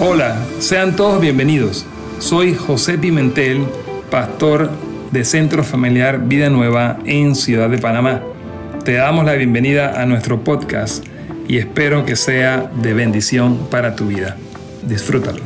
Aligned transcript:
Hola, 0.00 0.46
sean 0.60 0.94
todos 0.94 1.20
bienvenidos. 1.20 1.84
Soy 2.20 2.54
José 2.54 2.98
Pimentel, 2.98 3.66
pastor 4.12 4.70
de 5.10 5.24
Centro 5.24 5.64
Familiar 5.64 6.20
Vida 6.20 6.48
Nueva 6.50 7.00
en 7.04 7.34
Ciudad 7.34 7.68
de 7.68 7.78
Panamá. 7.78 8.22
Te 8.84 8.92
damos 8.92 9.24
la 9.24 9.32
bienvenida 9.32 10.00
a 10.00 10.06
nuestro 10.06 10.44
podcast 10.44 11.04
y 11.48 11.58
espero 11.58 12.06
que 12.06 12.14
sea 12.14 12.70
de 12.76 12.94
bendición 12.94 13.68
para 13.70 13.96
tu 13.96 14.06
vida. 14.06 14.36
Disfrútalo. 14.84 15.42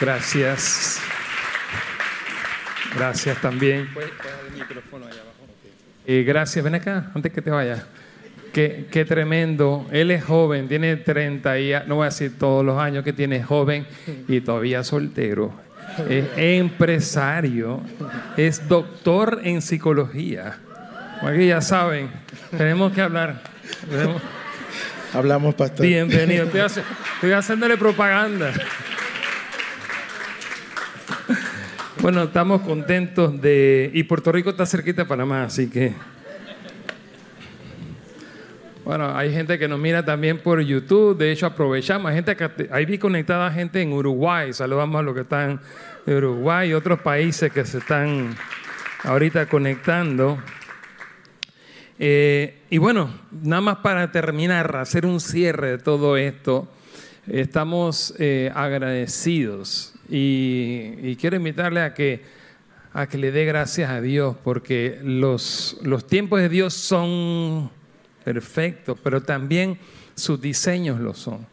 Gracias. 0.00 1.00
Gracias 2.96 3.38
también. 3.42 3.90
Eh, 6.06 6.24
gracias, 6.26 6.64
ven 6.64 6.76
acá, 6.76 7.10
antes 7.14 7.30
que 7.30 7.42
te 7.42 7.50
vayas. 7.50 7.84
Qué, 8.58 8.86
qué, 8.90 9.04
tremendo. 9.04 9.86
Él 9.92 10.10
es 10.10 10.24
joven, 10.24 10.66
tiene 10.66 10.96
30 10.96 11.60
y 11.60 11.72
no 11.86 11.94
voy 11.94 12.02
a 12.02 12.04
decir 12.06 12.36
todos 12.40 12.64
los 12.64 12.76
años 12.76 13.04
que 13.04 13.12
tiene 13.12 13.40
joven 13.40 13.86
y 14.26 14.40
todavía 14.40 14.82
soltero. 14.82 15.52
Es 16.08 16.26
empresario, 16.34 17.80
es 18.36 18.66
doctor 18.66 19.42
en 19.44 19.62
psicología. 19.62 20.58
Aquí 21.22 21.46
ya 21.46 21.60
saben, 21.60 22.10
tenemos 22.50 22.90
que 22.90 23.00
hablar. 23.00 23.42
Hablamos, 25.14 25.54
pastor. 25.54 25.86
Bienvenido. 25.86 26.46
Estoy, 26.46 26.82
estoy 27.14 27.30
haciéndole 27.30 27.76
propaganda. 27.76 28.52
Bueno, 32.00 32.24
estamos 32.24 32.62
contentos 32.62 33.40
de... 33.40 33.92
Y 33.94 34.02
Puerto 34.02 34.32
Rico 34.32 34.50
está 34.50 34.66
cerquita 34.66 35.02
de 35.02 35.08
Panamá, 35.08 35.44
así 35.44 35.70
que... 35.70 35.94
Bueno, 38.88 39.14
hay 39.14 39.30
gente 39.30 39.58
que 39.58 39.68
nos 39.68 39.78
mira 39.78 40.02
también 40.02 40.38
por 40.38 40.62
YouTube, 40.62 41.14
de 41.18 41.30
hecho 41.30 41.44
aprovechamos, 41.44 42.10
ahí 42.70 42.86
vi 42.86 42.96
conectada 42.96 43.50
gente 43.50 43.82
en 43.82 43.92
Uruguay, 43.92 44.54
saludamos 44.54 45.00
a 45.00 45.02
los 45.02 45.14
que 45.14 45.20
están 45.20 45.60
en 46.06 46.16
Uruguay 46.16 46.70
y 46.70 46.72
otros 46.72 46.98
países 47.02 47.52
que 47.52 47.66
se 47.66 47.76
están 47.80 48.34
ahorita 49.04 49.44
conectando. 49.44 50.38
Eh, 51.98 52.62
y 52.70 52.78
bueno, 52.78 53.12
nada 53.30 53.60
más 53.60 53.76
para 53.80 54.10
terminar, 54.10 54.74
hacer 54.76 55.04
un 55.04 55.20
cierre 55.20 55.72
de 55.72 55.78
todo 55.78 56.16
esto, 56.16 56.66
estamos 57.26 58.14
eh, 58.18 58.50
agradecidos 58.54 59.92
y, 60.08 61.14
quiero 61.16 61.36
invitarle 61.36 61.82
a 61.82 61.92
que, 61.92 62.22
a 62.94 63.06
que 63.06 63.18
le 63.18 63.32
dé 63.32 63.44
gracias 63.44 63.90
a 63.90 64.00
Dios, 64.00 64.34
porque 64.42 64.98
los, 65.04 65.76
los 65.82 66.06
tiempos 66.06 66.40
de 66.40 66.48
Dios 66.48 66.72
son 66.72 67.76
perfectos, 68.28 68.98
pero 69.02 69.22
también 69.22 69.78
sus 70.14 70.38
diseños 70.38 71.00
lo 71.00 71.14
son. 71.14 71.46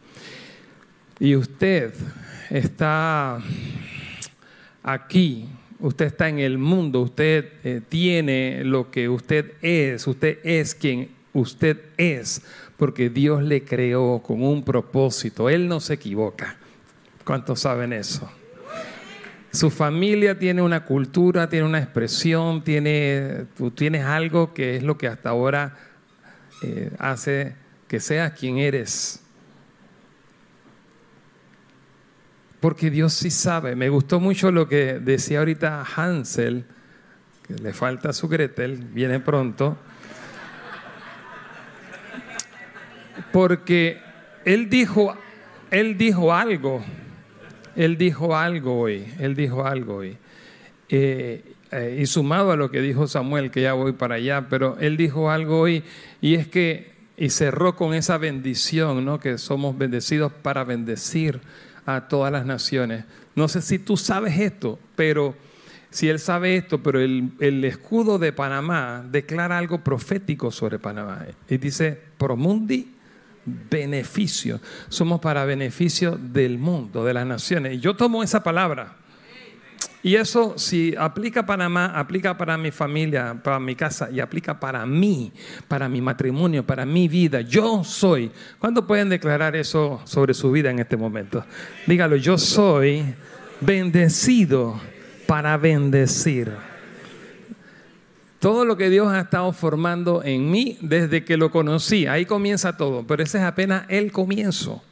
Y 1.18 1.34
usted 1.34 1.94
está 2.50 3.38
aquí, 4.82 5.48
usted 5.80 6.04
está 6.04 6.28
en 6.28 6.38
el 6.38 6.58
mundo, 6.58 7.00
usted 7.00 7.50
eh, 7.64 7.80
tiene 7.88 8.62
lo 8.62 8.90
que 8.90 9.08
usted 9.08 9.54
es, 9.62 10.06
usted 10.06 10.38
es 10.44 10.74
quien 10.74 11.08
usted 11.32 11.78
es, 11.96 12.42
porque 12.76 13.08
Dios 13.08 13.42
le 13.42 13.64
creó 13.64 14.22
con 14.22 14.42
un 14.42 14.62
propósito, 14.62 15.48
Él 15.48 15.68
no 15.68 15.80
se 15.80 15.94
equivoca. 15.94 16.58
¿Cuántos 17.24 17.60
saben 17.60 17.94
eso? 17.94 18.30
Su 19.50 19.70
familia 19.70 20.38
tiene 20.38 20.60
una 20.60 20.84
cultura, 20.84 21.48
tiene 21.48 21.64
una 21.64 21.78
expresión, 21.78 22.62
tiene, 22.62 23.46
tú 23.56 23.70
tienes 23.70 24.04
algo 24.04 24.52
que 24.52 24.76
es 24.76 24.82
lo 24.82 24.98
que 24.98 25.06
hasta 25.06 25.30
ahora 25.30 25.85
eh, 26.62 26.90
hace 26.98 27.54
que 27.88 28.00
seas 28.00 28.32
quien 28.32 28.58
eres. 28.58 29.22
Porque 32.60 32.90
Dios 32.90 33.12
sí 33.12 33.30
sabe. 33.30 33.76
Me 33.76 33.88
gustó 33.88 34.18
mucho 34.18 34.50
lo 34.50 34.68
que 34.68 34.98
decía 34.98 35.40
ahorita 35.40 35.84
Hansel, 35.96 36.64
que 37.46 37.54
le 37.54 37.72
falta 37.72 38.12
su 38.12 38.28
Gretel, 38.28 38.78
viene 38.78 39.20
pronto. 39.20 39.76
Porque 43.32 44.00
él 44.44 44.68
dijo, 44.68 45.16
él 45.70 45.98
dijo 45.98 46.32
algo 46.32 46.82
él 47.76 47.98
dijo 47.98 48.34
algo 48.34 48.80
hoy, 48.80 49.06
él 49.18 49.36
dijo 49.36 49.64
algo 49.64 49.96
hoy. 49.96 50.16
Eh, 50.88 51.55
eh, 51.72 51.98
y 52.00 52.06
sumado 52.06 52.52
a 52.52 52.56
lo 52.56 52.70
que 52.70 52.80
dijo 52.80 53.06
Samuel, 53.06 53.50
que 53.50 53.62
ya 53.62 53.72
voy 53.72 53.92
para 53.92 54.16
allá, 54.16 54.48
pero 54.48 54.76
él 54.78 54.96
dijo 54.96 55.30
algo 55.30 55.60
hoy 55.60 55.82
y 56.20 56.34
es 56.34 56.46
que, 56.46 56.92
y 57.16 57.30
cerró 57.30 57.76
con 57.76 57.94
esa 57.94 58.18
bendición, 58.18 59.04
¿no? 59.04 59.18
Que 59.18 59.38
somos 59.38 59.76
bendecidos 59.76 60.32
para 60.32 60.64
bendecir 60.64 61.40
a 61.84 62.08
todas 62.08 62.32
las 62.32 62.46
naciones. 62.46 63.04
No 63.34 63.48
sé 63.48 63.62
si 63.62 63.78
tú 63.78 63.96
sabes 63.96 64.38
esto, 64.38 64.78
pero 64.94 65.34
si 65.90 66.08
él 66.08 66.18
sabe 66.18 66.56
esto, 66.56 66.82
pero 66.82 67.00
el, 67.00 67.30
el 67.40 67.64
escudo 67.64 68.18
de 68.18 68.32
Panamá 68.32 69.04
declara 69.10 69.58
algo 69.58 69.82
profético 69.82 70.50
sobre 70.50 70.78
Panamá. 70.78 71.26
Y 71.48 71.56
dice, 71.58 71.98
promundi 72.18 72.96
beneficio. 73.46 74.60
Somos 74.88 75.20
para 75.20 75.44
beneficio 75.44 76.18
del 76.20 76.58
mundo, 76.58 77.04
de 77.04 77.14
las 77.14 77.26
naciones. 77.26 77.74
Y 77.74 77.80
yo 77.80 77.96
tomo 77.96 78.22
esa 78.22 78.42
palabra. 78.42 78.96
Y 80.06 80.14
eso, 80.14 80.54
si 80.56 80.94
aplica 80.96 81.44
para 81.44 81.64
Panamá, 81.64 81.86
aplica 81.86 82.38
para 82.38 82.56
mi 82.56 82.70
familia, 82.70 83.40
para 83.42 83.58
mi 83.58 83.74
casa 83.74 84.08
y 84.08 84.20
aplica 84.20 84.60
para 84.60 84.86
mí, 84.86 85.32
para 85.66 85.88
mi 85.88 86.00
matrimonio, 86.00 86.64
para 86.64 86.86
mi 86.86 87.08
vida. 87.08 87.40
Yo 87.40 87.82
soy. 87.82 88.30
¿Cuándo 88.60 88.86
pueden 88.86 89.08
declarar 89.08 89.56
eso 89.56 90.00
sobre 90.04 90.32
su 90.32 90.52
vida 90.52 90.70
en 90.70 90.78
este 90.78 90.96
momento? 90.96 91.44
Dígalo, 91.88 92.14
yo 92.14 92.38
soy 92.38 93.02
bendecido 93.60 94.80
para 95.26 95.56
bendecir 95.56 96.52
todo 98.38 98.64
lo 98.64 98.76
que 98.76 98.90
Dios 98.90 99.08
ha 99.08 99.22
estado 99.22 99.52
formando 99.52 100.22
en 100.22 100.48
mí 100.52 100.78
desde 100.82 101.24
que 101.24 101.36
lo 101.36 101.50
conocí. 101.50 102.06
Ahí 102.06 102.26
comienza 102.26 102.76
todo, 102.76 103.04
pero 103.04 103.24
ese 103.24 103.38
es 103.38 103.44
apenas 103.44 103.86
el 103.88 104.12
comienzo. 104.12 104.84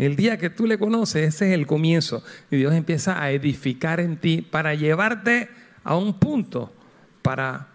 El 0.00 0.16
día 0.16 0.38
que 0.38 0.48
tú 0.48 0.66
le 0.66 0.78
conoces, 0.78 1.34
ese 1.34 1.48
es 1.48 1.54
el 1.54 1.66
comienzo. 1.66 2.24
Y 2.50 2.56
Dios 2.56 2.72
empieza 2.72 3.22
a 3.22 3.32
edificar 3.32 4.00
en 4.00 4.16
ti 4.16 4.40
para 4.40 4.74
llevarte 4.74 5.50
a 5.84 5.94
un 5.94 6.18
punto, 6.18 6.72
para, 7.20 7.68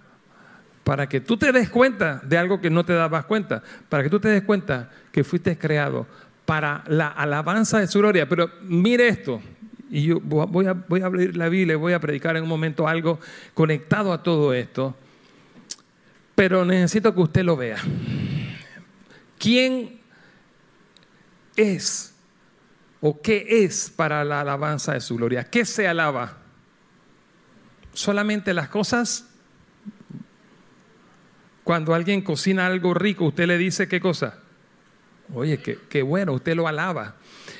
para 0.84 1.08
que 1.08 1.22
tú 1.22 1.38
te 1.38 1.52
des 1.52 1.70
cuenta 1.70 2.20
de 2.24 2.40
algo 2.40 2.60
que 2.60 2.72
no 2.72 2.84
te 2.84 2.94
dabas 2.94 3.26
cuenta, 3.26 3.62
para 3.90 4.02
que 4.02 4.10
tú 4.10 4.20
te 4.20 4.30
des 4.30 4.42
cuenta 4.42 4.90
que 5.12 5.24
fuiste 5.24 5.56
creado 5.56 6.08
para 6.46 6.84
la 6.88 7.10
alabanza 7.10 7.78
de 7.78 7.86
su 7.86 8.00
gloria. 8.00 8.28
Pero 8.28 8.50
mire 8.64 9.08
esto, 9.08 9.40
y 9.92 10.06
yo 10.06 10.20
voy 10.20 10.66
a, 10.66 10.74
voy 10.74 11.02
a 11.02 11.06
abrir 11.06 11.38
la 11.38 11.48
Biblia 11.48 11.74
y 11.74 11.78
voy 11.78 11.94
a 11.94 12.00
predicar 12.00 12.36
en 12.38 12.42
un 12.42 12.50
momento 12.50 12.88
algo 12.88 13.20
conectado 13.54 14.12
a 14.12 14.24
todo 14.24 14.52
esto. 14.52 14.96
Pero 16.34 16.66
necesito 16.66 17.14
que 17.14 17.22
usted 17.22 17.44
lo 17.44 17.56
vea. 17.56 17.78
¿Quién 19.38 20.00
es 21.56 22.15
o 23.08 23.22
qué 23.22 23.46
es 23.64 23.92
para 23.96 24.24
la 24.26 24.42
alabanza 24.42 24.94
de 24.94 25.00
su 25.00 25.16
gloria? 25.16 25.44
¿Qué 25.44 25.64
se 25.64 25.88
alaba? 25.88 26.40
¿Solamente 27.94 28.52
las 28.52 28.68
cosas? 28.68 29.30
Cuando 31.64 31.94
alguien 31.94 32.24
cocina 32.24 32.66
algo 32.66 32.96
rico, 32.96 33.26
usted 33.26 33.46
le 33.46 33.60
dice 33.60 33.88
qué 33.88 34.00
cosa. 34.00 34.40
Oye, 35.36 35.60
qué, 35.60 36.02
bueno, 36.02 36.34
usted 36.34 36.56
lo 36.56 36.68
alaba. 36.68 37.18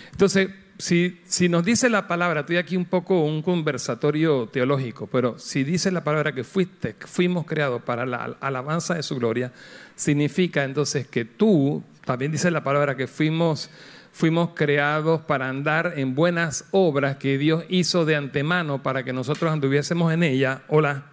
Entonces, 0.10 0.50
si, 0.80 1.22
nos 1.48 1.64
dice 1.64 1.90
la 1.92 2.08
palabra, 2.08 2.40
estoy 2.40 2.58
aquí 2.58 2.76
un 2.76 2.86
poco 2.86 3.22
un 3.22 3.44
conversatorio 3.44 4.48
teológico, 4.48 5.06
pero 5.06 5.38
si 5.38 5.64
dice 5.64 5.92
la 5.92 6.04
palabra 6.04 6.34
que 6.34 6.44
fuiste, 6.44 6.96
fuimos 7.02 7.46
creados 7.46 7.84
para 7.84 8.08
la 8.08 8.36
alabanza 8.42 8.96
de 8.96 9.04
su 9.04 9.16
gloria, 9.18 9.54
significa 9.96 10.64
entonces 10.64 11.08
que 11.08 11.24
tú, 11.24 11.84
también 12.04 12.32
dice 12.32 12.50
la 12.50 12.64
palabra 12.64 12.98
que 12.98 13.06
fuimos, 13.06 13.70
fuimos 14.16 14.52
creados 14.56 15.20
para 15.20 15.50
andar 15.50 15.96
en 15.98 16.16
buenas 16.16 16.64
obras 16.72 17.18
que 17.18 17.38
Dios 17.38 17.66
hizo 17.68 18.06
de 18.06 18.16
antemano 18.16 18.82
para 18.82 19.04
que 19.04 19.12
nosotros 19.12 19.52
anduviésemos 19.52 20.14
en 20.14 20.24
ella. 20.24 20.62
Hola. 20.70 21.04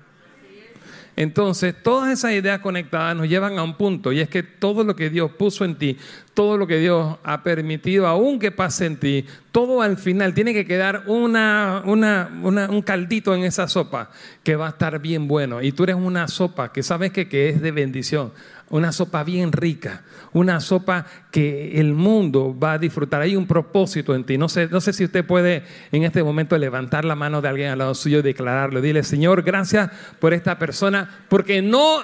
Entonces, 1.17 1.75
todas 1.83 2.13
esas 2.13 2.33
ideas 2.33 2.61
conectadas 2.61 3.17
nos 3.17 3.29
llevan 3.29 3.59
a 3.59 3.65
un 3.65 3.75
punto, 3.77 4.13
y 4.13 4.21
es 4.21 4.29
que 4.29 4.45
todo 4.45 4.83
lo 4.85 4.95
que 4.97 5.11
Dios 5.11 5.33
puso 5.33 5.65
en 5.65 5.75
ti, 5.75 5.99
todo 6.33 6.57
lo 6.57 6.67
que 6.67 6.79
Dios 6.79 7.19
ha 7.25 7.43
permitido, 7.43 8.07
aún 8.07 8.39
que 8.39 8.51
pase 8.53 8.87
en 8.87 8.97
ti, 8.97 9.27
todo 9.51 9.83
al 9.83 9.99
final 9.99 10.33
tiene 10.33 10.55
que 10.55 10.65
quedar 10.65 11.03
una, 11.09 11.83
un 11.85 12.83
caldito 12.83 13.35
en 13.35 13.43
esa 13.43 13.67
sopa 13.69 14.11
que 14.45 14.55
va 14.57 14.69
a 14.69 14.71
estar 14.71 15.01
bien 15.01 15.27
bueno. 15.29 15.61
Y 15.61 15.73
tú 15.73 15.83
eres 15.83 15.97
una 15.97 16.29
sopa 16.29 16.73
que 16.73 16.85
sabes 16.85 17.11
que, 17.11 17.29
que 17.29 17.49
es 17.51 17.61
de 17.61 17.73
bendición 17.73 18.33
una 18.73 18.91
sopa 18.91 19.23
bien 19.23 19.53
rica, 19.53 20.03
una 20.33 20.59
sopa 20.59 21.07
que 21.31 21.79
el 21.79 21.93
mundo 21.93 22.59
va 22.59 22.73
a 22.73 22.79
disfrutar. 22.79 23.21
Hay 23.21 23.37
un 23.37 23.47
propósito 23.47 24.15
en 24.15 24.25
ti. 24.25 24.39
No 24.39 24.49
sé, 24.49 24.67
no 24.69 24.81
sé 24.81 24.95
si 24.95 25.05
usted 25.05 25.25
puede 25.25 25.63
en 25.93 26.05
este 26.05 26.23
momento 26.23 26.57
levantar 26.57 27.05
la 27.05 27.15
mano 27.15 27.43
de 27.43 27.49
alguien 27.49 27.71
al 27.71 27.79
lado 27.79 27.95
suyo 27.95 28.21
y 28.21 28.23
declararlo. 28.23 28.81
Dile, 28.81 29.03
Señor, 29.03 29.43
gracias 29.43 29.91
por 30.19 30.33
esta 30.33 30.59
persona, 30.59 31.27
porque 31.29 31.61
no, 31.61 31.99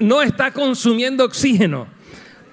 no 0.00 0.22
está 0.22 0.50
consumiendo 0.50 1.24
oxígeno. 1.24 1.86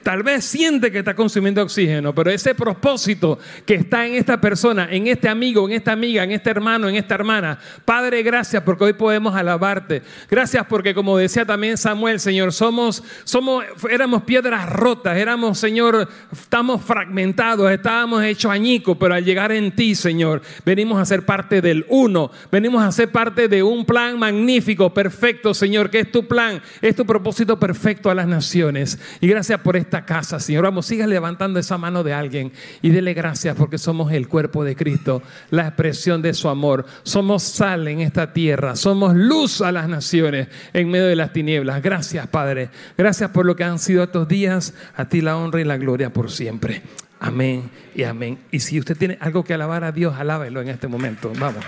Tal 0.04 0.24
vez 0.24 0.46
siente 0.46 0.92
que 0.92 1.00
está 1.00 1.16
consumiendo 1.16 1.62
oxígeno, 1.62 2.13
pero 2.16 2.31
ese 2.31 2.56
propósito 2.56 3.40
que 3.66 3.75
está 3.75 4.06
en 4.07 4.16
esta 4.16 4.40
persona, 4.40 4.88
en 4.92 5.07
este 5.07 5.28
amigo, 5.28 5.68
en 5.68 5.75
esta 5.75 5.92
amiga, 5.92 6.24
en 6.24 6.31
este 6.31 6.50
hermano, 6.50 6.88
en 6.88 6.96
esta 6.96 7.16
hermana. 7.16 7.60
Padre, 7.86 8.24
gracias 8.24 8.63
porque 8.63 8.86
hoy 8.86 8.94
podemos 8.94 9.36
alabarte. 9.36 10.01
Gracias 10.30 10.66
porque 10.68 10.94
como 10.94 11.18
decía 11.18 11.46
también 11.46 11.78
Samuel, 11.78 12.19
Señor, 12.19 12.54
somos 12.54 13.04
somos 13.24 13.63
éramos 13.90 14.24
piedras 14.24 14.69
rotas, 14.69 15.18
éramos, 15.18 15.57
Señor, 15.57 16.07
estamos 16.31 16.81
fragmentados, 16.84 17.72
estábamos 17.72 18.24
hechos 18.24 18.52
añicos, 18.52 18.98
pero 19.00 19.13
al 19.13 19.24
llegar 19.24 19.52
en 19.52 19.75
ti, 19.75 19.95
Señor, 19.95 20.42
venimos 20.66 21.00
a 21.00 21.06
ser 21.06 21.25
parte 21.25 21.62
del 21.62 21.86
uno, 21.90 22.31
venimos 22.52 22.84
a 22.84 22.92
ser 22.92 23.12
parte 23.12 23.48
de 23.48 23.63
un 23.63 23.86
plan 23.86 24.18
magnífico, 24.18 24.94
perfecto, 24.94 25.54
Señor, 25.54 25.90
que 25.90 26.00
es 26.00 26.12
tu 26.12 26.28
plan, 26.28 26.62
es 26.81 26.95
tu 26.95 27.06
propósito 27.06 27.60
perfecto 27.60 28.10
a 28.10 28.16
las 28.16 28.28
naciones. 28.28 29.00
Y 29.19 29.28
gracias 29.28 29.60
por 29.62 29.75
esta 29.89 30.06
casa, 30.06 30.39
Señor. 30.39 30.63
Vamos, 30.63 30.86
siga 30.86 31.07
levantando 31.07 31.59
esa 31.59 31.80
mano 31.80 32.03
de 32.03 32.13
alguien 32.13 32.51
y 32.83 32.91
dele 32.91 33.15
gracias 33.15 33.56
porque 33.56 33.80
somos 33.80 34.12
el 34.12 34.27
cuerpo 34.27 34.63
de 34.63 34.75
Cristo, 34.75 35.24
la 35.50 35.68
expresión 35.68 36.21
de 36.21 36.36
su 36.36 36.47
amor. 36.47 36.86
Somos 37.01 37.41
sal 37.41 37.88
en 37.88 38.01
esta 38.01 38.31
tierra, 38.31 38.75
somos 38.75 39.15
luz 39.15 39.62
a 39.62 39.71
las 39.71 39.89
naciones 39.89 40.47
en 40.74 40.91
medio 40.91 41.07
de 41.07 41.15
las 41.15 41.33
tinieblas. 41.33 41.81
Gracias, 41.81 42.27
Padre. 42.27 42.69
Gracias 42.97 43.31
por 43.31 43.47
lo 43.47 43.56
que 43.56 43.63
han 43.63 43.80
sido 43.80 44.03
estos 44.03 44.27
días. 44.27 44.75
A 44.95 45.09
ti 45.09 45.21
la 45.21 45.36
honra 45.38 45.62
y 45.62 45.63
la 45.63 45.77
gloria 45.77 46.13
por 46.13 46.30
siempre. 46.30 46.83
Amén 47.19 47.71
y 47.95 48.03
amén. 48.03 48.38
Y 48.51 48.59
si 48.59 48.80
usted 48.80 48.95
tiene 48.95 49.18
algo 49.19 49.44
que 49.44 49.56
alabar 49.56 49.83
a 49.83 49.92
Dios, 49.92 50.15
alábelo 50.18 50.62
en 50.62 50.69
este 50.69 50.88
momento. 50.88 51.31
Vamos. 51.39 51.65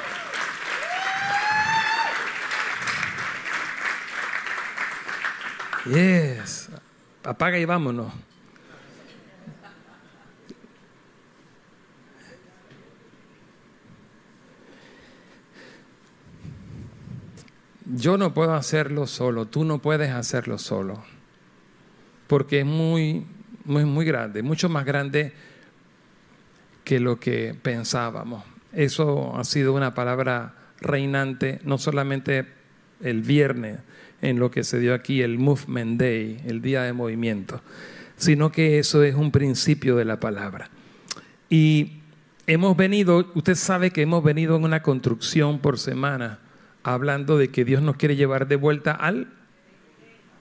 Yes 5.85 6.69
apaga 7.23 7.57
y 7.59 7.65
vámonos. 7.65 8.12
Yo 17.94 18.18
no 18.18 18.33
puedo 18.33 18.53
hacerlo 18.53 19.06
solo, 19.06 19.47
tú 19.47 19.65
no 19.65 19.79
puedes 19.79 20.12
hacerlo 20.12 20.57
solo, 20.57 21.03
porque 22.27 22.62
es 22.62 22.65
muy, 22.65 23.25
muy, 23.65 23.83
muy 23.83 24.06
grande, 24.06 24.44
mucho 24.44 24.69
más 24.69 24.85
grande 24.85 25.33
que 26.85 27.01
lo 27.01 27.19
que 27.19 27.53
pensábamos. 27.62 28.45
Eso 28.71 29.35
ha 29.35 29.44
sido 29.44 29.74
una 29.74 29.94
palabra 29.94 30.53
reinante, 30.79 31.59
no 31.63 31.77
solamente 31.77 32.47
el 33.01 33.21
viernes, 33.21 33.79
en 34.21 34.39
lo 34.39 34.51
que 34.51 34.63
se 34.63 34.79
dio 34.79 34.94
aquí 34.94 35.21
el 35.21 35.38
Movement 35.38 36.00
Day, 36.00 36.41
el 36.45 36.62
día 36.62 36.83
de 36.83 36.94
movimiento, 36.94 37.62
sino 38.18 38.51
que 38.51 38.79
eso 38.79 39.03
es 39.03 39.15
un 39.15 39.31
principio 39.31 39.95
de 39.95 40.06
la 40.06 40.19
palabra. 40.19 40.69
Y 41.50 42.01
hemos 42.47 42.77
venido, 42.77 43.31
usted 43.35 43.56
sabe 43.56 43.91
que 43.91 44.03
hemos 44.03 44.23
venido 44.23 44.56
en 44.56 44.63
una 44.63 44.81
construcción 44.81 45.59
por 45.59 45.79
semana 45.79 46.39
hablando 46.83 47.38
de 47.38 47.50
que 47.50 47.65
Dios 47.65 47.81
nos 47.81 47.95
quiere 47.95 48.15
llevar 48.15 48.47
de 48.47 48.56
vuelta 48.56 48.91
al, 48.91 49.27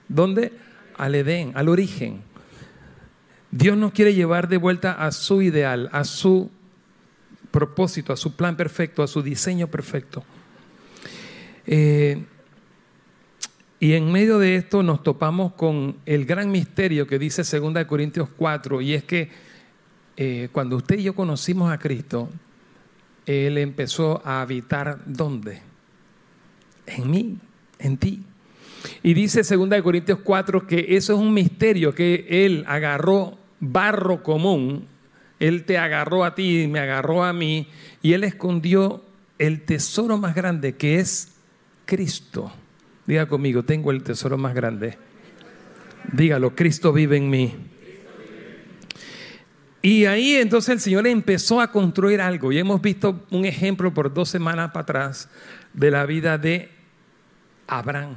¿dónde? 0.07 0.51
Al 0.97 1.15
Edén, 1.15 1.51
al 1.55 1.69
origen. 1.69 2.21
Dios 3.51 3.77
nos 3.77 3.91
quiere 3.91 4.13
llevar 4.13 4.47
de 4.47 4.57
vuelta 4.57 4.93
a 4.93 5.11
su 5.11 5.41
ideal, 5.41 5.89
a 5.91 6.03
su 6.03 6.49
propósito, 7.51 8.13
a 8.13 8.17
su 8.17 8.35
plan 8.35 8.55
perfecto, 8.55 9.03
a 9.03 9.07
su 9.07 9.21
diseño 9.21 9.67
perfecto. 9.67 10.23
Eh, 11.67 12.23
y 13.81 13.93
en 13.95 14.11
medio 14.11 14.37
de 14.37 14.57
esto 14.57 14.83
nos 14.83 15.01
topamos 15.01 15.53
con 15.53 15.97
el 16.05 16.25
gran 16.25 16.51
misterio 16.51 17.07
que 17.07 17.17
dice 17.17 17.41
2 17.41 17.85
Corintios 17.85 18.29
4, 18.37 18.79
y 18.79 18.93
es 18.93 19.03
que 19.03 19.27
eh, 20.17 20.49
cuando 20.51 20.75
usted 20.75 20.99
y 20.99 21.03
yo 21.03 21.15
conocimos 21.15 21.73
a 21.73 21.79
Cristo, 21.79 22.29
Él 23.25 23.57
empezó 23.57 24.21
a 24.23 24.43
habitar 24.43 24.99
¿dónde? 25.07 25.63
En 26.85 27.09
mí, 27.09 27.39
en 27.79 27.97
ti. 27.97 28.21
Y 29.01 29.15
dice 29.15 29.41
2 29.41 29.81
Corintios 29.81 30.19
4 30.23 30.67
que 30.67 30.95
eso 30.95 31.13
es 31.13 31.19
un 31.19 31.33
misterio, 31.33 31.95
que 31.95 32.27
Él 32.29 32.63
agarró 32.67 33.39
barro 33.59 34.21
común, 34.21 34.85
Él 35.39 35.65
te 35.65 35.79
agarró 35.79 36.23
a 36.23 36.35
ti, 36.35 36.67
me 36.67 36.81
agarró 36.81 37.23
a 37.23 37.33
mí, 37.33 37.67
y 38.03 38.13
Él 38.13 38.25
escondió 38.25 39.03
el 39.39 39.65
tesoro 39.65 40.19
más 40.19 40.35
grande 40.35 40.75
que 40.75 40.99
es 40.99 41.31
Cristo. 41.85 42.51
Diga 43.11 43.25
conmigo, 43.25 43.61
tengo 43.63 43.91
el 43.91 44.03
tesoro 44.03 44.37
más 44.37 44.55
grande. 44.55 44.97
Dígalo, 46.13 46.55
Cristo 46.55 46.93
vive 46.93 47.17
en 47.17 47.29
mí. 47.29 47.53
Y 49.81 50.05
ahí 50.05 50.35
entonces 50.35 50.69
el 50.69 50.79
Señor 50.79 51.05
empezó 51.05 51.59
a 51.59 51.73
construir 51.73 52.21
algo. 52.21 52.53
Y 52.53 52.57
hemos 52.57 52.81
visto 52.81 53.25
un 53.29 53.43
ejemplo 53.43 53.93
por 53.93 54.13
dos 54.13 54.29
semanas 54.29 54.71
para 54.71 54.83
atrás 54.83 55.27
de 55.73 55.91
la 55.91 56.05
vida 56.05 56.37
de 56.37 56.69
Abraham. 57.67 58.15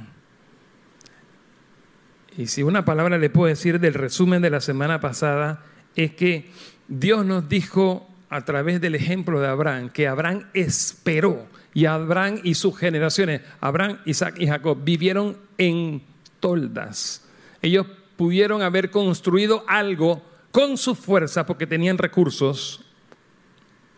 Y 2.37 2.47
si 2.47 2.63
una 2.63 2.85
palabra 2.85 3.17
le 3.17 3.29
puedo 3.29 3.49
decir 3.49 3.81
del 3.81 3.95
resumen 3.95 4.41
de 4.41 4.49
la 4.49 4.61
semana 4.61 5.01
pasada, 5.01 5.65
es 5.97 6.11
que 6.11 6.49
Dios 6.87 7.25
nos 7.25 7.49
dijo 7.49 8.07
a 8.29 8.45
través 8.45 8.79
del 8.79 8.95
ejemplo 8.95 9.41
de 9.41 9.47
Abraham 9.49 9.89
que 9.89 10.07
Abraham 10.07 10.45
esperó 10.53 11.49
y 11.75 11.85
Abraham 11.85 12.39
y 12.41 12.55
sus 12.55 12.75
generaciones, 12.77 13.41
Abraham, 13.59 13.99
Isaac 14.05 14.35
y 14.39 14.47
Jacob, 14.47 14.79
vivieron 14.81 15.37
en 15.57 16.01
toldas. 16.39 17.27
Ellos 17.61 17.85
pudieron 18.15 18.61
haber 18.61 18.89
construido 18.89 19.65
algo 19.67 20.23
con 20.51 20.77
su 20.77 20.95
fuerza 20.95 21.45
porque 21.45 21.67
tenían 21.67 21.97
recursos. 21.97 22.85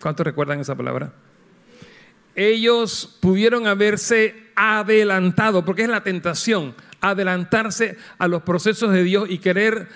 ¿Cuántos 0.01 0.25
recuerdan 0.25 0.59
esa 0.59 0.74
palabra? 0.74 1.13
Ellos 2.35 3.15
pudieron 3.21 3.68
haberse 3.68 4.47
adelantado, 4.56 5.63
porque 5.63 5.83
es 5.83 5.89
la 5.89 6.01
tentación, 6.01 6.73
adelantarse 7.00 7.95
a 8.18 8.27
los 8.27 8.41
procesos 8.41 8.91
de 8.91 9.03
Dios 9.03 9.30
y 9.30 9.38
querer 9.38 9.88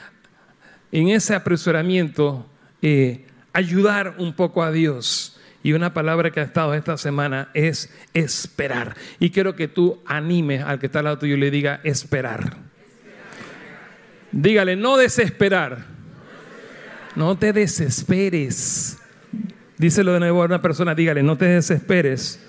en 0.92 1.10
ese 1.10 1.34
apresuramiento 1.34 2.45
eh, 2.84 3.25
ayudar 3.54 4.18
un 4.19 4.34
poco 4.34 4.62
a 4.62 4.72
Dios. 4.72 5.39
Y 5.63 5.74
una 5.74 5.94
palabra 5.94 6.31
que 6.31 6.40
ha 6.40 6.44
estado 6.44 6.74
esta 6.74 6.98
semana 6.98 7.50
es 7.54 7.94
esperar. 8.13 8.96
Y 9.19 9.30
quiero 9.30 9.56
que 9.56 9.68
tú 9.68 10.02
animes 10.06 10.63
al 10.63 10.80
que 10.80 10.88
está 10.88 11.00
al 11.00 11.06
lado 11.06 11.19
tuyo 11.19 11.36
y 11.36 11.40
le 11.40 11.52
diga 11.52 11.80
esperar. 11.84 12.58
Dígale, 14.31 14.75
no 14.75 14.98
desesperar. 14.98 15.86
No 17.15 17.38
te 17.38 17.53
desesperes. 17.53 18.98
Díselo 19.77 20.13
de 20.13 20.20
nuevo 20.20 20.41
a 20.41 20.46
una 20.46 20.62
persona, 20.62 20.96
dígale, 20.96 21.22
no 21.22 21.38
te 21.38 21.46
desesperes. 21.46 22.39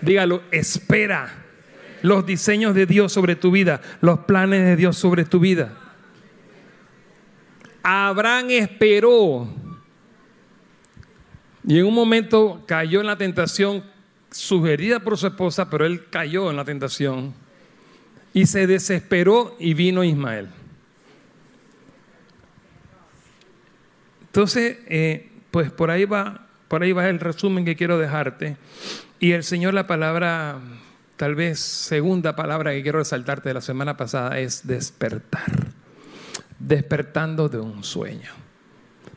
Dígalo, 0.00 0.42
espera 0.50 1.42
los 2.02 2.26
diseños 2.26 2.74
de 2.74 2.86
Dios 2.86 3.12
sobre 3.12 3.36
tu 3.36 3.50
vida, 3.50 3.80
los 4.00 4.20
planes 4.20 4.64
de 4.64 4.76
Dios 4.76 4.96
sobre 4.96 5.24
tu 5.24 5.40
vida. 5.40 5.72
Abraham 7.82 8.50
esperó 8.50 9.54
y 11.64 11.78
en 11.78 11.86
un 11.86 11.94
momento 11.94 12.62
cayó 12.66 13.00
en 13.00 13.06
la 13.06 13.16
tentación 13.16 13.84
sugerida 14.30 15.00
por 15.00 15.16
su 15.16 15.26
esposa, 15.26 15.70
pero 15.70 15.86
él 15.86 16.08
cayó 16.10 16.50
en 16.50 16.56
la 16.56 16.64
tentación 16.64 17.34
y 18.32 18.46
se 18.46 18.66
desesperó 18.66 19.56
y 19.58 19.74
vino 19.74 20.02
Ismael. 20.02 20.48
Entonces, 24.22 24.78
eh, 24.86 25.30
pues 25.50 25.70
por 25.70 25.90
ahí 25.90 26.06
va, 26.06 26.46
por 26.68 26.82
ahí 26.82 26.92
va 26.92 27.08
el 27.08 27.20
resumen 27.20 27.64
que 27.64 27.76
quiero 27.76 27.98
dejarte. 27.98 28.56
Y 29.20 29.32
el 29.32 29.44
Señor, 29.44 29.74
la 29.74 29.86
palabra, 29.86 30.58
tal 31.16 31.34
vez 31.34 31.60
segunda 31.60 32.34
palabra 32.34 32.72
que 32.72 32.82
quiero 32.82 32.98
resaltarte 32.98 33.50
de 33.50 33.54
la 33.54 33.60
semana 33.60 33.96
pasada 33.96 34.38
es 34.40 34.66
despertar. 34.66 35.68
Despertando 36.58 37.48
de 37.50 37.58
un 37.58 37.84
sueño. 37.84 38.41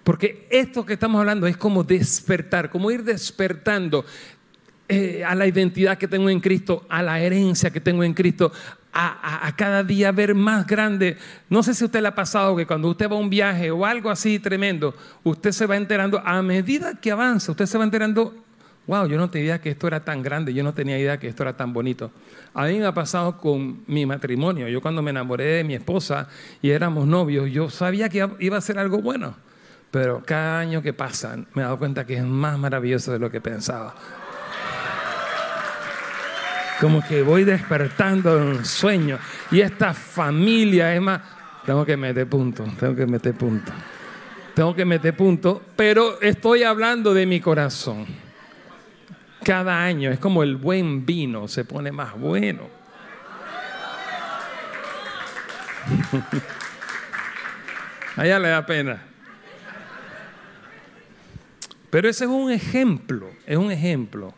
Porque 0.05 0.45
esto 0.51 0.85
que 0.85 0.93
estamos 0.93 1.19
hablando 1.19 1.47
es 1.47 1.57
como 1.57 1.83
despertar, 1.83 2.69
como 2.69 2.91
ir 2.91 3.03
despertando 3.03 4.05
eh, 4.88 5.24
a 5.25 5.33
la 5.33 5.47
identidad 5.47 5.97
que 5.97 6.07
tengo 6.07 6.29
en 6.29 6.39
Cristo, 6.39 6.85
a 6.89 7.01
la 7.01 7.19
herencia 7.19 7.71
que 7.71 7.81
tengo 7.81 8.03
en 8.03 8.13
Cristo, 8.13 8.51
a, 8.93 9.51
cada 9.57 9.83
día 9.83 10.12
ver 10.12 10.35
más 10.35 10.67
grande. 10.67 11.17
No 11.50 11.63
sé 11.63 11.74
si 11.74 11.83
usted 11.83 12.03
le 12.03 12.09
ha 12.09 12.13
pasado 12.13 12.55
que 12.55 12.67
cuando 12.67 12.88
usted 12.88 13.09
va 13.09 13.15
a 13.15 13.19
un 13.19 13.31
viaje 13.31 13.71
o 13.71 13.83
algo 13.83 14.12
así 14.12 14.38
tremendo, 14.38 14.93
usted 15.24 15.51
se 15.51 15.65
va 15.65 15.75
enterando, 15.75 16.21
a 16.24 16.39
medida 16.43 16.93
que 17.01 17.12
avanza, 17.12 17.51
usted 17.51 17.65
se 17.65 17.79
va 17.79 17.83
enterando, 17.83 18.35
wow, 18.85 19.07
yo 19.07 19.17
no 19.17 19.31
tenía 19.31 19.45
idea 19.45 19.62
que 19.62 19.71
esto 19.71 19.88
era 19.88 20.05
tan 20.05 20.21
grande, 20.21 20.53
yo 20.53 20.63
no 20.63 20.75
tenía 20.75 21.00
idea 21.00 21.17
que 21.17 21.29
esto 21.29 21.41
era 21.41 21.57
tan 21.57 21.74
bonito. 21.74 22.12
A 22.53 22.67
mí 22.67 22.77
me 22.77 22.85
ha 22.85 22.93
pasado 22.93 23.39
con 23.39 23.81
mi 23.88 24.05
matrimonio. 24.05 24.67
Yo 24.67 24.81
cuando 24.81 25.01
me 25.01 25.09
enamoré 25.09 25.45
de 25.45 25.63
mi 25.63 25.74
esposa 25.74 26.29
y 26.62 26.69
éramos 26.69 27.07
novios, 27.07 27.50
yo 27.50 27.71
sabía 27.71 28.07
que 28.07 28.29
iba 28.38 28.55
a 28.55 28.62
ser 28.62 28.77
algo 28.77 29.00
bueno. 29.00 29.35
Pero 29.96 30.22
cada 30.25 30.60
año 30.60 30.82
que 30.82 30.92
pasa 30.92 31.38
me 31.54 31.62
he 31.62 31.64
dado 31.64 31.80
cuenta 31.80 32.06
que 32.06 32.18
es 32.18 32.24
más 32.25 32.60
maravilloso 32.60 33.14
de 33.14 33.20
lo 33.20 33.32
que 33.32 33.40
pensaba. 33.40 33.96
Como 36.82 37.02
que 37.02 37.22
voy 37.22 37.46
despertando 37.46 38.38
en 38.38 38.44
un 38.44 38.66
sueño. 38.66 39.18
Y 39.52 39.62
esta 39.62 39.94
familia 39.94 40.94
es 40.94 41.02
más... 41.02 41.22
Tengo 41.66 41.86
que 41.86 41.96
meter 41.96 42.28
punto, 42.28 42.66
tengo 42.78 42.94
que 42.94 43.06
meter 43.06 43.36
punto. 43.36 43.72
Tengo 44.54 44.75
que 44.75 44.84
meter 44.84 45.16
punto, 45.16 45.62
pero 45.78 46.20
estoy 46.20 46.64
hablando 46.64 47.14
de 47.14 47.25
mi 47.25 47.40
corazón. 47.40 48.06
Cada 49.46 49.82
año 49.82 50.12
es 50.12 50.20
como 50.20 50.44
el 50.44 50.58
buen 50.58 51.06
vino, 51.06 51.48
se 51.48 51.64
pone 51.64 51.94
más 51.94 52.20
bueno. 52.20 52.64
Allá 58.18 58.40
le 58.40 58.50
da 58.50 58.66
pena. 58.66 59.14
Pero 61.96 62.10
ese 62.10 62.25
es 62.25 62.30
un 62.30 62.52
ejemplo, 62.52 63.30
es 63.48 63.56
un 63.56 63.72
ejemplo. 63.72 64.34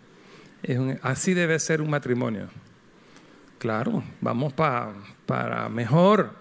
así 1.01 1.33
debe 1.33 1.57
ser 1.57 1.81
un 1.81 1.89
matrimonio. 1.89 2.49
Claro, 3.57 4.03
vamos 4.21 4.53
para 4.53 5.67
mejor. 5.67 6.35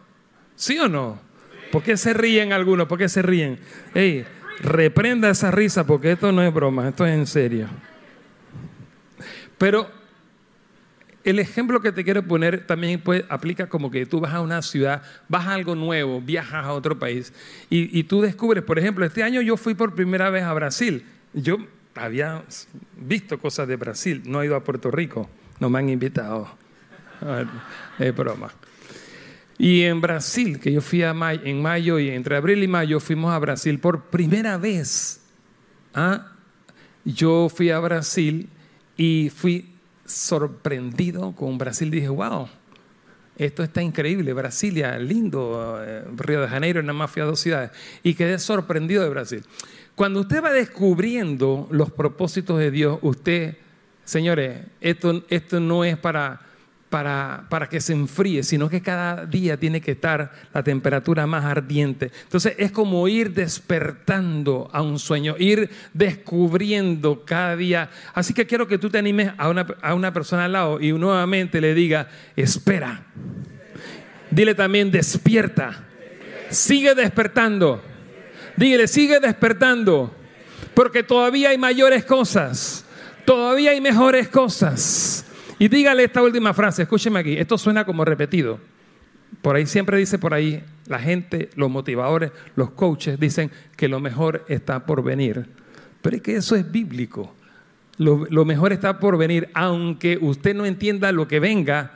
¿Sí 0.56 0.78
o 0.78 0.90
no? 0.90 1.18
¿Por 1.72 1.82
qué 1.82 1.96
se 1.96 2.12
ríen 2.12 2.52
algunos? 2.52 2.86
¿Por 2.86 2.98
qué 2.98 3.08
se 3.08 3.22
ríen? 3.22 3.58
Ey, 3.94 4.26
reprenda 4.60 5.30
esa 5.30 5.50
risa 5.50 5.86
porque 5.86 6.12
esto 6.12 6.32
no 6.32 6.42
es 6.42 6.52
broma, 6.52 6.86
esto 6.86 7.06
es 7.06 7.14
en 7.14 7.26
serio. 7.26 7.66
Pero 9.56 9.90
el 11.26 11.40
ejemplo 11.40 11.80
que 11.80 11.90
te 11.90 12.04
quiero 12.04 12.22
poner 12.22 12.66
también 12.66 13.02
aplica 13.28 13.68
como 13.68 13.90
que 13.90 14.06
tú 14.06 14.20
vas 14.20 14.32
a 14.32 14.40
una 14.40 14.62
ciudad, 14.62 15.02
vas 15.28 15.48
a 15.48 15.54
algo 15.54 15.74
nuevo, 15.74 16.20
viajas 16.20 16.64
a 16.64 16.72
otro 16.72 17.00
país 17.00 17.32
y, 17.68 18.04
tú 18.04 18.22
descubres, 18.22 18.62
por 18.62 18.78
ejemplo, 18.78 19.04
este 19.04 19.24
año 19.24 19.40
yo 19.40 19.56
fui 19.56 19.74
por 19.74 19.96
primera 19.96 20.30
vez 20.30 20.44
a 20.44 20.54
Brasil. 20.54 21.04
Yo 21.34 21.58
había 21.96 22.44
visto 22.96 23.40
cosas 23.40 23.66
de 23.66 23.74
Brasil, 23.74 24.22
no 24.24 24.40
he 24.40 24.46
ido 24.46 24.54
a 24.54 24.62
Puerto 24.62 24.88
Rico, 24.92 25.28
no 25.58 25.68
me 25.68 25.80
han 25.80 25.88
invitado. 25.88 26.48
Es 27.98 28.14
broma. 28.14 28.52
Y 29.58 29.82
en 29.82 30.00
Brasil, 30.00 30.60
que 30.60 30.72
yo 30.72 30.80
fui 30.80 31.02
en 31.02 31.60
mayo 31.60 31.98
y 31.98 32.10
entre 32.10 32.36
abril 32.36 32.62
y 32.62 32.68
mayo 32.68 33.00
fuimos 33.00 33.32
a 33.32 33.38
Brasil 33.40 33.80
por 33.80 34.04
primera 34.04 34.58
vez. 34.58 35.22
¿ah? 35.92 36.32
Yo 37.04 37.48
fui 37.48 37.70
a 37.70 37.80
Brasil 37.80 38.48
y 38.96 39.32
fui 39.34 39.75
sorprendido 40.06 41.32
con 41.32 41.58
Brasil. 41.58 41.90
Dije, 41.90 42.08
wow, 42.08 42.48
esto 43.36 43.62
está 43.62 43.82
increíble. 43.82 44.32
Brasilia, 44.32 44.98
lindo. 44.98 45.78
Eh, 45.84 46.04
Río 46.16 46.40
de 46.40 46.48
Janeiro, 46.48 46.82
nada 46.82 46.94
más 46.94 47.10
fui 47.10 47.22
a 47.22 47.26
dos 47.26 47.40
ciudades. 47.40 47.70
Y 48.02 48.14
quedé 48.14 48.38
sorprendido 48.38 49.02
de 49.02 49.10
Brasil. 49.10 49.44
Cuando 49.94 50.20
usted 50.20 50.42
va 50.42 50.52
descubriendo 50.52 51.68
los 51.70 51.90
propósitos 51.90 52.58
de 52.58 52.70
Dios, 52.70 52.98
usted, 53.02 53.56
señores, 54.04 54.66
esto, 54.80 55.24
esto 55.28 55.60
no 55.60 55.84
es 55.84 55.96
para 55.96 56.45
para, 56.88 57.46
para, 57.48 57.68
que 57.68 57.80
se 57.80 57.92
enfríe, 57.92 58.42
sino 58.42 58.68
que 58.68 58.80
cada 58.80 59.26
día 59.26 59.56
tiene 59.56 59.80
que 59.80 59.92
estar 59.92 60.32
la 60.54 60.62
temperatura 60.62 61.26
más 61.26 61.44
ardiente. 61.44 62.12
Entonces 62.22 62.54
es 62.58 62.70
como 62.70 63.06
ir 63.08 63.32
despertando 63.32 64.68
a 64.72 64.82
un 64.82 64.98
sueño, 64.98 65.34
ir 65.38 65.70
descubriendo 65.92 67.24
cada 67.24 67.56
día. 67.56 67.90
Así 68.14 68.34
que 68.34 68.46
quiero 68.46 68.68
que 68.68 68.78
tú 68.78 68.88
te 68.88 68.98
animes 68.98 69.32
a 69.36 69.48
una, 69.48 69.66
a 69.82 69.94
una 69.94 70.12
persona 70.12 70.44
al 70.44 70.52
lado 70.52 70.80
y 70.80 70.92
nuevamente 70.92 71.60
le 71.60 71.74
diga, 71.74 72.08
espera. 72.36 73.02
Dile 74.30 74.54
también, 74.54 74.90
despierta. 74.90 75.84
Sigue 76.50 76.94
despertando. 76.94 77.82
Dígale, 78.56 78.88
sigue 78.88 79.20
despertando. 79.20 80.14
Porque 80.74 81.02
todavía 81.02 81.50
hay 81.50 81.58
mayores 81.58 82.04
cosas. 82.04 82.84
Todavía 83.24 83.72
hay 83.72 83.80
mejores 83.80 84.28
cosas. 84.28 85.25
Y 85.58 85.68
dígale 85.68 86.04
esta 86.04 86.22
última 86.22 86.52
frase, 86.52 86.82
escúcheme 86.82 87.20
aquí, 87.20 87.36
esto 87.36 87.56
suena 87.56 87.84
como 87.84 88.04
repetido. 88.04 88.58
Por 89.42 89.56
ahí 89.56 89.66
siempre 89.66 89.96
dice 89.98 90.18
por 90.18 90.34
ahí, 90.34 90.62
la 90.86 90.98
gente, 90.98 91.50
los 91.56 91.70
motivadores, 91.70 92.32
los 92.54 92.70
coaches 92.70 93.18
dicen 93.18 93.50
que 93.76 93.88
lo 93.88 94.00
mejor 94.00 94.44
está 94.48 94.84
por 94.84 95.02
venir. 95.02 95.46
Pero 96.02 96.16
es 96.16 96.22
que 96.22 96.36
eso 96.36 96.56
es 96.56 96.70
bíblico. 96.70 97.34
Lo, 97.98 98.44
mejor 98.44 98.72
está 98.72 99.00
por 99.00 99.16
venir, 99.16 99.48
aunque 99.54 100.18
usted 100.20 100.54
no 100.54 100.66
entienda 100.66 101.10
lo 101.12 101.26
que 101.26 101.40
venga, 101.40 101.92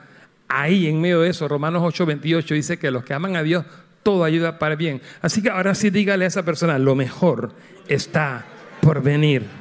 ahí 0.48 0.86
en 0.86 1.00
medio 1.00 1.20
de 1.20 1.28
eso, 1.28 1.46
Romanos 1.46 1.82
8:28 1.82 2.54
dice 2.54 2.78
que 2.78 2.90
los 2.90 3.04
que 3.04 3.12
aman 3.12 3.36
a 3.36 3.42
Dios, 3.42 3.66
todo 4.02 4.24
ayuda 4.24 4.58
para 4.58 4.76
bien. 4.76 5.02
Así 5.20 5.42
que 5.42 5.50
ahora 5.50 5.74
sí 5.74 5.90
dígale 5.90 6.24
a 6.24 6.28
esa 6.28 6.42
persona, 6.42 6.78
lo 6.78 6.94
mejor 6.94 7.52
está 7.86 8.46
por 8.80 9.02
venir. 9.02 9.59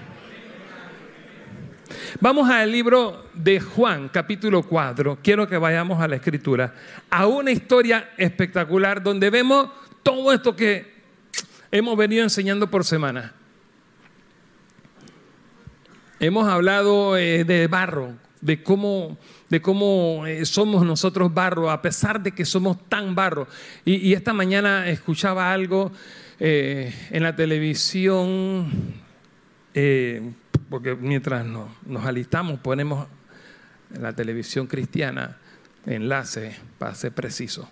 Vamos 2.20 2.50
al 2.50 2.72
libro 2.72 3.26
de 3.34 3.60
Juan, 3.60 4.10
capítulo 4.10 4.64
4. 4.64 5.20
Quiero 5.22 5.48
que 5.48 5.58
vayamos 5.58 6.02
a 6.02 6.08
la 6.08 6.16
escritura, 6.16 6.74
a 7.10 7.28
una 7.28 7.52
historia 7.52 8.12
espectacular 8.18 9.04
donde 9.04 9.30
vemos 9.30 9.70
todo 10.02 10.34
esto 10.34 10.56
que 10.56 10.92
hemos 11.72 11.96
venido 11.96 12.24
enseñando 12.24 12.70
por 12.70 12.84
semana. 12.84 13.34
Hemos 16.20 16.50
hablado 16.50 17.16
eh, 17.16 17.44
de 17.44 17.68
barro, 17.68 18.16
de 18.42 18.64
cómo, 18.64 19.18
de 19.50 19.62
cómo 19.62 20.26
eh, 20.26 20.46
somos 20.46 20.86
nosotros 20.86 21.34
barro, 21.34 21.70
a 21.70 21.82
pesar 21.82 22.22
de 22.22 22.32
que 22.32 22.44
somos 22.44 22.90
tan 22.90 23.14
barro. 23.14 23.48
Y, 23.86 24.14
esta 24.14 24.34
mañana 24.34 24.90
escuchaba 24.90 25.54
algo 25.54 25.92
eh, 26.40 26.94
en 27.12 27.24
la 27.24 27.36
televisión 27.36 28.98
porque 30.70 30.96
mientras 30.96 31.46
nos, 31.46 32.06
alistamos 32.06 32.60
ponemos 32.60 33.08
en 33.94 34.02
la 34.02 34.14
televisión 34.14 34.68
cristiana 34.68 35.38
enlace 35.86 36.56
para 36.78 36.94
ser 36.96 37.12
preciso. 37.14 37.70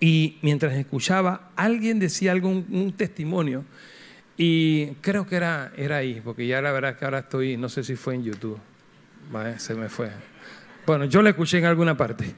Y 0.00 0.38
mientras 0.42 0.74
escuchaba, 0.74 1.50
alguien 1.56 1.98
decía 1.98 2.32
algún 2.32 2.66
un, 2.70 2.92
testimonio 2.92 3.64
y 4.36 4.88
creo 5.00 5.26
que 5.26 5.36
era, 5.36 5.72
era 5.76 5.96
ahí, 5.98 6.20
porque 6.22 6.46
ya 6.46 6.60
la 6.60 6.72
verdad 6.72 6.98
que 6.98 7.04
ahora 7.04 7.20
estoy, 7.20 7.56
no 7.56 7.68
sé 7.68 7.84
si 7.84 7.96
fue 7.96 8.14
en 8.14 8.24
YouTube, 8.24 8.58
se 9.56 9.74
me 9.74 9.88
fue. 9.88 10.10
Bueno, 10.86 11.06
yo 11.06 11.22
lo 11.22 11.28
escuché 11.28 11.58
en 11.58 11.64
alguna 11.64 11.96
parte. 11.96 12.34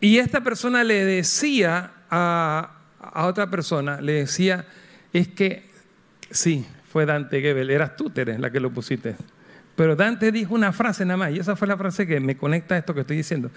Y 0.00 0.18
esta 0.18 0.42
persona 0.42 0.84
le 0.84 1.04
decía 1.04 1.92
a, 2.10 2.82
a 3.00 3.26
otra 3.26 3.50
persona, 3.50 4.00
le 4.00 4.12
decía, 4.12 4.66
es 5.12 5.28
que 5.28 5.70
sí, 6.30 6.66
fue 6.92 7.06
Dante 7.06 7.40
Gebel. 7.40 7.70
Eras 7.70 7.96
tú, 7.96 8.10
Tere, 8.10 8.38
la 8.38 8.50
que 8.50 8.60
lo 8.60 8.70
pusiste. 8.70 9.16
Pero 9.74 9.96
Dante 9.96 10.30
dijo 10.30 10.54
una 10.54 10.72
frase 10.72 11.06
nada 11.06 11.16
más, 11.16 11.32
y 11.32 11.38
esa 11.38 11.56
fue 11.56 11.66
la 11.66 11.78
frase 11.78 12.06
que 12.06 12.20
me 12.20 12.36
conecta 12.36 12.74
a 12.74 12.78
esto 12.78 12.92
que 12.92 13.00
estoy 13.00 13.16
diciendo. 13.16 13.50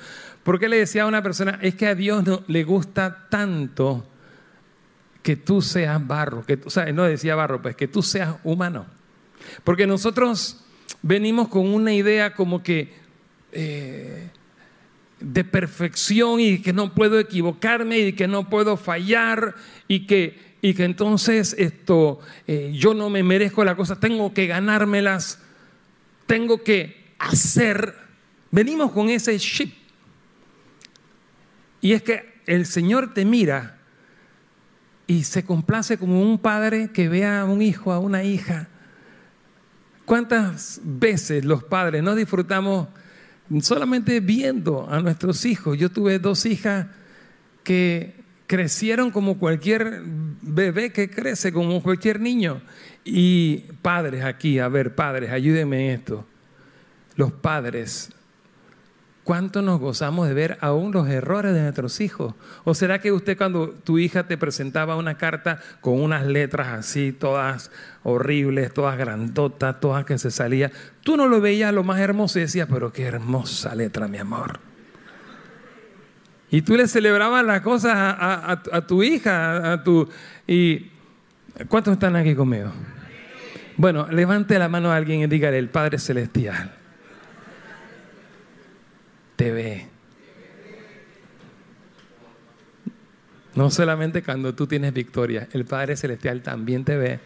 Porque 0.44 0.70
le 0.70 0.78
decía 0.78 1.04
a 1.04 1.08
una 1.08 1.22
persona, 1.22 1.60
es 1.62 1.76
que 1.76 1.88
a 1.88 1.96
Dios 1.96 2.26
no, 2.26 2.44
le 2.48 2.64
gusta 2.64 3.28
tanto 3.30 4.08
que 5.22 5.36
tú 5.36 5.62
seas 5.62 6.06
barro, 6.08 6.46
que, 6.46 6.60
o 6.64 6.70
sea, 6.70 6.90
no 6.94 7.04
decía 7.04 7.36
barro, 7.36 7.62
pues 7.62 7.76
que 7.76 7.90
tú 7.90 8.02
seas 8.02 8.36
humano. 8.46 8.86
Porque 9.66 9.86
nosotros 9.86 10.64
venimos 11.02 11.50
con 11.50 11.68
una 11.68 11.94
idea 11.94 12.34
como 12.34 12.64
que 12.64 12.94
eh, 13.52 14.30
de 15.20 15.44
perfección 15.44 16.40
y 16.40 16.62
que 16.62 16.72
no 16.72 16.94
puedo 16.94 17.20
equivocarme 17.20 18.00
y 18.00 18.14
que 18.14 18.30
no 18.30 18.50
puedo 18.50 18.78
fallar 18.78 19.56
y 19.90 20.08
que 20.08 20.45
y 20.66 20.74
que 20.74 20.84
entonces 20.84 21.56
esto, 21.60 22.20
eh, 22.48 22.72
yo 22.74 22.96
no 22.96 23.12
me 23.12 23.22
merezco 23.22 23.64
la 23.64 23.76
cosa, 23.76 24.00
tengo 24.00 24.34
que 24.34 24.48
ganármelas, 24.48 25.38
tengo 26.26 26.64
que 26.64 27.14
hacer. 27.20 27.94
Venimos 28.50 28.92
con 28.92 29.10
ese 29.10 29.38
chip. 29.38 29.76
Y 31.82 31.94
es 31.94 32.02
que 32.02 32.42
el 32.48 32.66
Señor 32.66 33.14
te 33.14 33.26
mira 33.26 33.78
y 35.06 35.26
se 35.26 35.46
complace 35.46 36.00
como 36.00 36.20
un 36.20 36.40
padre 36.40 36.90
que 36.92 37.10
vea 37.10 37.42
a 37.42 37.46
un 37.46 37.62
hijo, 37.62 37.92
a 37.92 38.00
una 38.00 38.24
hija. 38.24 38.68
¿Cuántas 40.04 40.82
veces 40.84 41.46
los 41.46 41.64
padres 41.64 42.02
no 42.02 42.16
disfrutamos 42.16 42.88
solamente 43.62 44.20
viendo 44.20 44.90
a 44.90 45.00
nuestros 45.00 45.46
hijos? 45.46 45.78
Yo 45.78 45.92
tuve 45.92 46.18
dos 46.18 46.44
hijas 46.48 46.88
que 47.64 48.25
crecieron 48.48 49.12
como 49.12 49.38
cualquier 49.38 50.02
bebé 50.42 50.92
que 50.92 51.10
crece, 51.10 51.52
como 51.52 51.82
cualquier 51.82 52.20
niño. 52.20 52.62
Y 53.04 53.66
padres 53.82 54.24
aquí, 54.24 54.60
a 54.60 54.68
ver, 54.68 54.96
padres, 54.96 55.32
ayúdenme 55.32 55.90
en 55.90 56.00
esto. 56.00 56.26
Los 57.16 57.32
padres, 57.32 58.12
¿cuánto 59.24 59.62
nos 59.62 59.80
gozamos 59.80 60.28
de 60.28 60.34
ver 60.34 60.58
aún 60.62 60.92
los 60.92 61.08
errores 61.08 61.54
de 61.54 61.62
nuestros 61.62 62.02
hijos? 62.02 62.34
¿O 62.64 62.74
será 62.74 63.00
que 63.00 63.12
usted 63.12 63.38
cuando 63.38 63.70
tu 63.70 64.00
hija 64.00 64.28
te 64.28 64.38
presentaba 64.38 64.98
una 64.98 65.18
carta 65.18 65.60
con 65.82 66.02
unas 66.02 66.26
letras 66.26 66.68
así, 66.68 67.12
todas 67.12 67.72
horribles, 68.04 68.74
todas 68.74 68.98
grandotas, 68.98 69.80
todas 69.80 70.06
que 70.06 70.18
se 70.18 70.32
salían, 70.32 70.72
tú 71.02 71.16
no 71.16 71.28
lo 71.28 71.40
veías 71.40 71.74
lo 71.74 71.84
más 71.84 72.00
hermoso 72.00 72.40
y 72.40 72.44
decías, 72.44 72.68
pero 72.70 72.92
qué 72.92 73.04
hermosa 73.04 73.76
letra, 73.76 74.08
mi 74.08 74.18
amor? 74.18 74.65
Y 76.52 76.62
tú 76.62 76.76
le 76.76 76.88
celebrabas 76.88 77.44
las 77.46 77.62
cosas 77.62 77.94
a, 77.96 78.86
tu 78.88 79.04
hija, 79.04 79.74
a 79.74 79.84
tu... 79.84 80.08
Y, 80.48 80.92
¿Cuántos 81.68 81.94
están 81.94 82.16
aquí 82.16 82.36
conmigo? 82.36 82.72
Bueno, 83.78 84.08
levante 84.10 84.58
la 84.60 84.70
mano 84.70 84.92
a 84.92 84.96
alguien 84.96 85.22
y 85.22 85.28
dígale, 85.28 85.58
el 85.58 85.70
Padre 85.70 86.00
Celestial 86.00 86.72
te 89.36 89.52
ve. 89.52 89.88
No 93.54 93.70
solamente 93.70 94.22
cuando 94.22 94.54
tú 94.54 94.68
tienes 94.68 94.94
victoria, 94.94 95.48
el 95.54 95.66
Padre 95.66 95.96
Celestial 95.96 96.42
también 96.42 96.84
te 96.84 96.98
ve, 96.98 97.20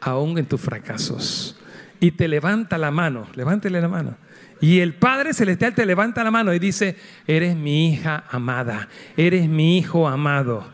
aún 0.00 0.36
en 0.38 0.46
tus 0.46 0.60
fracasos. 0.60 1.56
Y 2.00 2.12
te 2.12 2.28
levanta 2.28 2.78
la 2.78 2.90
mano, 2.90 3.28
levántele 3.34 3.80
la 3.80 3.88
mano. 3.88 4.16
Y 4.60 4.80
el 4.80 4.94
Padre 4.94 5.32
Celestial 5.32 5.74
te 5.74 5.86
levanta 5.86 6.22
la 6.22 6.30
mano 6.30 6.52
y 6.52 6.58
dice, 6.58 6.96
eres 7.26 7.56
mi 7.56 7.92
hija 7.92 8.24
amada, 8.30 8.88
eres 9.16 9.48
mi 9.48 9.78
hijo 9.78 10.06
amado. 10.06 10.64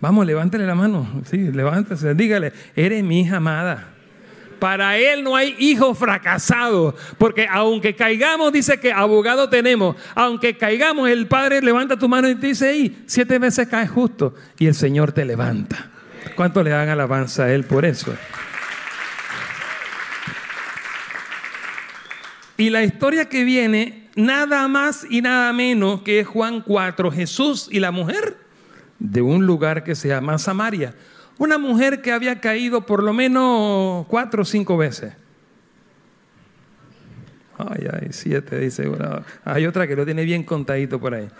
Vamos, 0.00 0.24
levántele 0.24 0.64
la 0.64 0.74
mano, 0.74 1.22
sí, 1.28 1.36
levántese, 1.36 2.14
dígale, 2.14 2.52
eres 2.76 3.02
mi 3.02 3.20
hija 3.20 3.38
amada. 3.38 3.88
Para 4.60 4.96
Él 4.98 5.24
no 5.24 5.34
hay 5.34 5.56
hijo 5.58 5.94
fracasado, 5.94 6.94
porque 7.18 7.48
aunque 7.50 7.96
caigamos, 7.96 8.52
dice 8.52 8.78
que 8.78 8.92
abogado 8.92 9.48
tenemos, 9.48 9.96
aunque 10.14 10.56
caigamos, 10.56 11.08
el 11.08 11.26
Padre 11.26 11.62
levanta 11.62 11.98
tu 11.98 12.08
mano 12.08 12.28
y 12.28 12.36
te 12.36 12.48
dice, 12.48 12.76
y 12.76 13.02
siete 13.06 13.38
veces 13.38 13.66
caes 13.68 13.90
justo, 13.90 14.34
y 14.58 14.66
el 14.66 14.74
Señor 14.74 15.12
te 15.12 15.24
levanta. 15.24 15.90
¿Cuánto 16.36 16.62
le 16.62 16.70
dan 16.70 16.88
alabanza 16.88 17.44
a 17.44 17.52
Él 17.52 17.64
por 17.64 17.84
eso? 17.84 18.14
Y 22.60 22.68
la 22.68 22.84
historia 22.84 23.26
que 23.26 23.42
viene, 23.42 24.10
nada 24.16 24.68
más 24.68 25.06
y 25.08 25.22
nada 25.22 25.50
menos 25.54 26.02
que 26.02 26.24
Juan 26.24 26.60
4, 26.60 27.10
Jesús 27.10 27.70
y 27.72 27.80
la 27.80 27.90
mujer 27.90 28.36
de 28.98 29.22
un 29.22 29.46
lugar 29.46 29.82
que 29.82 29.94
se 29.94 30.08
llama 30.08 30.36
Samaria. 30.36 30.94
Una 31.38 31.56
mujer 31.56 32.02
que 32.02 32.12
había 32.12 32.38
caído 32.38 32.84
por 32.84 33.02
lo 33.02 33.14
menos 33.14 34.04
cuatro 34.08 34.42
o 34.42 34.44
cinco 34.44 34.76
veces. 34.76 35.14
Ay, 37.56 37.86
ay, 37.90 38.08
siete, 38.10 38.58
dice. 38.58 38.92
hay 39.42 39.64
otra 39.64 39.86
que 39.86 39.96
lo 39.96 40.04
tiene 40.04 40.24
bien 40.24 40.42
contadito 40.42 41.00
por 41.00 41.14
ahí. 41.14 41.30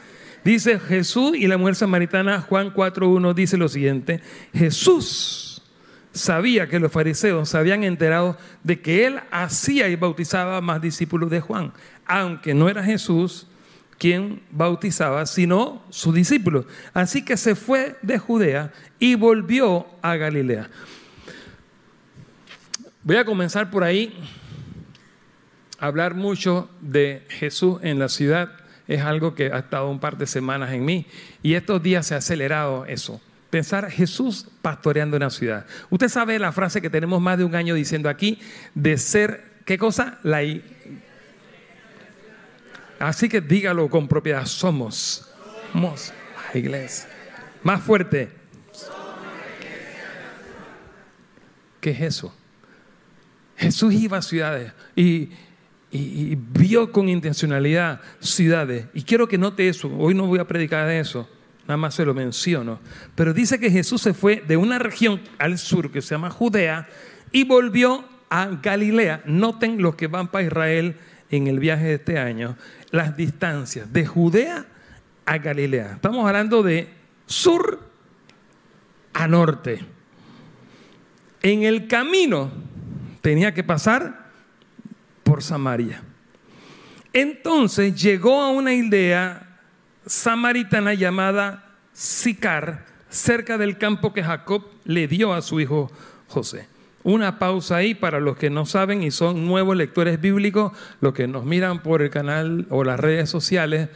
Dice 0.43 0.79
Jesús 0.79 1.37
y 1.37 1.49
la 1.49 1.59
mujer 1.59 1.75
samaritana, 1.75 2.41
Juan 2.41 2.73
4.1 2.73 3.35
dice 3.35 3.59
lo 3.59 3.69
siguiente, 3.69 4.23
Jesús 4.55 5.50
sabía 6.13 6.69
que 6.69 6.81
los 6.81 6.93
fariseos 6.93 7.49
se 7.49 7.59
habían 7.59 7.85
enterado 7.85 8.37
de 8.65 8.81
que 8.81 9.07
él 9.07 9.21
hacía 9.31 9.89
y 9.89 9.97
bautizaba 9.97 10.61
más 10.61 10.81
discípulos 10.81 11.31
de 11.31 11.41
Juan, 11.41 11.73
aunque 12.07 12.55
no 12.55 12.69
era 12.69 12.83
Jesús 12.83 13.47
quien 13.99 14.43
bautizaba, 14.51 15.27
sino 15.27 15.83
sus 15.91 16.15
discípulos. 16.15 16.65
Así 16.95 17.23
que 17.23 17.37
se 17.37 17.55
fue 17.55 17.97
de 18.01 18.19
Judea 18.19 18.73
y 18.99 19.15
volvió 19.15 19.87
a 20.01 20.17
Galilea. 20.17 20.71
Voy 23.03 23.17
a 23.17 23.25
comenzar 23.25 23.71
por 23.71 23.85
ahí. 23.85 24.19
Hablar 25.79 26.15
mucho 26.15 26.71
de 26.81 27.27
Jesús 27.29 27.79
en 27.83 27.99
la 27.99 28.09
ciudad 28.09 28.51
es 28.89 29.03
algo 29.03 29.35
que 29.35 29.53
ha 29.53 29.59
estado 29.59 29.89
un 29.91 30.01
par 30.01 30.17
de 30.17 30.27
semanas 30.27 30.73
en 30.73 30.85
mí 30.85 31.07
y 31.43 31.55
estos 31.55 31.83
días 31.83 32.07
se 32.07 32.15
ha 32.15 32.19
acelerado 32.19 32.87
eso. 32.87 33.21
Pensar 33.51 33.91
Jesús 33.91 34.47
pastoreando 34.63 35.17
una 35.17 35.29
ciudad. 35.29 35.67
Usted 35.91 36.09
sabe 36.09 36.39
la 36.39 36.53
frase 36.53 36.81
que 36.81 36.89
tenemos 36.89 37.21
más 37.21 37.37
de 37.37 37.45
un 37.45 37.55
año 37.55 37.75
diciendo 37.75 38.09
aquí 38.09 38.41
de 38.75 38.97
ser, 38.97 39.45
¿qué 39.65 39.77
cosa? 39.77 40.19
La 40.23 40.41
Así 43.01 43.31
que 43.31 43.41
dígalo 43.41 43.89
con 43.89 44.07
propiedad, 44.07 44.45
somos, 44.45 45.27
somos 45.73 46.13
la 46.53 46.59
iglesia. 46.59 47.09
Más 47.63 47.83
fuerte. 47.83 48.31
¿Qué 51.81 51.91
es 51.91 52.01
eso? 52.03 52.35
Jesús 53.57 53.95
iba 53.95 54.19
a 54.19 54.23
ciudades 54.23 54.73
y, 54.95 55.31
y, 55.91 56.35
vio 56.35 56.93
con 56.93 57.09
intencionalidad 57.09 58.01
ciudades. 58.21 58.87
Y 58.93 59.03
quiero 59.03 59.29
que 59.29 59.39
note 59.39 59.67
eso. 59.69 59.91
Hoy 59.97 60.15
no 60.15 60.27
voy 60.27 60.39
a 60.39 60.47
predicar 60.47 60.87
de 60.87 61.01
eso, 61.01 61.29
nada 61.63 61.77
más 61.77 61.95
se 61.95 62.05
lo 62.05 62.15
menciono. 62.15 62.81
Pero 63.15 63.33
dice 63.33 63.59
que 63.59 63.71
Jesús 63.71 64.03
se 64.03 64.15
fue 64.15 64.43
de 64.47 64.57
una 64.57 64.79
región 64.79 65.21
al 65.39 65.59
sur 65.59 65.91
que 65.91 66.03
se 66.03 66.15
llama 66.15 66.31
Judea 66.31 66.89
y 67.33 67.45
volvió 67.45 68.05
a 68.29 68.47
Galilea. 68.47 69.23
Noten 69.27 69.81
los 69.81 69.95
que 69.95 70.07
van 70.07 70.29
para 70.29 70.47
Israel 70.47 70.97
en 71.31 71.47
el 71.47 71.59
viaje 71.59 71.85
de 71.85 71.95
este 71.95 72.19
año 72.19 72.57
las 72.91 73.17
distancias 73.17 73.93
de 73.93 74.07
Judea 74.07 74.67
a 75.25 75.39
Galilea. 75.39 75.93
Estamos 75.95 76.27
hablando 76.27 76.63
de 76.63 76.89
sur 77.27 77.81
a 79.13 79.29
norte. 79.29 79.81
En 81.43 81.63
el 81.63 81.87
camino 81.87 82.51
tenía 83.21 83.55
que 83.55 83.65
pasar 83.65 84.31
por 85.23 85.43
Samaria. 85.43 86.03
Entonces 87.13 88.01
llegó 88.01 88.41
a 88.41 88.51
una 88.51 88.71
aldea 88.71 89.50
samaritana 90.07 90.95
llamada 90.95 91.65
Sicar, 91.93 92.87
cerca 93.09 93.59
del 93.59 93.79
campo 93.79 94.13
que 94.13 94.23
Jacob 94.23 94.65
le 94.85 95.09
dio 95.09 95.33
a 95.33 95.43
su 95.43 95.61
hijo 95.61 95.91
José. 96.29 96.69
Una 97.03 97.39
pausa 97.39 97.77
ahí 97.77 97.95
para 97.95 98.21
los 98.21 98.37
que 98.37 98.51
no 98.51 98.67
saben 98.67 99.03
y 99.03 99.11
son 99.11 99.47
nuevos 99.47 99.77
lectores 99.77 100.21
bíblicos, 100.21 100.73
los 101.01 101.15
que 101.15 101.27
nos 101.27 101.45
miran 101.45 101.83
por 101.83 102.03
el 102.03 102.11
canal 102.11 102.67
o 102.71 102.85
las 102.85 103.01
redes 103.01 103.31
sociales. 103.31 103.89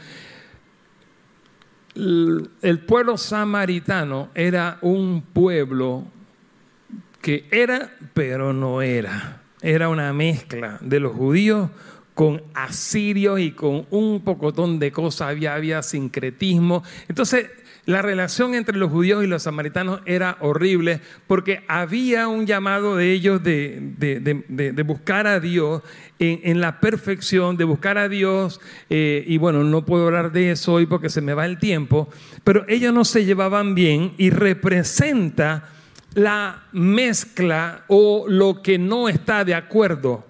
El 1.95 2.79
pueblo 2.85 3.17
samaritano 3.17 4.29
era 4.33 4.79
un 4.81 5.21
pueblo 5.21 6.05
que 7.21 7.47
era, 7.51 7.91
pero 8.13 8.53
no 8.53 8.81
era. 8.81 9.41
Era 9.61 9.89
una 9.89 10.11
mezcla 10.13 10.77
de 10.81 10.99
los 10.99 11.15
judíos 11.15 11.69
con 12.15 12.41
asirios 12.55 13.39
y 13.39 13.51
con 13.51 13.85
un 13.91 14.21
pocotón 14.23 14.79
de 14.79 14.91
cosas. 14.91 15.29
Había, 15.29 15.53
había 15.53 15.83
sincretismo. 15.83 16.81
Entonces, 17.07 17.47
la 17.85 18.01
relación 18.01 18.55
entre 18.55 18.77
los 18.77 18.89
judíos 18.89 19.23
y 19.23 19.27
los 19.27 19.43
samaritanos 19.43 20.01
era 20.05 20.37
horrible 20.39 21.01
porque 21.27 21.63
había 21.67 22.27
un 22.27 22.47
llamado 22.47 22.95
de 22.95 23.11
ellos 23.11 23.43
de, 23.43 24.83
buscar 24.83 25.27
a 25.27 25.39
Dios 25.39 25.83
en, 26.17 26.61
la 26.61 26.79
perfección, 26.79 27.57
de 27.57 27.63
buscar 27.63 27.99
a 27.99 28.09
Dios, 28.09 28.59
eh, 28.89 29.23
y 29.27 29.37
bueno, 29.37 29.63
no 29.63 29.85
puedo 29.85 30.07
hablar 30.07 30.31
de 30.31 30.51
eso 30.51 30.73
hoy 30.73 30.87
porque 30.87 31.09
se 31.09 31.21
me 31.21 31.35
va 31.35 31.45
el 31.45 31.59
tiempo, 31.59 32.09
pero 32.43 32.65
ellos 32.67 32.91
no 32.91 33.05
se 33.05 33.23
llevaban 33.23 33.75
bien 33.75 34.13
y 34.17 34.31
representa 34.31 35.69
la 36.15 36.63
mezcla 36.71 37.83
o 37.87 38.25
lo 38.27 38.63
que 38.63 38.79
no 38.79 39.09
está 39.09 39.45
de 39.45 39.53
acuerdo 39.53 40.25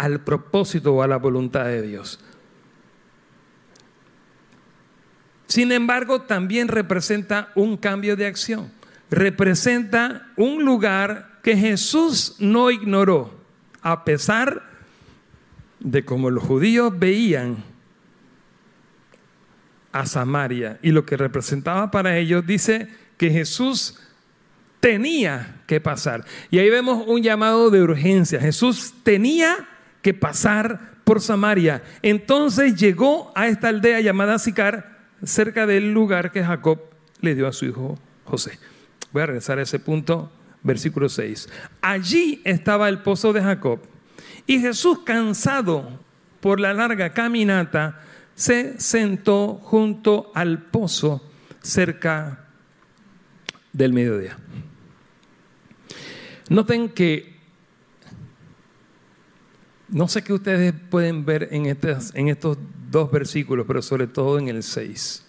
al 0.00 0.20
propósito 0.20 0.94
o 0.94 1.02
a 1.02 1.06
la 1.06 1.18
voluntad 1.18 1.66
de 1.66 1.82
Dios. 1.82 2.18
Sin 5.46 5.72
embargo, 5.72 6.22
también 6.22 6.68
representa 6.68 7.52
un 7.54 7.76
cambio 7.76 8.16
de 8.16 8.24
acción. 8.24 8.72
Representa 9.10 10.32
un 10.36 10.64
lugar 10.64 11.40
que 11.42 11.54
Jesús 11.54 12.36
no 12.38 12.70
ignoró, 12.70 13.34
a 13.82 14.04
pesar 14.06 14.62
de 15.80 16.02
cómo 16.02 16.30
los 16.30 16.44
judíos 16.44 16.98
veían 16.98 17.62
a 19.92 20.06
Samaria 20.06 20.78
y 20.80 20.92
lo 20.92 21.04
que 21.04 21.18
representaba 21.18 21.90
para 21.90 22.16
ellos, 22.16 22.46
dice 22.46 22.88
que 23.18 23.28
Jesús 23.28 23.98
tenía 24.80 25.60
que 25.66 25.78
pasar. 25.78 26.24
Y 26.50 26.58
ahí 26.58 26.70
vemos 26.70 27.04
un 27.06 27.22
llamado 27.22 27.68
de 27.68 27.82
urgencia. 27.82 28.40
Jesús 28.40 28.94
tenía 29.02 29.66
que 30.02 30.14
pasar 30.14 30.94
por 31.04 31.20
Samaria. 31.20 31.82
Entonces 32.02 32.76
llegó 32.76 33.32
a 33.34 33.48
esta 33.48 33.68
aldea 33.68 34.00
llamada 34.00 34.38
Sicar 34.38 34.98
cerca 35.22 35.66
del 35.66 35.92
lugar 35.92 36.32
que 36.32 36.44
Jacob 36.44 36.80
le 37.20 37.34
dio 37.34 37.46
a 37.46 37.52
su 37.52 37.66
hijo 37.66 37.98
José. 38.24 38.58
Voy 39.12 39.22
a 39.22 39.26
regresar 39.26 39.58
a 39.58 39.62
ese 39.62 39.78
punto, 39.78 40.30
versículo 40.62 41.08
6. 41.08 41.48
Allí 41.82 42.40
estaba 42.44 42.88
el 42.88 43.00
pozo 43.00 43.32
de 43.32 43.42
Jacob 43.42 43.80
y 44.46 44.60
Jesús, 44.60 45.00
cansado 45.00 46.00
por 46.40 46.60
la 46.60 46.72
larga 46.72 47.12
caminata, 47.12 48.00
se 48.34 48.80
sentó 48.80 49.60
junto 49.62 50.32
al 50.34 50.62
pozo 50.62 51.22
cerca 51.60 52.46
del 53.72 53.92
mediodía. 53.92 54.38
Noten 56.48 56.88
que 56.88 57.29
no 59.90 60.08
sé 60.08 60.22
qué 60.22 60.32
ustedes 60.32 60.72
pueden 60.72 61.24
ver 61.24 61.48
en, 61.50 61.66
estos 61.66 62.58
dos 62.90 63.10
versículos, 63.10 63.66
pero 63.66 63.82
sobre 63.82 64.06
todo 64.06 64.38
en 64.38 64.48
el 64.48 64.62
6. 64.62 65.26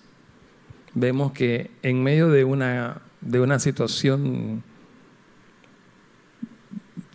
Vemos 0.94 1.32
que 1.32 1.72
en 1.82 2.04
medio 2.04 2.30
de 2.30 2.44
una, 2.44 3.02
de 3.22 3.40
una 3.40 3.60
situación 3.60 4.64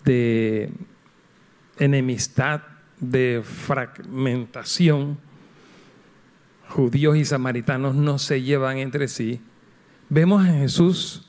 de 0.05 0.71
enemistad, 1.79 2.63
de 2.99 3.43
fragmentación, 3.45 5.19
judíos 6.69 7.17
y 7.17 7.25
samaritanos 7.25 7.95
no 7.95 8.19
se 8.19 8.43
llevan 8.43 8.79
entre 8.79 9.09
sí. 9.09 9.41
Vemos 10.09 10.45
a 10.45 10.53
Jesús, 10.53 11.29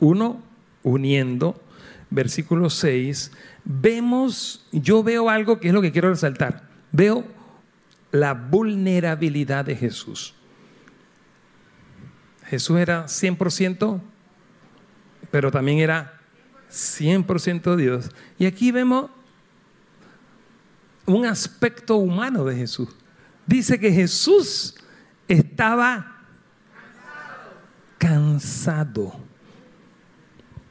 uno, 0.00 0.42
uniendo, 0.82 1.60
versículo 2.14 2.70
6, 2.70 3.32
vemos, 3.64 4.66
yo 4.72 5.02
veo 5.02 5.28
algo 5.28 5.58
que 5.58 5.68
es 5.68 5.74
lo 5.74 5.82
que 5.82 5.92
quiero 5.92 6.10
resaltar, 6.10 6.68
veo 6.92 7.24
la 8.12 8.32
vulnerabilidad 8.34 9.64
de 9.64 9.74
Jesús. 9.74 10.34
Jesús 12.46 12.78
era 12.78 13.06
100%, 13.06 14.00
pero 15.30 15.50
también 15.50 15.78
era 15.78 16.20
100% 16.70 17.76
Dios. 17.76 18.10
Y 18.38 18.46
aquí 18.46 18.70
vemos 18.70 19.10
un 21.06 21.26
aspecto 21.26 21.96
humano 21.96 22.44
de 22.44 22.56
Jesús. 22.56 22.88
Dice 23.46 23.78
que 23.80 23.90
Jesús 23.90 24.76
estaba 25.26 26.22
cansado 27.98 29.23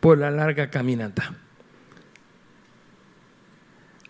por 0.03 0.17
la 0.17 0.31
larga 0.31 0.69
caminata. 0.69 1.33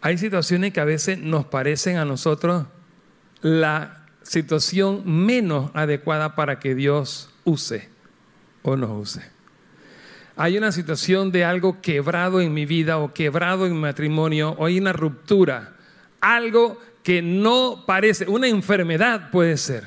Hay 0.01 0.17
situaciones 0.17 0.73
que 0.73 0.79
a 0.79 0.85
veces 0.85 1.19
nos 1.19 1.45
parecen 1.45 1.97
a 1.97 2.03
nosotros 2.03 2.65
la 3.43 4.07
situación 4.23 5.03
menos 5.05 5.69
adecuada 5.75 6.33
para 6.33 6.57
que 6.57 6.73
Dios 6.73 7.29
use 7.43 7.89
o 8.63 8.75
nos 8.75 8.89
use. 8.89 9.21
Hay 10.35 10.57
una 10.57 10.71
situación 10.71 11.31
de 11.31 11.45
algo 11.45 11.79
quebrado 11.79 12.41
en 12.41 12.55
mi 12.55 12.65
vida 12.65 12.97
o 12.97 13.13
quebrado 13.13 13.67
en 13.67 13.73
mi 13.73 13.79
matrimonio 13.79 14.55
o 14.57 14.65
hay 14.65 14.79
una 14.79 14.93
ruptura, 14.93 15.75
algo 16.19 16.81
que 17.03 17.21
no 17.21 17.83
parece, 17.85 18.25
una 18.27 18.47
enfermedad 18.47 19.29
puede 19.29 19.57
ser, 19.57 19.83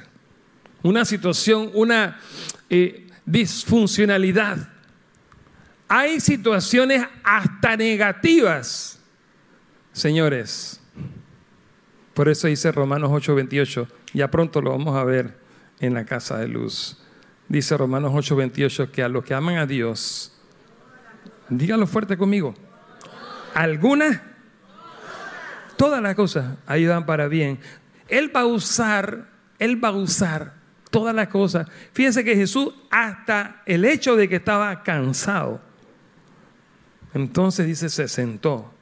una 0.84 1.04
situación, 1.04 1.68
una 1.74 2.20
eh, 2.70 3.08
disfuncionalidad. 3.24 4.75
Hay 5.88 6.20
situaciones 6.20 7.06
hasta 7.22 7.76
negativas, 7.76 8.98
señores. 9.92 10.80
Por 12.12 12.28
eso 12.28 12.48
dice 12.48 12.72
Romanos 12.72 13.10
8:28, 13.10 13.86
ya 14.12 14.30
pronto 14.30 14.60
lo 14.60 14.70
vamos 14.70 14.96
a 14.96 15.04
ver 15.04 15.38
en 15.78 15.94
la 15.94 16.04
casa 16.04 16.38
de 16.38 16.48
luz. 16.48 16.98
Dice 17.48 17.76
Romanos 17.76 18.12
8:28 18.12 18.90
que 18.90 19.02
a 19.02 19.08
los 19.08 19.24
que 19.24 19.34
aman 19.34 19.58
a 19.58 19.66
Dios, 19.66 20.32
dígalo 21.48 21.86
fuerte 21.86 22.16
conmigo, 22.16 22.54
algunas, 23.54 24.20
todas 25.76 26.02
las 26.02 26.16
cosas 26.16 26.56
ayudan 26.66 27.06
para 27.06 27.28
bien. 27.28 27.60
Él 28.08 28.34
va 28.34 28.40
a 28.40 28.46
usar, 28.46 29.28
Él 29.58 29.82
va 29.82 29.88
a 29.88 29.92
usar 29.92 30.54
todas 30.90 31.14
las 31.14 31.28
cosas. 31.28 31.68
Fíjense 31.92 32.24
que 32.24 32.34
Jesús, 32.34 32.74
hasta 32.90 33.62
el 33.66 33.84
hecho 33.84 34.16
de 34.16 34.28
que 34.28 34.36
estaba 34.36 34.82
cansado, 34.82 35.65
entonces 37.14 37.66
dice, 37.66 37.88
se 37.88 38.08
sentó. 38.08 38.72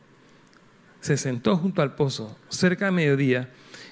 Se 1.00 1.16
sentó 1.16 1.56
junto 1.56 1.82
al 1.82 1.94
pozo, 1.94 2.36
cerca 2.48 2.86
de 2.86 2.90
mediodía. 2.90 3.50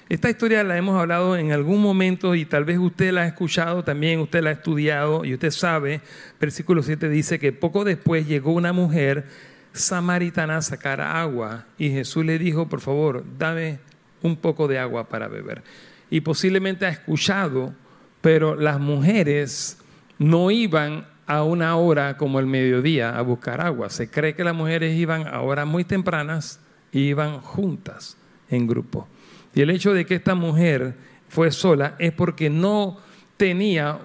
Esta 0.09 0.29
historia 0.29 0.63
la 0.63 0.77
hemos 0.77 0.99
hablado 0.99 1.37
en 1.37 1.51
algún 1.51 1.81
momento 1.81 2.35
y 2.35 2.45
tal 2.45 2.65
vez 2.65 2.77
usted 2.77 3.11
la 3.11 3.21
ha 3.21 3.27
escuchado 3.27 3.83
también, 3.83 4.19
usted 4.19 4.41
la 4.41 4.49
ha 4.49 4.53
estudiado 4.53 5.23
y 5.23 5.33
usted 5.33 5.51
sabe, 5.51 6.01
versículo 6.39 6.83
7 6.83 7.07
dice 7.09 7.39
que 7.39 7.53
poco 7.53 7.83
después 7.83 8.27
llegó 8.27 8.51
una 8.51 8.73
mujer 8.73 9.25
samaritana 9.73 10.57
a 10.57 10.61
sacar 10.61 11.01
agua 11.01 11.65
y 11.77 11.89
Jesús 11.89 12.25
le 12.25 12.37
dijo, 12.37 12.67
por 12.67 12.81
favor, 12.81 13.23
dame 13.37 13.79
un 14.21 14.35
poco 14.35 14.67
de 14.67 14.79
agua 14.79 15.07
para 15.07 15.27
beber. 15.27 15.63
Y 16.09 16.21
posiblemente 16.21 16.85
ha 16.85 16.89
escuchado, 16.89 17.73
pero 18.21 18.55
las 18.55 18.79
mujeres 18.79 19.77
no 20.19 20.51
iban 20.51 21.07
a 21.25 21.43
una 21.43 21.75
hora 21.77 22.17
como 22.17 22.39
el 22.39 22.45
mediodía 22.47 23.17
a 23.17 23.21
buscar 23.21 23.61
agua. 23.61 23.89
Se 23.89 24.09
cree 24.09 24.35
que 24.35 24.43
las 24.43 24.55
mujeres 24.55 24.97
iban 24.97 25.27
a 25.27 25.41
horas 25.41 25.65
muy 25.65 25.83
tempranas 25.83 26.59
y 26.91 27.01
iban 27.01 27.39
juntas 27.41 28.17
en 28.49 28.67
grupo. 28.67 29.07
Y 29.55 29.61
el 29.61 29.69
hecho 29.69 29.93
de 29.93 30.05
que 30.05 30.15
esta 30.15 30.35
mujer 30.35 30.95
fue 31.29 31.51
sola 31.51 31.95
es 31.99 32.11
porque 32.11 32.49
no 32.49 32.97
tenía 33.37 33.99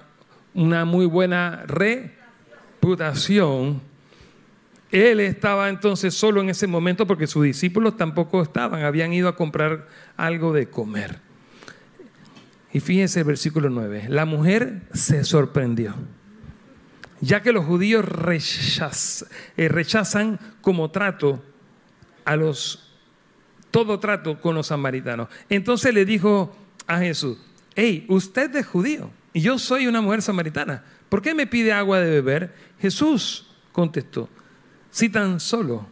una 0.53 0.85
muy 0.85 1.05
buena 1.05 1.63
reputación. 2.81 3.81
Él 4.91 5.19
estaba 5.19 5.69
entonces 5.69 6.13
solo 6.13 6.41
en 6.41 6.49
ese 6.49 6.67
momento 6.67 7.05
porque 7.05 7.27
sus 7.27 7.43
discípulos 7.43 7.95
tampoco 7.97 8.41
estaban, 8.41 8.83
habían 8.83 9.13
ido 9.13 9.27
a 9.27 9.35
comprar 9.35 9.87
algo 10.17 10.51
de 10.53 10.69
comer. 10.69 11.19
Y 12.71 12.79
fíjense 12.79 13.19
el 13.19 13.25
versículo 13.25 13.69
9, 13.69 14.05
la 14.09 14.25
mujer 14.25 14.81
se 14.93 15.23
sorprendió 15.23 15.95
ya 17.21 17.41
que 17.41 17.51
los 17.51 17.65
judíos 17.65 18.05
eh, 19.57 19.67
rechazan 19.67 20.39
como 20.61 20.91
trato 20.91 21.43
a 22.25 22.35
los 22.35 22.85
todo 23.71 23.99
trato 23.99 24.39
con 24.41 24.55
los 24.55 24.67
samaritanos. 24.67 25.29
Entonces 25.49 25.93
le 25.93 26.05
dijo 26.05 26.55
a 26.87 26.99
Jesús, 26.99 27.37
hey, 27.75 28.05
usted 28.07 28.55
es 28.55 28.65
judío 28.65 29.11
y 29.33 29.41
yo 29.41 29.59
soy 29.59 29.87
una 29.87 30.01
mujer 30.01 30.21
samaritana. 30.21 30.83
¿Por 31.07 31.21
qué 31.21 31.33
me 31.33 31.47
pide 31.47 31.71
agua 31.71 31.99
de 31.99 32.09
beber? 32.09 32.53
Jesús 32.79 33.47
contestó, 33.71 34.29
si 34.91 35.09
tan 35.09 35.39
solo, 35.39 35.87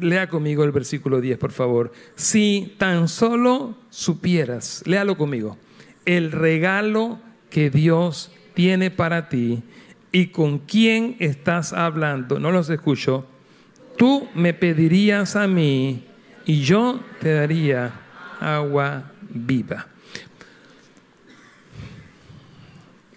lea 0.00 0.28
conmigo 0.28 0.64
el 0.64 0.72
versículo 0.72 1.20
10, 1.20 1.38
por 1.38 1.52
favor, 1.52 1.92
si 2.14 2.74
tan 2.78 3.08
solo 3.08 3.76
supieras, 3.90 4.82
léalo 4.86 5.16
conmigo, 5.16 5.58
el 6.04 6.32
regalo 6.32 7.20
que 7.50 7.70
Dios 7.70 8.32
tiene 8.54 8.90
para 8.90 9.28
ti 9.28 9.62
y 10.12 10.28
con 10.28 10.58
quién 10.58 11.16
estás 11.20 11.72
hablando, 11.72 12.38
no 12.38 12.50
los 12.50 12.68
escucho, 12.70 13.26
tú 13.96 14.28
me 14.34 14.54
pedirías 14.54 15.36
a 15.36 15.46
mí 15.46 16.04
y 16.44 16.62
yo 16.62 17.00
te 17.20 17.34
daría 17.34 17.92
agua 18.40 19.12
viva. 19.28 19.86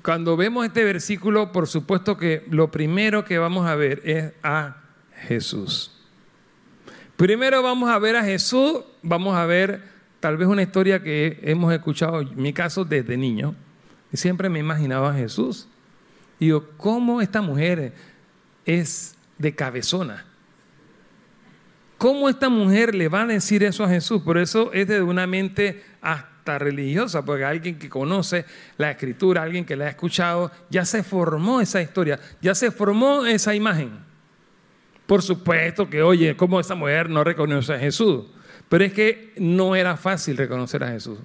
Cuando 0.03 0.36
vemos 0.36 0.65
este 0.65 0.84
versículo, 0.84 1.51
por 1.51 1.67
supuesto 1.67 2.17
que 2.17 2.45
lo 2.49 2.69
primero 2.69 3.23
que 3.23 3.38
vamos 3.38 3.65
a 3.65 3.75
ver 3.75 4.01
es 4.03 4.34
a 4.43 4.82
Jesús. 5.15 5.91
Primero 7.15 7.63
vamos 7.63 7.89
a 7.89 7.97
ver 7.99 8.17
a 8.17 8.23
Jesús, 8.23 8.82
vamos 9.01 9.36
a 9.36 9.45
ver 9.45 9.82
tal 10.19 10.36
vez 10.36 10.47
una 10.47 10.62
historia 10.62 11.01
que 11.01 11.39
hemos 11.43 11.73
escuchado, 11.73 12.21
en 12.21 12.36
mi 12.36 12.51
caso 12.51 12.84
desde 12.84 13.15
niño, 13.15 13.56
siempre 14.12 14.49
me 14.49 14.60
imaginaba 14.60 15.12
a 15.12 15.13
Jesús 15.13 15.69
digo, 16.45 16.69
¿cómo 16.77 17.21
esta 17.21 17.41
mujer 17.41 17.93
es 18.65 19.15
de 19.38 19.56
cabezona? 19.56 20.25
¿Cómo 21.97 22.27
esta 22.27 22.49
mujer 22.49 22.93
le 22.93 23.08
va 23.08 23.21
a 23.21 23.25
decir 23.25 23.63
eso 23.63 23.84
a 23.84 23.89
Jesús? 23.89 24.21
Por 24.21 24.38
eso 24.38 24.73
es 24.73 24.88
de 24.88 25.01
una 25.01 25.25
mente 25.25 25.84
hasta 26.01 26.60
religiosa, 26.60 27.23
porque 27.23 27.45
alguien 27.45 27.79
que 27.79 27.88
conoce 27.88 28.45
la 28.77 28.91
escritura, 28.91 29.41
alguien 29.41 29.63
que 29.63 29.77
la 29.77 29.86
ha 29.86 29.89
escuchado, 29.89 30.51
ya 30.69 30.84
se 30.84 31.01
formó 31.01 31.62
esa 31.62 31.82
historia, 31.82 32.19
ya 32.41 32.56
se 32.56 32.71
formó 32.71 33.25
esa 33.25 33.56
imagen. 33.56 33.91
Por 35.06 35.21
supuesto 35.21 35.89
que, 35.89 36.01
oye, 36.01 36.36
¿cómo 36.36 36.60
esta 36.60 36.75
mujer 36.75 37.10
no 37.10 37.23
reconoce 37.23 37.73
a 37.73 37.79
Jesús? 37.79 38.25
Pero 38.67 38.84
es 38.84 38.91
que 38.91 39.34
no 39.38 39.75
era 39.75 39.95
fácil 39.95 40.36
reconocer 40.36 40.84
a 40.84 40.89
Jesús. 40.89 41.19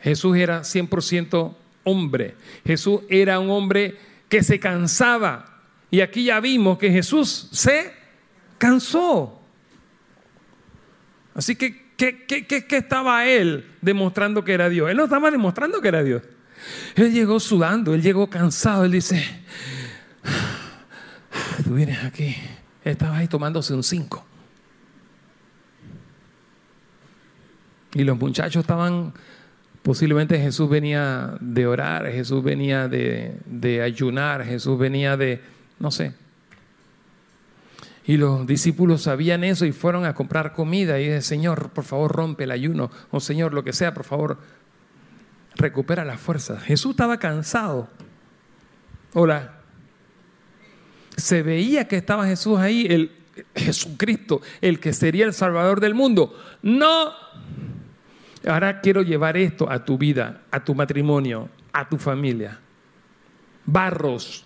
Jesús 0.00 0.36
era 0.36 0.60
100% 0.60 1.54
hombre. 1.84 2.34
Jesús 2.64 3.00
era 3.08 3.38
un 3.38 3.50
hombre 3.50 3.96
que 4.28 4.42
se 4.42 4.58
cansaba. 4.58 5.62
Y 5.90 6.00
aquí 6.00 6.24
ya 6.24 6.40
vimos 6.40 6.78
que 6.78 6.90
Jesús 6.90 7.48
se 7.52 7.92
cansó. 8.58 9.40
Así 11.34 11.56
que, 11.56 11.92
¿qué, 11.96 12.26
qué, 12.26 12.76
estaba 12.76 13.26
él 13.26 13.72
demostrando 13.80 14.44
que 14.44 14.52
era 14.52 14.68
Dios? 14.68 14.90
Él 14.90 14.96
no 14.96 15.04
estaba 15.04 15.30
demostrando 15.30 15.80
que 15.80 15.88
era 15.88 16.02
Dios. 16.02 16.22
Él 16.94 17.12
llegó 17.12 17.40
sudando, 17.40 17.94
él 17.94 18.02
llegó 18.02 18.30
cansado, 18.30 18.84
él 18.84 18.92
dice, 18.92 19.22
tú 21.64 21.74
vienes 21.74 22.02
aquí, 22.04 22.36
estaba 22.84 23.18
ahí 23.18 23.28
tomándose 23.28 23.74
un 23.74 23.82
cinco. 23.82 24.24
Y 27.94 28.02
los 28.04 28.18
muchachos 28.18 28.62
estaban 28.62 29.12
Posiblemente 29.84 30.40
Jesús 30.40 30.70
venía 30.70 31.36
de 31.40 31.66
orar, 31.66 32.10
Jesús 32.10 32.42
venía 32.42 32.88
de, 32.88 33.82
ayunar, 33.84 34.42
Jesús 34.42 34.78
venía 34.78 35.18
de, 35.18 35.42
no 35.78 35.90
sé. 35.90 36.14
Y 38.06 38.16
los 38.16 38.46
discípulos 38.46 39.02
sabían 39.02 39.44
eso 39.44 39.66
y 39.66 39.72
fueron 39.72 40.06
a 40.06 40.14
comprar 40.14 40.54
comida 40.54 40.98
y 40.98 41.04
dije, 41.04 41.20
Señor, 41.20 41.68
por 41.68 41.84
favor, 41.84 42.12
rompe 42.12 42.44
el 42.44 42.52
ayuno. 42.52 42.90
O 43.10 43.20
Señor, 43.20 43.52
lo 43.52 43.62
que 43.62 43.74
sea, 43.74 43.92
por 43.92 44.04
favor, 44.04 44.38
recupera 45.54 46.02
la 46.06 46.16
fuerza. 46.16 46.58
Jesús 46.60 46.92
estaba 46.92 47.18
cansado. 47.18 47.90
Hola. 49.12 49.60
Se 51.14 51.42
veía 51.42 51.88
que 51.88 51.98
estaba 51.98 52.24
Jesús 52.24 52.58
ahí, 52.58 52.86
el 52.88 53.12
Jesucristo, 53.54 54.40
el 54.62 54.80
que 54.80 54.94
sería 54.94 55.26
el 55.26 55.34
Salvador 55.34 55.80
del 55.80 55.92
mundo. 55.92 56.34
No 56.62 57.12
Ahora 58.46 58.80
quiero 58.80 59.02
llevar 59.02 59.36
esto 59.36 59.70
a 59.70 59.84
tu 59.84 59.96
vida, 59.96 60.42
a 60.50 60.62
tu 60.62 60.74
matrimonio, 60.74 61.48
a 61.72 61.88
tu 61.88 61.98
familia. 61.98 62.58
Barros, 63.64 64.44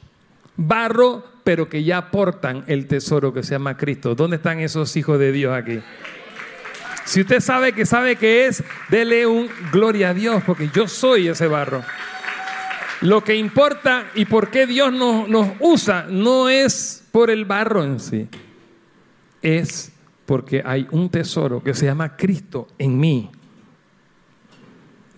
barro, 0.57 1.25
pero 1.43 1.69
que 1.69 1.83
ya 1.83 1.99
aportan 1.99 2.65
el 2.67 2.87
tesoro 2.87 3.33
que 3.33 3.43
se 3.43 3.53
llama 3.53 3.77
Cristo. 3.77 4.15
¿Dónde 4.15 4.37
están 4.37 4.61
esos 4.61 4.97
hijos 4.97 5.19
de 5.19 5.33
Dios 5.33 5.57
aquí? 5.57 5.81
Si 7.05 7.23
usted 7.23 7.41
sabe 7.41 7.73
que 7.73 7.87
sabe 7.87 8.17
que 8.17 8.47
es, 8.47 8.63
dele 8.91 9.27
un 9.27 9.49
gloria 9.73 10.11
a 10.11 10.15
Dios, 10.15 10.43
porque 10.45 10.69
yo 10.75 10.87
soy 10.87 11.29
ese 11.29 11.47
barro. 11.47 11.83
Lo 13.01 13.25
que 13.25 13.35
importa 13.37 14.11
y 14.15 14.27
por 14.27 14.51
qué 14.51 14.67
Dios 14.67 14.93
nos, 14.93 15.29
nos 15.29 15.53
usa 15.61 16.07
no 16.11 16.49
es 16.49 17.05
por 17.11 17.31
el 17.31 17.45
barro 17.45 17.85
en 17.85 17.99
sí, 17.99 18.29
es 19.41 19.93
porque 20.27 20.63
hay 20.65 20.87
un 20.91 21.09
tesoro 21.09 21.63
que 21.63 21.73
se 21.73 21.87
llama 21.87 22.17
Cristo 22.17 22.69
en 22.77 22.99
mí. 22.99 23.31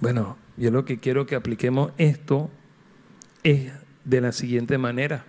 Bueno, 0.01 0.39
yo 0.57 0.71
lo 0.71 0.85
que 0.85 0.99
quiero 0.99 1.27
que 1.27 1.35
apliquemos 1.35 1.93
esto 1.99 2.51
es 3.43 3.71
de 4.05 4.21
la 4.21 4.33
siguiente 4.33 4.79
manera. 4.79 5.25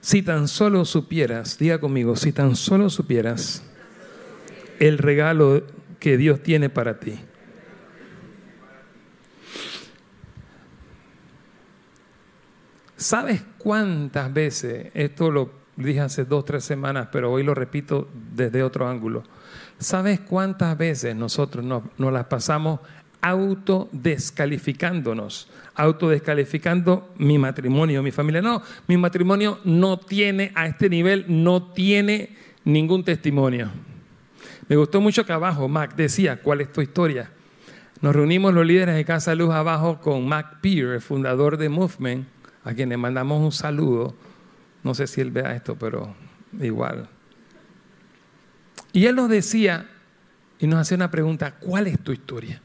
Si 0.00 0.22
tan 0.22 0.46
solo 0.46 0.84
supieras, 0.84 1.58
diga 1.58 1.80
conmigo, 1.80 2.14
si 2.14 2.30
tan 2.30 2.54
solo 2.54 2.88
supieras 2.88 3.64
el 4.78 4.98
regalo 4.98 5.64
que 5.98 6.16
Dios 6.16 6.40
tiene 6.42 6.70
para 6.70 7.00
ti. 7.00 7.18
¿Sabes 12.96 13.42
cuántas 13.58 14.32
veces, 14.32 14.90
esto 14.94 15.30
lo 15.30 15.50
dije 15.76 16.00
hace 16.00 16.24
dos, 16.24 16.44
tres 16.44 16.64
semanas, 16.64 17.08
pero 17.10 17.32
hoy 17.32 17.42
lo 17.42 17.54
repito 17.54 18.08
desde 18.34 18.62
otro 18.62 18.88
ángulo, 18.88 19.24
¿sabes 19.78 20.20
cuántas 20.20 20.76
veces 20.76 21.16
nosotros 21.16 21.64
nos, 21.64 21.82
las 21.98 22.26
pasamos 22.26 22.80
autodescalificándonos, 23.20 25.48
autodescalificando 25.74 27.12
mi 27.18 27.38
matrimonio, 27.38 28.02
mi 28.02 28.10
familia? 28.10 28.42
No, 28.42 28.62
mi 28.86 28.96
matrimonio 28.96 29.60
no 29.64 29.98
tiene 29.98 30.52
a 30.54 30.66
este 30.66 30.88
nivel, 30.88 31.24
no 31.28 31.72
tiene 31.72 32.36
ningún 32.64 33.04
testimonio. 33.04 33.70
Me 34.68 34.76
gustó 34.76 35.00
mucho 35.00 35.24
que 35.24 35.32
abajo 35.32 35.68
Mac 35.68 35.94
decía, 35.94 36.42
¿cuál 36.42 36.60
es 36.60 36.72
tu 36.72 36.80
historia? 36.80 37.30
Nos 38.00 38.14
reunimos 38.14 38.52
los 38.52 38.66
líderes 38.66 38.94
de 38.94 39.04
Casa 39.04 39.34
Luz 39.34 39.54
abajo 39.54 40.00
con 40.00 40.26
Mac 40.26 40.60
Peer, 40.60 40.88
el 40.88 41.00
fundador 41.00 41.56
de 41.56 41.68
Movement, 41.68 42.26
a 42.64 42.74
quien 42.74 42.88
le 42.88 42.96
mandamos 42.96 43.40
un 43.40 43.52
saludo. 43.52 44.14
No 44.82 44.94
sé 44.94 45.06
si 45.06 45.20
él 45.20 45.30
vea 45.30 45.54
esto, 45.54 45.76
pero 45.76 46.14
igual. 46.60 47.08
Y 48.96 49.04
él 49.04 49.14
nos 49.14 49.28
decía 49.28 49.90
y 50.58 50.66
nos 50.66 50.80
hacía 50.80 50.96
una 50.96 51.10
pregunta, 51.10 51.56
¿cuál 51.60 51.86
es 51.86 52.00
tu 52.00 52.12
historia? 52.12 52.62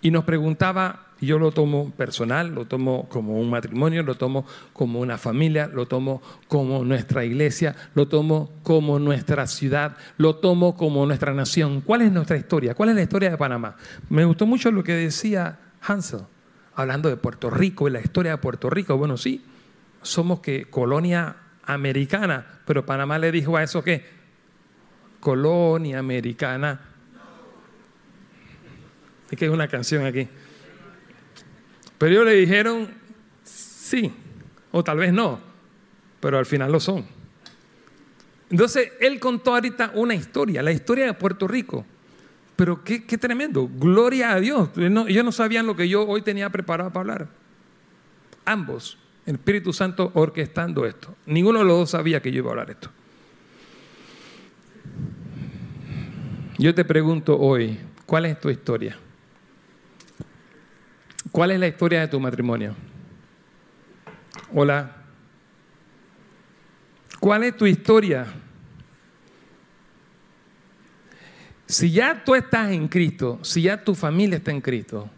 Y 0.00 0.12
nos 0.12 0.22
preguntaba, 0.22 1.08
yo 1.20 1.40
lo 1.40 1.50
tomo 1.50 1.90
personal, 1.90 2.54
lo 2.54 2.66
tomo 2.66 3.08
como 3.08 3.40
un 3.40 3.50
matrimonio, 3.50 4.04
lo 4.04 4.14
tomo 4.14 4.46
como 4.72 5.00
una 5.00 5.18
familia, 5.18 5.66
lo 5.66 5.86
tomo 5.86 6.22
como 6.46 6.84
nuestra 6.84 7.24
iglesia, 7.24 7.74
lo 7.96 8.06
tomo 8.06 8.52
como 8.62 9.00
nuestra 9.00 9.48
ciudad, 9.48 9.96
lo 10.18 10.36
tomo 10.36 10.76
como 10.76 11.04
nuestra 11.04 11.34
nación. 11.34 11.80
¿Cuál 11.80 12.02
es 12.02 12.12
nuestra 12.12 12.36
historia? 12.36 12.76
¿Cuál 12.76 12.90
es 12.90 12.94
la 12.94 13.02
historia 13.02 13.30
de 13.30 13.36
Panamá? 13.36 13.74
Me 14.08 14.24
gustó 14.24 14.46
mucho 14.46 14.70
lo 14.70 14.84
que 14.84 14.94
decía 14.94 15.58
Hansel 15.80 16.20
hablando 16.76 17.08
de 17.08 17.16
Puerto 17.16 17.50
Rico 17.50 17.88
y 17.88 17.90
la 17.90 18.00
historia 18.00 18.30
de 18.30 18.38
Puerto 18.38 18.70
Rico. 18.70 18.96
Bueno, 18.96 19.16
sí, 19.16 19.44
somos 20.00 20.38
que 20.38 20.66
colonia 20.66 21.38
americana, 21.64 22.60
pero 22.66 22.86
Panamá 22.86 23.18
le 23.18 23.32
dijo 23.32 23.56
a 23.56 23.64
eso 23.64 23.82
que 23.82 24.21
colonia 25.22 26.00
americana. 26.00 26.80
Es 29.30 29.38
que 29.38 29.44
hay 29.44 29.50
una 29.50 29.68
canción 29.68 30.04
aquí. 30.04 30.28
Pero 31.96 32.12
ellos 32.12 32.24
le 32.26 32.34
dijeron 32.34 32.88
sí, 33.44 34.12
o 34.72 34.82
tal 34.82 34.98
vez 34.98 35.12
no, 35.12 35.38
pero 36.18 36.38
al 36.38 36.44
final 36.44 36.72
lo 36.72 36.80
son. 36.80 37.06
Entonces, 38.50 38.92
él 39.00 39.20
contó 39.20 39.54
ahorita 39.54 39.92
una 39.94 40.14
historia, 40.14 40.60
la 40.60 40.72
historia 40.72 41.06
de 41.06 41.14
Puerto 41.14 41.46
Rico. 41.46 41.86
Pero 42.56 42.82
qué, 42.82 43.00
tremendo, 43.00 43.70
gloria 43.72 44.32
a 44.32 44.40
Dios. 44.40 44.70
Ellos 44.76 45.24
no 45.24 45.32
sabían 45.32 45.66
lo 45.66 45.76
que 45.76 45.88
yo 45.88 46.06
hoy 46.06 46.22
tenía 46.22 46.50
preparado 46.50 46.90
para 46.90 47.00
hablar. 47.00 47.28
Ambos, 48.44 48.98
el 49.24 49.36
Espíritu 49.36 49.72
Santo 49.72 50.10
orquestando 50.14 50.84
esto. 50.84 51.14
Ninguno 51.26 51.60
de 51.60 51.64
los 51.64 51.78
dos 51.78 51.90
sabía 51.90 52.20
que 52.20 52.32
yo 52.32 52.38
iba 52.38 52.48
a 52.48 52.50
hablar 52.50 52.70
esto. 52.70 52.90
Yo 56.62 56.72
te 56.72 56.84
pregunto 56.84 57.36
hoy, 57.40 57.76
¿cuál 58.06 58.24
es 58.24 58.38
tu 58.38 58.48
historia? 58.48 58.96
¿Cuál 61.32 61.50
es 61.50 61.58
la 61.58 61.66
historia 61.66 62.02
de 62.02 62.06
tu 62.06 62.20
matrimonio? 62.20 62.76
Hola. 64.52 64.94
¿Cuál 67.18 67.42
es 67.42 67.56
tu 67.56 67.66
historia? 67.66 68.26
Si 71.66 71.90
ya 71.90 72.22
tú 72.22 72.36
estás 72.36 72.70
en 72.70 72.86
Cristo, 72.86 73.40
si 73.42 73.62
ya 73.62 73.82
tu 73.82 73.96
familia 73.96 74.36
está 74.36 74.52
en 74.52 74.60
Cristo, 74.60 75.10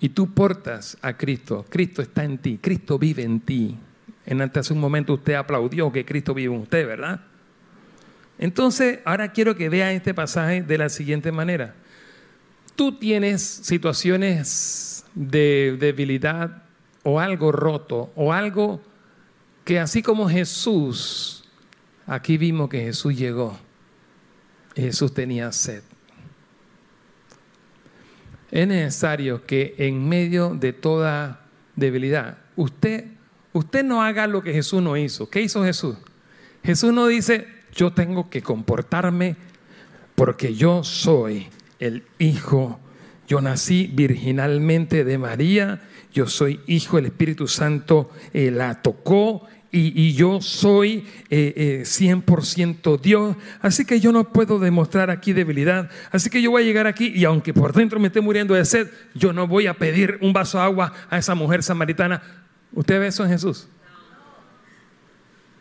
y 0.00 0.08
tú 0.08 0.34
portas 0.34 0.98
a 1.02 1.16
Cristo, 1.16 1.64
Cristo 1.68 2.02
está 2.02 2.24
en 2.24 2.38
ti, 2.38 2.58
Cristo 2.60 2.98
vive 2.98 3.22
en 3.22 3.38
ti. 3.38 3.78
En 4.26 4.40
hace 4.40 4.72
un 4.72 4.80
momento 4.80 5.14
usted 5.14 5.34
aplaudió 5.34 5.92
que 5.92 6.04
Cristo 6.04 6.34
vive 6.34 6.54
en 6.54 6.60
usted, 6.60 6.86
¿verdad? 6.86 7.20
Entonces, 8.38 9.00
ahora 9.04 9.32
quiero 9.32 9.54
que 9.54 9.68
vea 9.68 9.92
este 9.92 10.14
pasaje 10.14 10.62
de 10.62 10.78
la 10.78 10.88
siguiente 10.88 11.30
manera. 11.30 11.74
Tú 12.74 12.98
tienes 12.98 13.42
situaciones 13.42 15.04
de 15.14 15.76
debilidad 15.78 16.62
o 17.02 17.20
algo 17.20 17.52
roto 17.52 18.12
o 18.16 18.32
algo 18.32 18.80
que 19.64 19.78
así 19.78 20.02
como 20.02 20.28
Jesús 20.28 21.44
Aquí 22.06 22.36
vimos 22.36 22.68
que 22.68 22.82
Jesús 22.82 23.16
llegó. 23.16 23.58
Jesús 24.74 25.14
tenía 25.14 25.50
sed. 25.52 25.82
Es 28.50 28.68
necesario 28.68 29.46
que 29.46 29.74
en 29.78 30.08
medio 30.08 30.54
de 30.54 30.72
toda 30.72 31.46
debilidad, 31.76 32.38
usted, 32.56 33.06
usted 33.54 33.82
no 33.82 34.02
haga 34.02 34.26
lo 34.26 34.42
que 34.42 34.52
Jesús 34.52 34.82
no 34.82 34.96
hizo. 34.98 35.30
¿Qué 35.30 35.40
hizo 35.40 35.64
Jesús? 35.64 35.96
Jesús 36.62 36.92
no 36.92 37.06
dice, 37.06 37.46
yo 37.74 37.92
tengo 37.92 38.28
que 38.28 38.42
comportarme 38.42 39.36
porque 40.14 40.54
yo 40.54 40.84
soy 40.84 41.48
el 41.78 42.04
Hijo. 42.18 42.78
Yo 43.26 43.40
nací 43.40 43.90
virginalmente 43.92 45.02
de 45.02 45.16
María, 45.16 45.80
yo 46.12 46.26
soy 46.26 46.60
hijo, 46.66 46.98
el 46.98 47.06
Espíritu 47.06 47.48
Santo 47.48 48.10
eh, 48.34 48.50
la 48.50 48.82
tocó 48.82 49.46
y, 49.72 50.12
yo 50.12 50.40
soy 50.40 51.04
100% 51.30 51.30
eh, 51.30 52.94
eh, 52.94 53.00
Dios, 53.02 53.36
así 53.60 53.84
que 53.84 53.98
yo 53.98 54.12
no 54.12 54.30
puedo 54.30 54.60
demostrar 54.60 55.10
aquí 55.10 55.32
debilidad, 55.32 55.90
así 56.12 56.30
que 56.30 56.40
yo 56.40 56.52
voy 56.52 56.62
a 56.62 56.66
llegar 56.66 56.86
aquí 56.86 57.12
y 57.12 57.24
aunque 57.24 57.52
por 57.52 57.72
dentro 57.72 57.98
me 57.98 58.06
esté 58.06 58.20
muriendo 58.20 58.54
de 58.54 58.64
sed, 58.64 58.88
yo 59.14 59.32
no 59.32 59.48
voy 59.48 59.66
a 59.66 59.74
pedir 59.74 60.18
un 60.20 60.32
vaso 60.32 60.58
de 60.58 60.64
agua 60.64 60.92
a 61.10 61.18
esa 61.18 61.34
mujer 61.34 61.64
samaritana. 61.64 62.43
¿Usted 62.74 63.00
ve 63.00 63.06
eso 63.06 63.24
en 63.24 63.30
Jesús? 63.30 63.68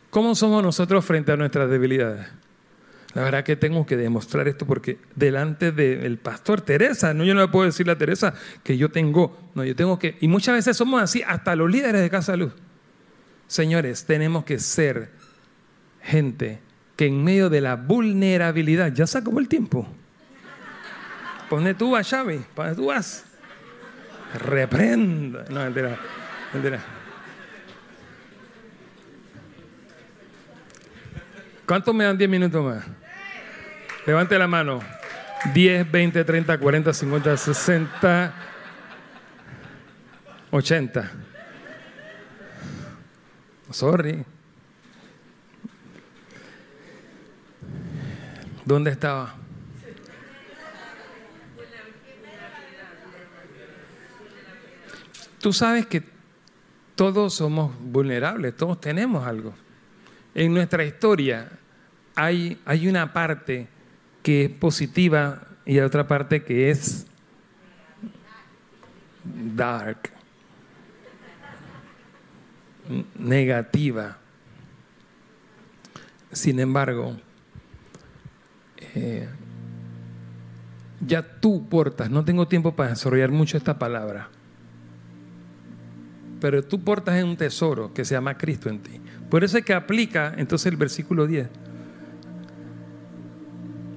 ¿Cómo 0.09 0.35
somos 0.35 0.61
nosotros 0.61 1.03
frente 1.05 1.31
a 1.31 1.37
nuestras 1.37 1.69
debilidades? 1.69 2.27
La 3.13 3.23
verdad 3.23 3.43
que 3.43 3.55
tengo 3.55 3.85
que 3.85 3.95
demostrar 3.95 4.47
esto 4.47 4.65
porque 4.65 4.97
delante 5.15 5.71
del 5.71 6.17
pastor 6.17 6.61
Teresa, 6.61 7.13
no 7.13 7.23
yo 7.23 7.35
no 7.35 7.41
le 7.41 7.47
puedo 7.47 7.65
decirle 7.65 7.93
a 7.93 7.97
Teresa 7.97 8.33
que 8.63 8.77
yo 8.77 8.89
tengo, 8.89 9.37
no, 9.53 9.63
yo 9.63 9.75
tengo 9.75 9.99
que, 9.99 10.17
y 10.19 10.27
muchas 10.27 10.55
veces 10.55 10.75
somos 10.75 11.01
así, 11.01 11.21
hasta 11.21 11.55
los 11.55 11.69
líderes 11.69 12.01
de 12.01 12.09
Casa 12.09 12.35
Luz. 12.35 12.53
Señores, 13.47 14.05
tenemos 14.05 14.45
que 14.45 14.57
ser 14.57 15.11
gente 16.01 16.59
que 16.95 17.05
en 17.05 17.23
medio 17.23 17.51
de 17.51 17.61
la 17.61 17.75
vulnerabilidad, 17.75 18.91
ya 18.91 19.05
se 19.05 19.19
el 19.19 19.47
tiempo. 19.47 19.87
¿Dónde 21.49 21.75
tú 21.75 21.91
vas, 21.91 22.09
Xavi? 22.09 22.41
¿Para 22.55 22.69
dónde 22.69 22.81
tú 22.81 22.87
vas? 22.87 23.25
Reprenda. 24.33 25.45
No, 25.51 25.59
mentira, 25.59 25.99
mentira. 26.51 27.02
¿Cuántos 31.65 31.95
me 31.95 32.03
dan 32.03 32.17
10 32.17 32.29
minutos 32.29 32.63
más? 32.63 32.83
Levante 34.05 34.37
la 34.37 34.47
mano. 34.47 34.81
10, 35.53 35.91
20, 35.91 36.23
30, 36.23 36.57
40, 36.57 36.93
50, 36.93 37.37
60, 37.37 38.33
80. 40.51 41.11
Sorry. 43.71 44.25
¿Dónde 48.65 48.91
estaba? 48.91 49.35
Tú 55.39 55.51
sabes 55.51 55.85
que 55.87 56.03
todos 56.95 57.33
somos 57.33 57.73
vulnerables, 57.79 58.55
todos 58.55 58.79
tenemos 58.79 59.27
algo. 59.27 59.53
En 60.35 60.53
nuestra 60.53 60.83
historia 60.83 61.51
hay, 62.15 62.59
hay 62.65 62.87
una 62.87 63.13
parte 63.13 63.67
que 64.21 64.45
es 64.45 64.49
positiva 64.49 65.47
y 65.65 65.79
otra 65.79 66.07
parte 66.07 66.43
que 66.43 66.69
es 66.69 67.05
dark 69.55 70.11
negativa. 73.17 74.17
Sin 76.31 76.59
embargo, 76.59 77.15
eh, 78.95 79.29
ya 81.05 81.21
tú 81.39 81.67
portas, 81.69 82.09
no 82.09 82.25
tengo 82.25 82.47
tiempo 82.47 82.75
para 82.75 82.89
desarrollar 82.89 83.31
mucho 83.31 83.57
esta 83.57 83.77
palabra, 83.77 84.29
pero 86.41 86.63
tú 86.63 86.83
portas 86.83 87.23
un 87.23 87.37
tesoro 87.37 87.93
que 87.93 88.03
se 88.03 88.15
llama 88.15 88.37
Cristo 88.37 88.69
en 88.69 88.79
ti. 88.79 88.99
Por 89.33 89.43
eso 89.43 89.57
es 89.57 89.65
que 89.65 89.73
aplica 89.73 90.31
entonces 90.37 90.71
el 90.71 90.77
versículo 90.77 91.25
10. 91.25 91.49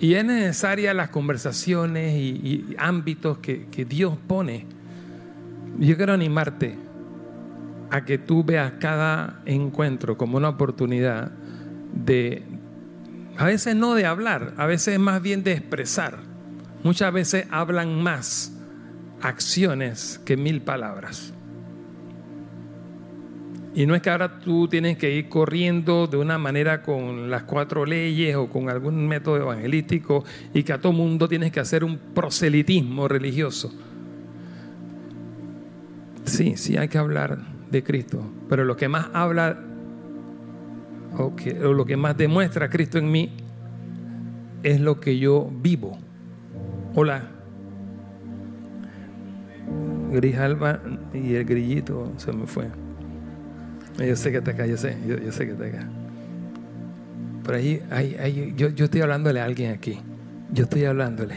Y 0.00 0.14
es 0.14 0.24
necesaria 0.24 0.94
las 0.94 1.10
conversaciones 1.10 2.14
y, 2.16 2.74
ámbitos 2.78 3.36
que, 3.36 3.66
que 3.66 3.84
Dios 3.84 4.16
pone. 4.26 4.64
Yo 5.78 5.94
quiero 5.98 6.14
animarte 6.14 6.78
a 7.90 8.06
que 8.06 8.16
tú 8.16 8.44
veas 8.44 8.72
cada 8.80 9.42
encuentro 9.44 10.16
como 10.16 10.38
una 10.38 10.48
oportunidad 10.48 11.30
de, 11.92 12.42
a 13.36 13.44
veces 13.44 13.76
no 13.76 13.94
de 13.94 14.06
hablar, 14.06 14.54
a 14.56 14.64
veces 14.64 14.98
más 14.98 15.20
bien 15.20 15.44
de 15.44 15.52
expresar. 15.52 16.16
Muchas 16.82 17.12
veces 17.12 17.46
hablan 17.50 18.02
más 18.02 18.54
acciones 19.20 20.18
que 20.24 20.38
mil 20.38 20.62
palabras. 20.62 21.34
Y 23.76 23.84
no 23.84 23.94
es 23.94 24.00
que 24.00 24.08
ahora 24.08 24.38
tú 24.38 24.68
tienes 24.68 24.96
que 24.96 25.14
ir 25.14 25.28
corriendo 25.28 26.06
de 26.06 26.16
una 26.16 26.38
manera 26.38 26.82
con 26.82 27.30
las 27.30 27.42
cuatro 27.42 27.84
leyes 27.84 28.34
o 28.34 28.48
con 28.48 28.70
algún 28.70 29.06
método 29.06 29.36
evangelístico 29.36 30.24
y 30.54 30.62
que 30.62 30.72
a 30.72 30.80
todo 30.80 30.94
mundo 30.94 31.28
tienes 31.28 31.52
que 31.52 31.60
hacer 31.60 31.84
un 31.84 31.98
proselitismo 31.98 33.06
religioso. 33.06 33.70
Sí, 36.24 36.56
sí 36.56 36.78
hay 36.78 36.88
que 36.88 36.96
hablar 36.96 37.36
de 37.70 37.84
Cristo, 37.84 38.24
pero 38.48 38.64
lo 38.64 38.78
que 38.78 38.88
más 38.88 39.08
habla 39.12 39.60
o, 41.18 41.34
lo 41.74 41.84
que 41.84 41.98
más 41.98 42.16
demuestra 42.16 42.70
Cristo 42.70 42.96
en 42.96 43.10
mí 43.10 43.36
es 44.62 44.80
lo 44.80 45.00
que 45.00 45.18
yo 45.18 45.50
vivo. 45.52 45.98
Hola. 46.94 47.28
Grijalba 50.12 50.80
y 51.12 51.34
el 51.34 51.44
grillito 51.44 52.14
se 52.16 52.32
me 52.32 52.46
fue. 52.46 52.85
Yo 53.98 54.14
sé 54.16 54.30
que 54.30 54.38
está 54.38 54.50
acá, 54.50 54.66
yo 54.66 54.76
sé, 54.76 54.96
yo, 55.06 55.32
sé 55.32 55.46
que 55.46 55.52
está 55.52 55.64
acá. 55.64 55.88
Por 57.44 57.54
ahí, 57.54 57.82
ahí, 57.90 58.54
yo, 58.56 58.68
yo 58.68 58.84
estoy 58.86 59.00
hablándole 59.00 59.40
a 59.40 59.44
alguien 59.44 59.72
aquí. 59.72 59.98
Yo 60.52 60.64
estoy 60.64 60.84
hablándole. 60.84 61.36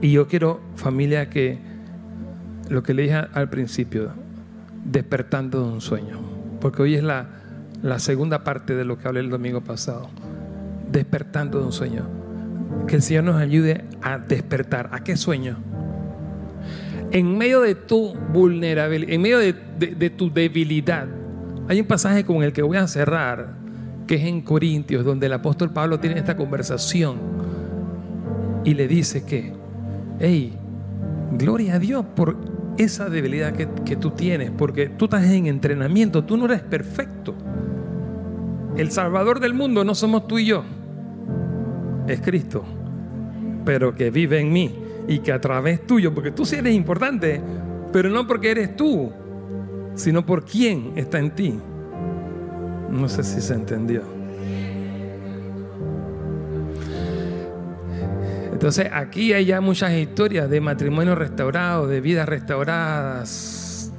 Y 0.00 0.12
yo 0.12 0.28
quiero, 0.28 0.60
familia, 0.76 1.28
que 1.28 1.58
lo 2.68 2.82
que 2.82 2.94
le 2.94 3.02
dije 3.02 3.16
al 3.32 3.50
principio, 3.50 4.12
despertando 4.84 5.66
de 5.66 5.72
un 5.72 5.80
sueño. 5.80 6.20
Porque 6.60 6.82
hoy 6.82 6.94
es 6.94 7.02
la, 7.02 7.26
la 7.82 7.98
segunda 7.98 8.44
parte 8.44 8.74
de 8.74 8.84
lo 8.84 8.98
que 8.98 9.08
hablé 9.08 9.20
el 9.20 9.30
domingo 9.30 9.60
pasado. 9.60 10.08
Despertando 10.90 11.58
de 11.58 11.66
un 11.66 11.72
sueño. 11.72 12.06
Que 12.86 12.96
el 12.96 13.02
Señor 13.02 13.24
nos 13.24 13.36
ayude 13.36 13.84
a 14.02 14.18
despertar. 14.18 14.88
¿A 14.92 15.04
qué 15.04 15.16
sueño? 15.16 15.58
En 17.10 17.38
medio 17.38 17.60
de 17.60 17.74
tu 17.74 18.14
vulnerabilidad, 18.32 19.12
en 19.12 19.22
medio 19.22 19.38
de, 19.38 20.10
tu 20.10 20.30
debilidad, 20.32 21.06
hay 21.68 21.80
un 21.80 21.86
pasaje 21.86 22.24
con 22.24 22.42
el 22.42 22.52
que 22.52 22.62
voy 22.62 22.76
a 22.76 22.86
cerrar, 22.86 23.54
que 24.06 24.16
es 24.16 24.24
en 24.24 24.40
Corintios, 24.42 25.04
donde 25.04 25.26
el 25.26 25.32
apóstol 25.32 25.72
Pablo 25.72 26.00
tiene 26.00 26.18
esta 26.18 26.36
conversación 26.36 27.16
y 28.64 28.74
le 28.74 28.88
dice 28.88 29.24
que, 29.24 29.52
hey, 30.18 30.54
gloria 31.32 31.74
a 31.74 31.78
Dios 31.78 32.04
por 32.14 32.36
esa 32.78 33.08
debilidad 33.08 33.52
que, 33.52 33.68
que 33.84 33.96
tú 33.96 34.10
tienes, 34.10 34.50
porque 34.50 34.88
tú 34.88 35.06
estás 35.06 35.24
en 35.24 35.46
entrenamiento, 35.46 36.24
tú 36.24 36.36
no 36.36 36.46
eres 36.46 36.62
perfecto. 36.62 37.34
El 38.76 38.90
Salvador 38.90 39.40
del 39.40 39.54
mundo 39.54 39.84
no 39.84 39.94
somos 39.94 40.28
tú 40.28 40.38
y 40.38 40.46
yo, 40.46 40.64
es 42.06 42.20
Cristo, 42.20 42.64
pero 43.64 43.94
que 43.94 44.10
vive 44.10 44.40
en 44.40 44.52
mí 44.52 44.87
y 45.08 45.20
que 45.20 45.32
a 45.32 45.40
través 45.40 45.86
tuyo, 45.86 46.14
porque 46.14 46.30
tú 46.30 46.44
sí 46.44 46.56
eres 46.56 46.74
importante, 46.74 47.40
pero 47.92 48.10
no 48.10 48.26
porque 48.26 48.50
eres 48.50 48.76
tú, 48.76 49.10
sino 49.94 50.24
por 50.24 50.44
quién 50.44 50.92
está 50.94 51.18
en 51.18 51.30
ti. 51.30 51.58
No 52.90 53.08
sé 53.08 53.24
si 53.24 53.40
se 53.40 53.54
entendió. 53.54 54.02
Entonces 58.52 58.88
aquí 58.92 59.32
hay 59.32 59.46
ya 59.46 59.60
muchas 59.60 59.92
historias 59.92 60.50
de 60.50 60.60
matrimonio 60.60 61.14
restaurado, 61.14 61.86
de 61.86 62.00
vidas 62.00 62.28
restauradas, 62.28 63.92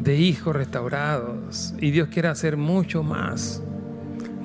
de 0.00 0.16
hijos 0.16 0.56
restaurados. 0.56 1.74
Y 1.78 1.90
Dios 1.90 2.08
quiere 2.08 2.28
hacer 2.28 2.56
mucho 2.56 3.02
más, 3.02 3.62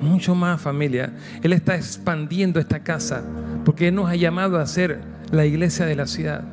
mucho 0.00 0.34
más 0.34 0.60
familia. 0.60 1.14
Él 1.42 1.52
está 1.52 1.74
expandiendo 1.74 2.60
esta 2.60 2.80
casa 2.80 3.24
porque 3.64 3.88
Él 3.88 3.94
nos 3.94 4.10
ha 4.10 4.16
llamado 4.16 4.58
a 4.58 4.66
ser 4.66 5.00
la 5.32 5.44
iglesia 5.44 5.86
de 5.86 5.96
la 5.96 6.06
ciudad. 6.06 6.44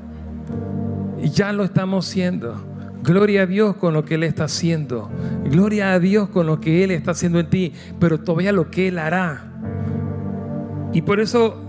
Y 1.21 1.29
ya 1.29 1.53
lo 1.53 1.63
estamos 1.63 2.07
haciendo. 2.07 2.65
Gloria 3.03 3.43
a 3.43 3.45
Dios 3.45 3.75
con 3.75 3.93
lo 3.93 4.05
que 4.05 4.15
Él 4.15 4.23
está 4.23 4.45
haciendo. 4.45 5.09
Gloria 5.45 5.93
a 5.93 5.99
Dios 5.99 6.29
con 6.29 6.47
lo 6.47 6.59
que 6.59 6.83
Él 6.83 6.91
está 6.91 7.11
haciendo 7.11 7.39
en 7.39 7.49
ti. 7.49 7.73
Pero 7.99 8.19
todavía 8.19 8.51
lo 8.51 8.71
que 8.71 8.87
Él 8.87 8.97
hará. 8.97 9.45
Y 10.93 11.01
por 11.03 11.19
eso 11.19 11.61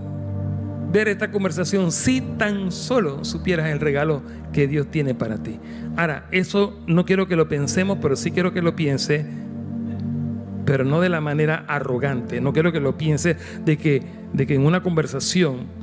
ver 0.91 1.07
esta 1.07 1.31
conversación 1.31 1.91
si 1.91 2.21
tan 2.21 2.71
solo 2.71 3.23
supieras 3.23 3.69
el 3.69 3.79
regalo 3.79 4.23
que 4.51 4.67
Dios 4.67 4.87
tiene 4.87 5.13
para 5.13 5.37
ti. 5.37 5.59
Ahora, 5.95 6.27
eso 6.31 6.79
no 6.87 7.05
quiero 7.05 7.27
que 7.27 7.35
lo 7.35 7.47
pensemos, 7.47 7.99
pero 8.01 8.15
sí 8.15 8.31
quiero 8.31 8.51
que 8.53 8.61
lo 8.61 8.75
piense, 8.75 9.25
pero 10.65 10.83
no 10.83 10.99
de 10.99 11.09
la 11.09 11.21
manera 11.21 11.65
arrogante. 11.67 12.41
No 12.41 12.51
quiero 12.51 12.71
que 12.71 12.79
lo 12.79 12.97
piense 12.97 13.37
de 13.63 13.77
que, 13.77 14.03
de 14.33 14.47
que 14.47 14.55
en 14.55 14.65
una 14.65 14.83
conversación 14.83 15.81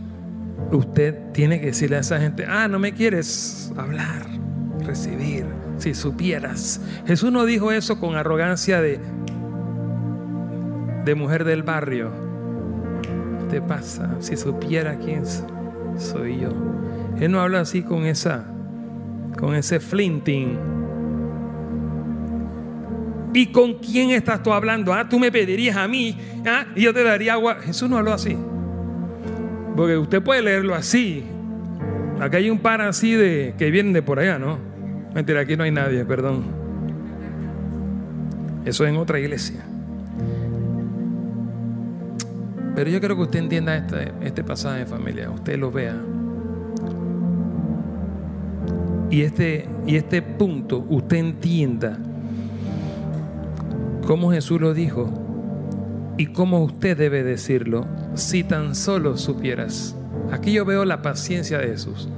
usted 0.73 1.33
tiene 1.33 1.61
que 1.61 1.67
decirle 1.67 1.97
a 1.97 2.01
esa 2.01 2.21
gente, 2.21 2.45
ah, 2.47 2.69
no 2.69 2.79
me 2.79 2.93
quieres 2.93 3.73
hablar, 3.77 4.27
recibir, 4.85 5.47
si 5.79 5.95
supieras. 5.95 6.81
Jesús 7.07 7.33
no 7.33 7.45
dijo 7.45 7.73
eso 7.73 7.99
con 7.99 8.17
arrogancia 8.17 8.81
de, 8.81 9.01
de 11.05 11.15
mujer 11.15 11.45
del 11.45 11.63
barrio. 11.63 12.11
¿Qué 13.41 13.45
te 13.57 13.63
pasa? 13.63 14.17
Si 14.21 14.37
supiera 14.37 14.97
quién 14.99 15.25
soy 15.97 16.41
yo. 16.41 16.51
Él 17.21 17.33
no 17.33 17.41
habla 17.41 17.61
así 17.61 17.83
con 17.83 18.05
esa, 18.05 18.45
con 19.39 19.55
ese 19.55 19.81
flinting. 19.81 20.59
¿Y 23.35 23.47
con 23.53 23.75
quién 23.75 24.11
estás 24.11 24.43
tú 24.43 24.53
hablando? 24.53 24.93
Ah, 24.93 25.09
tú 25.09 25.19
me 25.19 25.31
pedirías 25.31 25.77
a 25.77 25.87
mí, 25.87 26.19
ah, 26.47 26.67
y 26.75 26.83
yo 26.83 26.95
te 26.95 27.05
daría 27.05 27.35
agua. 27.35 27.57
Jesús 27.61 27.89
no 27.89 27.99
habló 27.99 28.13
así. 28.13 28.37
Porque 29.79 29.97
usted 29.97 30.21
puede 30.21 30.43
leerlo 30.43 30.75
así. 30.75 31.23
Aquí 32.21 32.35
hay 32.35 32.51
un 32.51 32.59
par 32.59 32.81
así 32.81 33.13
de 33.13 33.55
que 33.57 33.71
vienen 33.71 33.93
de 33.93 34.03
por 34.03 34.19
allá, 34.19 34.37
¿no? 34.37 34.59
Mentira, 35.15 35.43
aquí 35.43 35.57
no 35.57 35.63
hay 35.63 35.71
nadie, 35.71 36.05
perdón. 36.05 36.47
Eso 38.65 38.83
es 38.83 38.91
en 38.91 38.97
otra 38.97 39.21
iglesia. 39.21 39.65
Pero 42.75 42.91
yo 42.91 42.99
quiero 42.99 43.15
que 43.15 43.23
usted 43.23 43.39
entienda 43.39 43.77
este, 43.77 44.11
este 44.21 44.43
pasaje, 44.43 44.85
familia. 44.85 45.31
Usted 45.31 45.57
lo 45.57 45.71
vea. 45.71 45.95
Y 49.13 49.23
este, 49.23 49.69
y 49.87 49.95
este 49.95 50.23
punto, 50.23 50.85
usted 50.89 51.19
entienda 51.19 52.01
cómo 54.09 54.33
Jesús 54.33 54.61
lo 54.61 54.75
dijo 54.75 55.09
y 56.17 56.27
cómo 56.27 56.65
usted 56.65 56.99
debe 56.99 57.23
decirlo 57.23 57.87
si 58.19 58.45
tan 58.45 58.75
solo 58.75 59.17
supieras. 59.17 59.97
Aquí 60.31 60.53
yo 60.53 60.65
veo 60.65 60.85
la 60.85 61.03
paciencia 61.03 61.59
de 61.59 61.69
Jesús. 61.69 62.09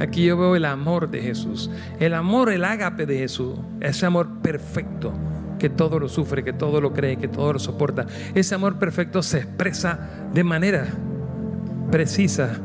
Aquí 0.00 0.24
yo 0.24 0.36
veo 0.36 0.56
el 0.56 0.64
amor 0.64 1.10
de 1.10 1.20
Jesús. 1.20 1.70
El 1.98 2.14
amor, 2.14 2.50
el 2.50 2.64
ágape 2.64 3.06
de 3.06 3.18
Jesús. 3.18 3.58
Ese 3.80 4.06
amor 4.06 4.40
perfecto 4.40 5.12
que 5.58 5.68
todo 5.68 5.98
lo 5.98 6.08
sufre, 6.08 6.42
que 6.42 6.52
todo 6.52 6.80
lo 6.80 6.92
cree, 6.92 7.16
que 7.16 7.28
todo 7.28 7.52
lo 7.52 7.58
soporta. 7.58 8.06
Ese 8.34 8.54
amor 8.54 8.78
perfecto 8.78 9.22
se 9.22 9.38
expresa 9.38 10.08
de 10.32 10.42
manera 10.42 10.86
precisa 11.90 12.58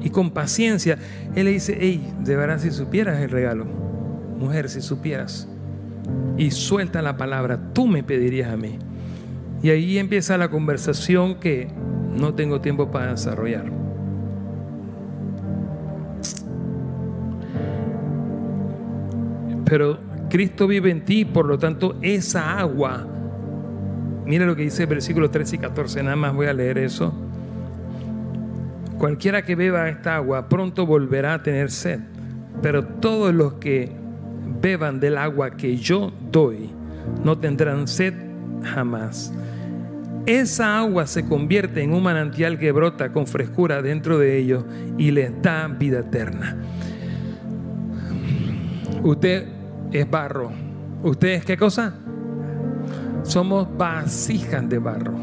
y 0.00 0.10
con 0.10 0.30
paciencia. 0.30 0.98
Él 1.34 1.44
le 1.44 1.52
dice, 1.52 1.76
hey, 1.78 2.12
de 2.20 2.36
verdad 2.36 2.58
si 2.58 2.70
supieras 2.70 3.20
el 3.20 3.30
regalo, 3.30 3.66
mujer, 4.38 4.68
si 4.68 4.80
supieras, 4.80 5.48
y 6.36 6.50
suelta 6.50 7.02
la 7.02 7.16
palabra, 7.16 7.72
tú 7.72 7.86
me 7.86 8.02
pedirías 8.02 8.50
a 8.50 8.56
mí. 8.56 8.78
Y 9.62 9.70
ahí 9.70 9.98
empieza 9.98 10.38
la 10.38 10.48
conversación 10.48 11.36
que 11.36 11.68
no 12.18 12.34
tengo 12.34 12.60
tiempo 12.60 12.90
para 12.90 13.12
desarrollar. 13.12 13.64
Pero 19.64 19.98
Cristo 20.30 20.66
vive 20.66 20.90
en 20.90 21.04
ti, 21.04 21.24
por 21.24 21.46
lo 21.46 21.58
tanto 21.58 21.96
esa 22.00 22.58
agua, 22.58 23.06
mira 24.24 24.46
lo 24.46 24.56
que 24.56 24.62
dice 24.62 24.82
el 24.82 24.88
versículo 24.88 25.30
13 25.30 25.56
y 25.56 25.58
14, 25.58 26.02
nada 26.02 26.16
más 26.16 26.34
voy 26.34 26.46
a 26.46 26.52
leer 26.52 26.78
eso. 26.78 27.12
Cualquiera 28.98 29.42
que 29.42 29.54
beba 29.54 29.88
esta 29.88 30.16
agua 30.16 30.48
pronto 30.48 30.84
volverá 30.86 31.34
a 31.34 31.42
tener 31.42 31.70
sed, 31.70 32.00
pero 32.62 32.84
todos 32.84 33.32
los 33.32 33.54
que 33.54 33.92
beban 34.60 35.00
del 35.00 35.18
agua 35.18 35.50
que 35.50 35.76
yo 35.76 36.12
doy 36.32 36.70
no 37.22 37.38
tendrán 37.38 37.86
sed 37.86 38.14
jamás. 38.62 39.32
Esa 40.28 40.78
agua 40.78 41.06
se 41.06 41.24
convierte 41.24 41.82
en 41.82 41.94
un 41.94 42.02
manantial 42.02 42.58
que 42.58 42.70
brota 42.70 43.14
con 43.14 43.26
frescura 43.26 43.80
dentro 43.80 44.18
de 44.18 44.36
ellos 44.36 44.62
y 44.98 45.10
les 45.10 45.32
da 45.40 45.66
vida 45.68 46.00
eterna. 46.00 46.54
Usted 49.02 49.46
es 49.90 50.10
barro. 50.10 50.52
¿Usted 51.02 51.28
es 51.28 51.44
qué 51.46 51.56
cosa? 51.56 51.94
Somos 53.22 53.74
vasijas 53.78 54.68
de 54.68 54.78
barro. 54.78 55.14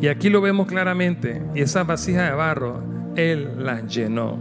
Y 0.00 0.08
aquí 0.08 0.28
lo 0.28 0.40
vemos 0.40 0.66
claramente. 0.66 1.40
Y 1.54 1.60
esa 1.60 1.84
vasija 1.84 2.24
de 2.24 2.32
barro, 2.32 2.82
Él 3.14 3.64
las 3.64 3.86
llenó. 3.86 4.38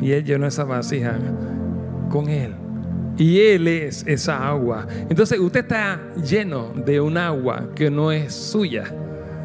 Y 0.00 0.10
Él 0.10 0.24
llenó 0.24 0.48
esa 0.48 0.64
vasija 0.64 1.16
con 2.10 2.28
Él. 2.28 2.52
Y 3.16 3.38
Él 3.42 3.68
es 3.68 4.04
esa 4.08 4.48
agua. 4.48 4.88
Entonces 5.08 5.38
usted 5.38 5.60
está 5.60 6.00
lleno 6.16 6.72
de 6.84 7.00
un 7.00 7.16
agua 7.16 7.68
que 7.76 7.92
no 7.92 8.10
es 8.10 8.34
suya. 8.34 8.92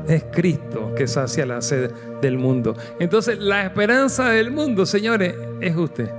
Es 0.09 0.25
Cristo 0.31 0.95
que 0.95 1.07
sacia 1.07 1.45
la 1.45 1.61
sed 1.61 1.91
del 2.19 2.39
mundo. 2.39 2.75
Entonces 2.99 3.37
la 3.37 3.63
esperanza 3.63 4.29
del 4.29 4.49
mundo, 4.49 4.87
señores, 4.87 5.35
es 5.61 5.75
usted. 5.75 6.09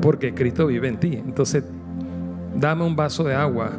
Porque 0.00 0.32
Cristo 0.32 0.66
vive 0.66 0.88
en 0.88 0.96
ti. 0.98 1.14
Entonces, 1.14 1.62
dame 2.54 2.82
un 2.82 2.96
vaso 2.96 3.24
de 3.24 3.34
agua. 3.34 3.72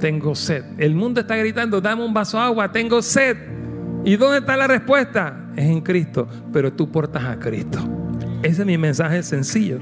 Tengo 0.00 0.34
sed. 0.34 0.64
El 0.78 0.94
mundo 0.94 1.20
está 1.20 1.36
gritando, 1.36 1.82
dame 1.82 2.02
un 2.02 2.14
vaso 2.14 2.38
de 2.38 2.44
agua, 2.44 2.72
tengo 2.72 3.02
sed. 3.02 3.36
¿Y 4.02 4.16
dónde 4.16 4.38
está 4.38 4.56
la 4.56 4.66
respuesta? 4.66 5.50
Es 5.54 5.66
en 5.66 5.82
Cristo. 5.82 6.26
Pero 6.50 6.72
tú 6.72 6.90
portas 6.90 7.24
a 7.24 7.38
Cristo. 7.38 7.78
Ese 8.42 8.62
es 8.62 8.66
mi 8.66 8.78
mensaje 8.78 9.22
sencillo. 9.22 9.80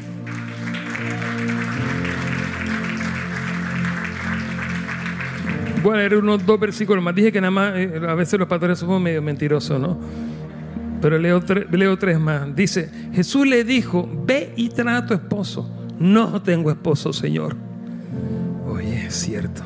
Voy 5.83 5.99
a 5.99 6.19
unos 6.19 6.47
dos 6.47 6.61
versículos 6.61 7.03
más. 7.03 7.15
Dije 7.15 7.33
que 7.33 7.41
nada 7.41 7.51
más, 7.51 7.75
eh, 7.77 8.01
a 8.09 8.15
veces 8.15 8.39
los 8.39 8.49
pastores 8.49 8.79
somos 8.79 9.01
medio 9.01 9.21
mentirosos, 9.21 9.81
¿no? 9.81 9.99
Pero 11.01 11.19
leo, 11.19 11.43
leo 11.71 11.99
tres 11.99 12.21
más. 12.21 12.55
Dice, 12.55 12.89
Jesús 13.13 13.47
le 13.47 13.65
dijo, 13.65 14.09
ve 14.25 14.53
y 14.57 14.69
trae 14.69 14.97
a 14.97 15.07
tu 15.07 15.15
esposo. 15.15 15.69
No 15.99 16.41
tengo 16.43 16.71
esposo, 16.71 17.13
Señor. 17.13 17.57
Oye, 18.69 19.07
es 19.07 19.15
cierto. 19.15 19.63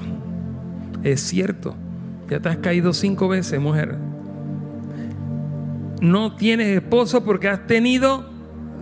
Es 1.02 1.20
cierto. 1.20 1.76
Ya 2.30 2.40
te 2.40 2.48
has 2.48 2.56
caído 2.56 2.92
cinco 2.94 3.28
veces, 3.28 3.60
mujer. 3.60 3.96
No 6.00 6.34
tienes 6.36 6.68
esposo 6.68 7.24
porque 7.24 7.48
has 7.48 7.66
tenido 7.66 8.28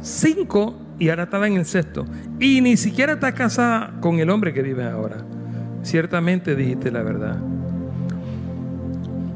cinco 0.00 0.76
y 0.98 1.08
ahora 1.08 1.24
estaba 1.24 1.48
en 1.48 1.56
el 1.56 1.64
sexto. 1.64 2.06
Y 2.38 2.60
ni 2.60 2.76
siquiera 2.76 3.14
estás 3.14 3.32
casada 3.34 3.94
con 4.00 4.20
el 4.20 4.30
hombre 4.30 4.52
que 4.52 4.62
vive 4.62 4.84
ahora. 4.84 5.24
Ciertamente 5.84 6.56
dijiste 6.56 6.90
la 6.90 7.02
verdad. 7.02 7.36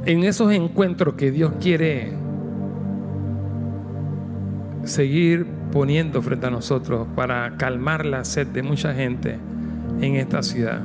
En 0.07 0.25
esos 0.25 0.51
encuentros 0.53 1.15
que 1.15 1.31
Dios 1.31 1.53
quiere 1.61 2.15
seguir 4.85 5.47
poniendo 5.71 6.23
frente 6.23 6.47
a 6.47 6.51
nosotros 6.51 7.07
para 7.15 7.57
calmar 7.59 8.07
la 8.07 8.25
sed 8.25 8.47
de 8.47 8.63
mucha 8.63 8.95
gente 8.95 9.37
en 10.01 10.17
esta 10.17 10.43
ciudad. 10.43 10.81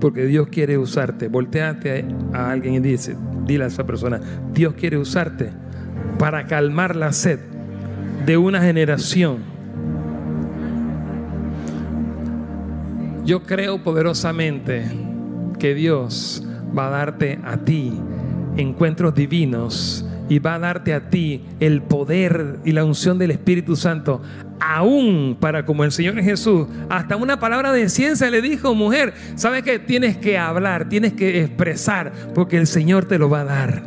Porque 0.00 0.26
Dios 0.26 0.46
quiere 0.46 0.78
usarte. 0.78 1.26
Volteate 1.26 2.04
a 2.32 2.52
alguien 2.52 2.74
y 2.74 2.80
dice, 2.80 3.16
dile 3.44 3.64
a 3.64 3.66
esa 3.66 3.84
persona, 3.84 4.20
Dios 4.52 4.74
quiere 4.74 4.96
usarte 4.96 5.50
para 6.20 6.46
calmar 6.46 6.94
la 6.94 7.12
sed 7.12 7.40
de 8.24 8.36
una 8.36 8.62
generación. 8.62 9.53
Yo 13.24 13.42
creo 13.42 13.82
poderosamente 13.82 14.84
que 15.58 15.74
Dios 15.74 16.46
va 16.76 16.88
a 16.88 16.90
darte 16.90 17.38
a 17.42 17.56
ti 17.56 17.92
encuentros 18.58 19.14
divinos 19.14 20.04
y 20.28 20.38
va 20.38 20.54
a 20.54 20.58
darte 20.58 20.92
a 20.92 21.08
ti 21.08 21.42
el 21.58 21.82
poder 21.82 22.58
y 22.64 22.72
la 22.72 22.84
unción 22.84 23.18
del 23.18 23.30
Espíritu 23.30 23.76
Santo, 23.76 24.20
aún 24.60 25.38
para 25.40 25.64
como 25.64 25.84
el 25.84 25.92
Señor 25.92 26.20
Jesús, 26.22 26.66
hasta 26.90 27.16
una 27.16 27.40
palabra 27.40 27.72
de 27.72 27.88
ciencia 27.88 28.30
le 28.30 28.42
dijo, 28.42 28.74
mujer, 28.74 29.14
¿sabes 29.36 29.62
que 29.62 29.78
Tienes 29.78 30.18
que 30.18 30.36
hablar, 30.38 30.88
tienes 30.90 31.14
que 31.14 31.42
expresar, 31.42 32.12
porque 32.34 32.58
el 32.58 32.66
Señor 32.66 33.06
te 33.06 33.18
lo 33.18 33.30
va 33.30 33.40
a 33.40 33.44
dar. 33.44 33.82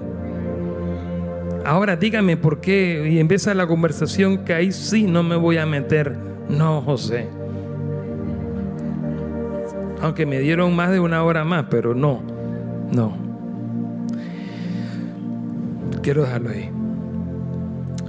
Ahora 1.64 1.96
dígame 1.96 2.38
por 2.38 2.60
qué, 2.60 3.08
y 3.12 3.20
empieza 3.20 3.54
la 3.54 3.68
conversación 3.68 4.46
que 4.46 4.54
ahí 4.54 4.72
sí 4.72 5.04
no 5.04 5.22
me 5.22 5.36
voy 5.36 5.58
a 5.58 5.66
meter. 5.66 6.18
No, 6.50 6.82
José. 6.82 7.37
Aunque 10.02 10.26
me 10.26 10.40
dieron 10.40 10.76
más 10.76 10.92
de 10.92 11.00
una 11.00 11.24
hora 11.24 11.44
más, 11.44 11.66
pero 11.70 11.96
no, 11.96 12.22
no 12.92 13.28
quiero 16.08 16.22
dejarlo 16.22 16.52
ahí. 16.52 16.70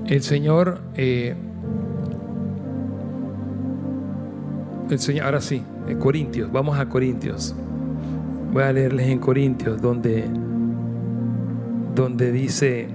El 0.07 0.23
Señor, 0.23 0.81
eh, 0.95 1.35
el 4.89 4.99
Señor, 5.01 5.25
ahora 5.25 5.41
sí, 5.41 5.65
en 5.89 5.99
Corintios, 5.99 6.53
vamos 6.53 6.79
a 6.79 6.89
Corintios. 6.89 7.57
Voy 8.53 8.63
a 8.63 8.73
leerles 8.73 9.09
en 9.09 9.19
Corintios 9.19 9.83
donde, 9.83 10.27
donde 11.97 12.31
dice, 12.31 12.87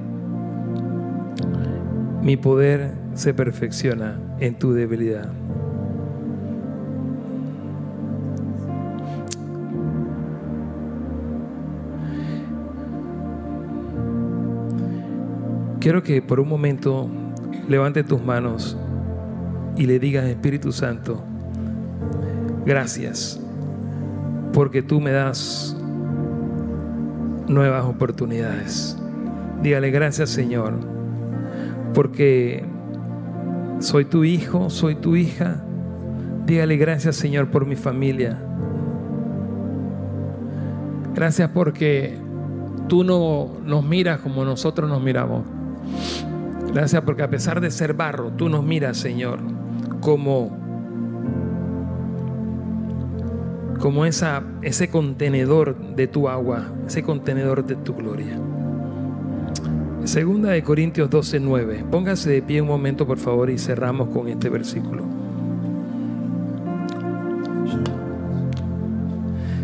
mi 2.22 2.38
poder 2.38 2.94
se 3.14 3.34
perfecciona 3.34 4.22
en 4.40 4.58
tu 4.58 4.72
debilidad. 4.72 5.28
Quiero 15.84 16.02
que 16.02 16.22
por 16.22 16.40
un 16.40 16.48
momento 16.48 17.10
levante 17.68 18.06
tus 18.06 18.24
manos 18.24 18.78
y 19.76 19.86
le 19.86 20.00
digas, 20.00 20.24
Espíritu 20.24 20.72
Santo, 20.72 21.22
gracias, 22.66 23.38
porque 24.54 24.82
tú 24.82 25.02
me 25.02 25.12
das 25.12 25.76
nuevas 27.50 27.84
oportunidades. 27.84 28.98
Dígale 29.62 29.92
gracias, 29.92 30.30
Señor, 30.30 30.76
porque 31.94 32.64
soy 33.80 34.06
tu 34.06 34.24
hijo, 34.24 34.70
soy 34.70 34.96
tu 34.96 35.18
hija. 35.18 35.66
Dígale 36.46 36.78
gracias, 36.78 37.18
Señor, 37.18 37.50
por 37.50 37.66
mi 37.66 37.76
familia. 37.76 38.40
Gracias 41.14 41.50
porque 41.50 42.18
tú 42.88 43.04
no 43.04 43.50
nos 43.66 43.84
miras 43.84 44.22
como 44.22 44.46
nosotros 44.46 44.90
nos 44.90 45.04
miramos. 45.04 45.53
Gracias 46.74 47.04
porque 47.04 47.22
a 47.22 47.30
pesar 47.30 47.62
de 47.62 47.70
ser 47.70 47.94
barro, 47.94 48.32
tú 48.32 48.50
nos 48.50 48.64
miras, 48.64 48.98
Señor, 48.98 49.40
como, 50.02 50.58
como 53.80 54.06
esa, 54.06 54.42
ese 54.64 54.90
contenedor 54.90 55.78
de 55.96 56.08
tu 56.08 56.28
agua, 56.28 56.72
ese 56.88 57.04
contenedor 57.04 57.64
de 57.64 57.76
tu 57.76 57.94
gloria. 57.94 58.40
Segunda 60.06 60.50
de 60.50 60.64
Corintios 60.64 61.12
12, 61.12 61.40
9. 61.40 61.86
Póngase 61.92 62.32
de 62.32 62.42
pie 62.42 62.60
un 62.60 62.68
momento, 62.68 63.06
por 63.06 63.20
favor, 63.20 63.52
y 63.52 63.60
cerramos 63.60 64.10
con 64.10 64.28
este 64.28 64.50
versículo. 64.50 65.04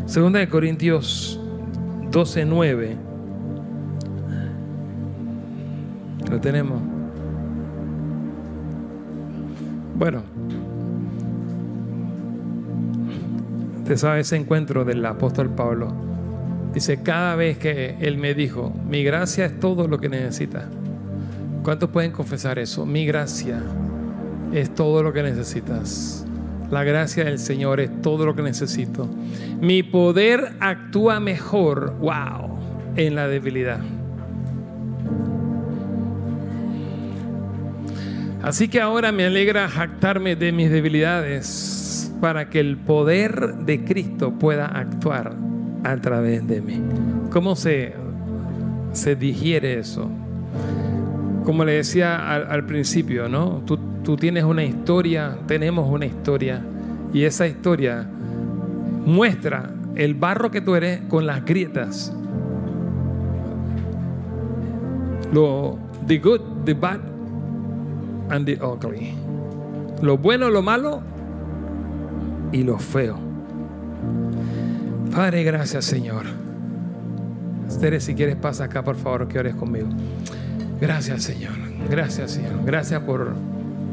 Segunda 0.05 0.39
de 0.39 0.47
Corintios 0.47 1.41
12, 2.11 2.45
9. 2.45 2.97
Lo 6.29 6.39
tenemos. 6.39 6.88
Bueno, 9.99 10.23
usted 13.79 13.97
sabe 13.97 14.21
ese 14.21 14.37
encuentro 14.37 14.85
del 14.85 15.05
apóstol 15.05 15.49
Pablo. 15.49 15.91
Dice, 16.73 17.03
cada 17.03 17.35
vez 17.35 17.57
que 17.57 17.97
él 17.99 18.17
me 18.17 18.33
dijo, 18.33 18.73
mi 18.87 19.03
gracia 19.03 19.43
es 19.43 19.59
todo 19.59 19.89
lo 19.89 19.97
que 19.97 20.07
necesitas. 20.07 20.63
¿Cuántos 21.63 21.89
pueden 21.89 22.13
confesar 22.13 22.59
eso? 22.59 22.85
Mi 22.85 23.05
gracia 23.05 23.61
es 24.53 24.73
todo 24.73 25.03
lo 25.03 25.11
que 25.11 25.21
necesitas. 25.21 26.25
La 26.71 26.85
gracia 26.85 27.25
del 27.25 27.37
Señor 27.37 27.81
es 27.81 28.01
todo 28.01 28.25
lo 28.25 28.37
que 28.37 28.41
necesito. 28.41 29.05
Mi 29.59 29.83
poder 29.83 30.53
actúa 30.61 31.19
mejor, 31.19 31.93
wow, 31.99 32.57
en 32.95 33.15
la 33.15 33.27
debilidad. 33.27 33.81
Así 38.41 38.69
que 38.69 38.79
ahora 38.79 39.11
me 39.11 39.25
alegra 39.25 39.67
jactarme 39.67 40.35
de 40.35 40.51
mis 40.51 40.69
debilidades 40.69 42.11
para 42.21 42.49
que 42.49 42.59
el 42.59 42.77
poder 42.77 43.55
de 43.55 43.83
Cristo 43.83 44.31
pueda 44.31 44.65
actuar 44.65 45.35
a 45.83 45.97
través 45.97 46.47
de 46.47 46.61
mí. 46.61 46.81
¿Cómo 47.31 47.55
se, 47.55 47.93
se 48.93 49.15
digiere 49.15 49.79
eso? 49.79 50.09
Como 51.43 51.65
le 51.65 51.73
decía 51.73 52.33
al, 52.35 52.65
principio, 52.65 53.27
¿no? 53.27 53.61
Tú, 53.65 53.77
tú 54.03 54.15
tienes 54.15 54.43
una 54.43 54.63
historia, 54.63 55.37
tenemos 55.47 55.89
una 55.89 56.05
historia, 56.05 56.61
y 57.13 57.23
esa 57.23 57.47
historia 57.47 58.07
muestra 59.05 59.73
el 59.95 60.13
barro 60.13 60.51
que 60.51 60.61
tú 60.61 60.75
eres 60.75 61.01
con 61.09 61.25
las 61.25 61.43
grietas. 61.43 62.13
Lo, 65.33 65.77
the 66.07 66.17
good, 66.17 66.41
the 66.65 66.73
bad, 66.73 66.99
and 68.29 68.45
the 68.45 68.57
ugly. 68.63 69.13
Lo 70.01 70.17
bueno, 70.17 70.49
lo 70.49 70.61
malo 70.61 71.01
y 72.51 72.63
lo 72.63 72.79
feo. 72.79 73.17
Padre, 75.13 75.43
gracias 75.43 75.85
Señor. 75.85 76.25
Tere, 77.79 77.99
si 77.99 78.15
quieres 78.15 78.35
pasa 78.35 78.65
acá, 78.65 78.83
por 78.83 78.95
favor, 78.95 79.27
que 79.27 79.39
ores 79.39 79.55
conmigo. 79.55 79.87
Gracias 80.81 81.23
Señor. 81.23 81.53
Gracias 81.89 82.31
Señor. 82.31 82.63
Gracias 82.65 83.01
por, 83.03 83.33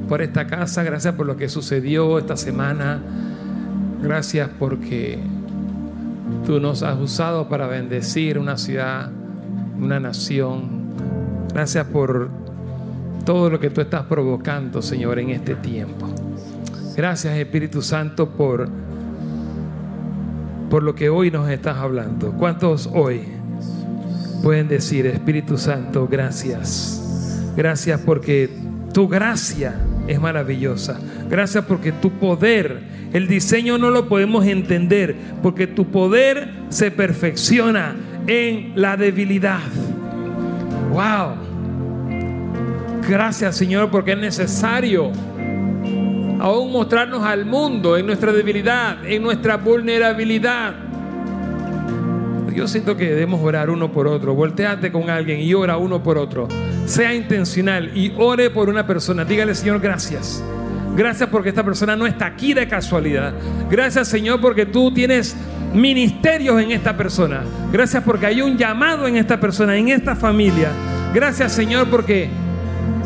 por 0.09 0.23
esta 0.23 0.47
casa. 0.47 0.83
Gracias 0.83 1.15
por 1.15 1.27
lo 1.27 1.37
que 1.37 1.49
sucedió 1.49 2.19
esta 2.19 2.37
semana. 2.37 3.01
Gracias 4.03 4.49
porque 4.59 5.19
tú 6.45 6.61
nos 6.61 6.83
has 6.83 6.99
usado 6.99 7.49
para 7.49 7.67
bendecir 7.67 8.39
una 8.39 8.57
ciudad, 8.57 9.11
una 9.79 10.01
nación. 10.01 10.87
Gracias 11.53 11.87
por 11.87 12.29
todo 13.27 13.51
lo 13.51 13.61
que 13.61 13.69
tú 13.69 13.83
estás 13.83 14.05
provocando, 14.05 14.81
Señor, 14.81 15.19
en 15.19 15.31
este 15.31 15.57
tiempo. 15.57 16.07
Gracias, 16.97 17.37
Espíritu 17.37 17.83
Santo, 17.83 18.31
por, 18.31 18.69
por 20.71 20.83
lo 20.83 20.95
que 20.95 21.11
hoy 21.11 21.31
nos 21.31 21.51
estás 21.51 21.77
hablando. 21.77 22.33
¿Cuántos 22.33 22.89
hoy 22.95 23.23
pueden 24.43 24.69
decir, 24.69 25.07
Espíritu 25.07 25.59
Santo, 25.59 26.07
gracias? 26.07 27.53
Gracias 27.57 28.01
porque 28.01 28.49
tu 28.95 29.09
gracia 29.09 29.75
es 30.07 30.21
maravillosa. 30.21 30.99
Gracias 31.29 31.65
porque 31.65 31.91
tu 31.91 32.13
poder, 32.13 32.81
el 33.13 33.27
diseño 33.27 33.77
no 33.77 33.91
lo 33.91 34.09
podemos 34.09 34.47
entender, 34.47 35.17
porque 35.43 35.67
tu 35.67 35.87
poder 35.87 36.49
se 36.69 36.93
perfecciona 36.93 37.97
en 38.29 38.73
la 38.77 38.97
debilidad. 38.97 39.61
Wow. 40.93 41.46
Gracias 43.09 43.57
Señor 43.57 43.91
porque 43.91 44.13
es 44.13 44.19
necesario 44.19 45.13
aún 46.41 46.73
mostrarnos 46.73 47.23
al 47.23 47.45
mundo 47.45 47.97
en 47.97 48.07
nuestra 48.07 48.33
debilidad, 48.33 49.05
en 49.07 49.23
nuestra 49.23 49.57
vulnerabilidad. 49.57 50.75
Yo 52.55 52.67
siento 52.67 52.97
que 52.97 53.05
debemos 53.05 53.43
orar 53.43 53.69
uno 53.69 53.93
por 53.93 54.09
otro. 54.09 54.35
Volteate 54.35 54.91
con 54.91 55.11
alguien 55.11 55.41
y 55.41 55.53
ora 55.53 55.77
uno 55.77 56.03
por 56.03 56.17
otro. 56.17 56.49
Sea 56.87 57.13
intencional 57.13 57.95
y 57.95 58.15
ore 58.17 58.49
por 58.49 58.71
una 58.71 58.87
persona. 58.87 59.27
Dígale, 59.27 59.55
Señor, 59.55 59.79
gracias. 59.79 60.43
Gracias 60.97 61.29
porque 61.29 61.51
esta 61.51 61.63
persona 61.63 61.97
no 61.97 62.07
está 62.07 62.25
aquí 62.25 62.55
de 62.55 62.67
casualidad. 62.67 63.35
Gracias, 63.71 64.09
Señor, 64.09 64.41
porque 64.41 64.65
tú 64.65 64.91
tienes 64.95 65.37
ministerios 65.75 66.63
en 66.63 66.71
esta 66.71 66.97
persona. 66.97 67.43
Gracias 67.71 68.03
porque 68.03 68.25
hay 68.25 68.41
un 68.41 68.57
llamado 68.57 69.07
en 69.07 69.17
esta 69.17 69.39
persona, 69.39 69.77
en 69.77 69.89
esta 69.89 70.17
familia. 70.17 70.71
Gracias, 71.13 71.53
Señor, 71.53 71.89
porque 71.91 72.31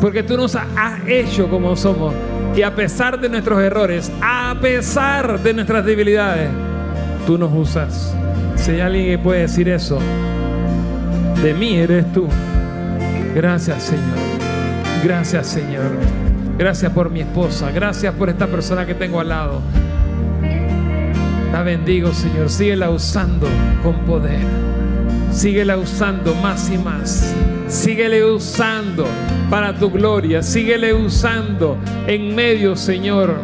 porque 0.01 0.23
tú 0.23 0.35
nos 0.35 0.55
has 0.55 1.07
hecho 1.07 1.47
como 1.47 1.75
somos. 1.75 2.13
Y 2.55 2.63
a 2.63 2.75
pesar 2.75 3.21
de 3.21 3.29
nuestros 3.29 3.61
errores, 3.61 4.11
a 4.21 4.55
pesar 4.59 5.39
de 5.41 5.53
nuestras 5.53 5.85
debilidades, 5.85 6.49
tú 7.27 7.37
nos 7.37 7.53
usas. 7.53 8.13
Si 8.55 8.71
hay 8.71 8.81
alguien 8.81 9.05
que 9.05 9.17
puede 9.19 9.41
decir 9.41 9.69
eso, 9.69 9.99
de 11.41 11.53
mí 11.53 11.75
eres 11.75 12.11
tú. 12.11 12.27
Gracias 13.35 13.83
Señor. 13.83 14.17
Gracias 15.03 15.47
Señor. 15.47 15.91
Gracias 16.57 16.91
por 16.91 17.09
mi 17.09 17.21
esposa. 17.21 17.71
Gracias 17.71 18.13
por 18.15 18.29
esta 18.29 18.47
persona 18.47 18.85
que 18.85 18.95
tengo 18.95 19.19
al 19.19 19.29
lado. 19.29 19.61
La 21.53 21.61
bendigo 21.63 22.11
Señor. 22.11 22.49
Síguela 22.49 22.89
usando 22.89 23.47
con 23.83 23.95
poder. 24.05 24.41
Síguela 25.31 25.77
usando 25.77 26.33
más 26.35 26.69
y 26.69 26.77
más. 26.77 27.33
Síguele 27.67 28.25
usando 28.25 29.05
para 29.51 29.73
tu 29.73 29.91
gloria. 29.91 30.41
Síguele 30.41 30.93
usando 30.93 31.77
en 32.07 32.33
medio, 32.33 32.77
Señor, 32.77 33.35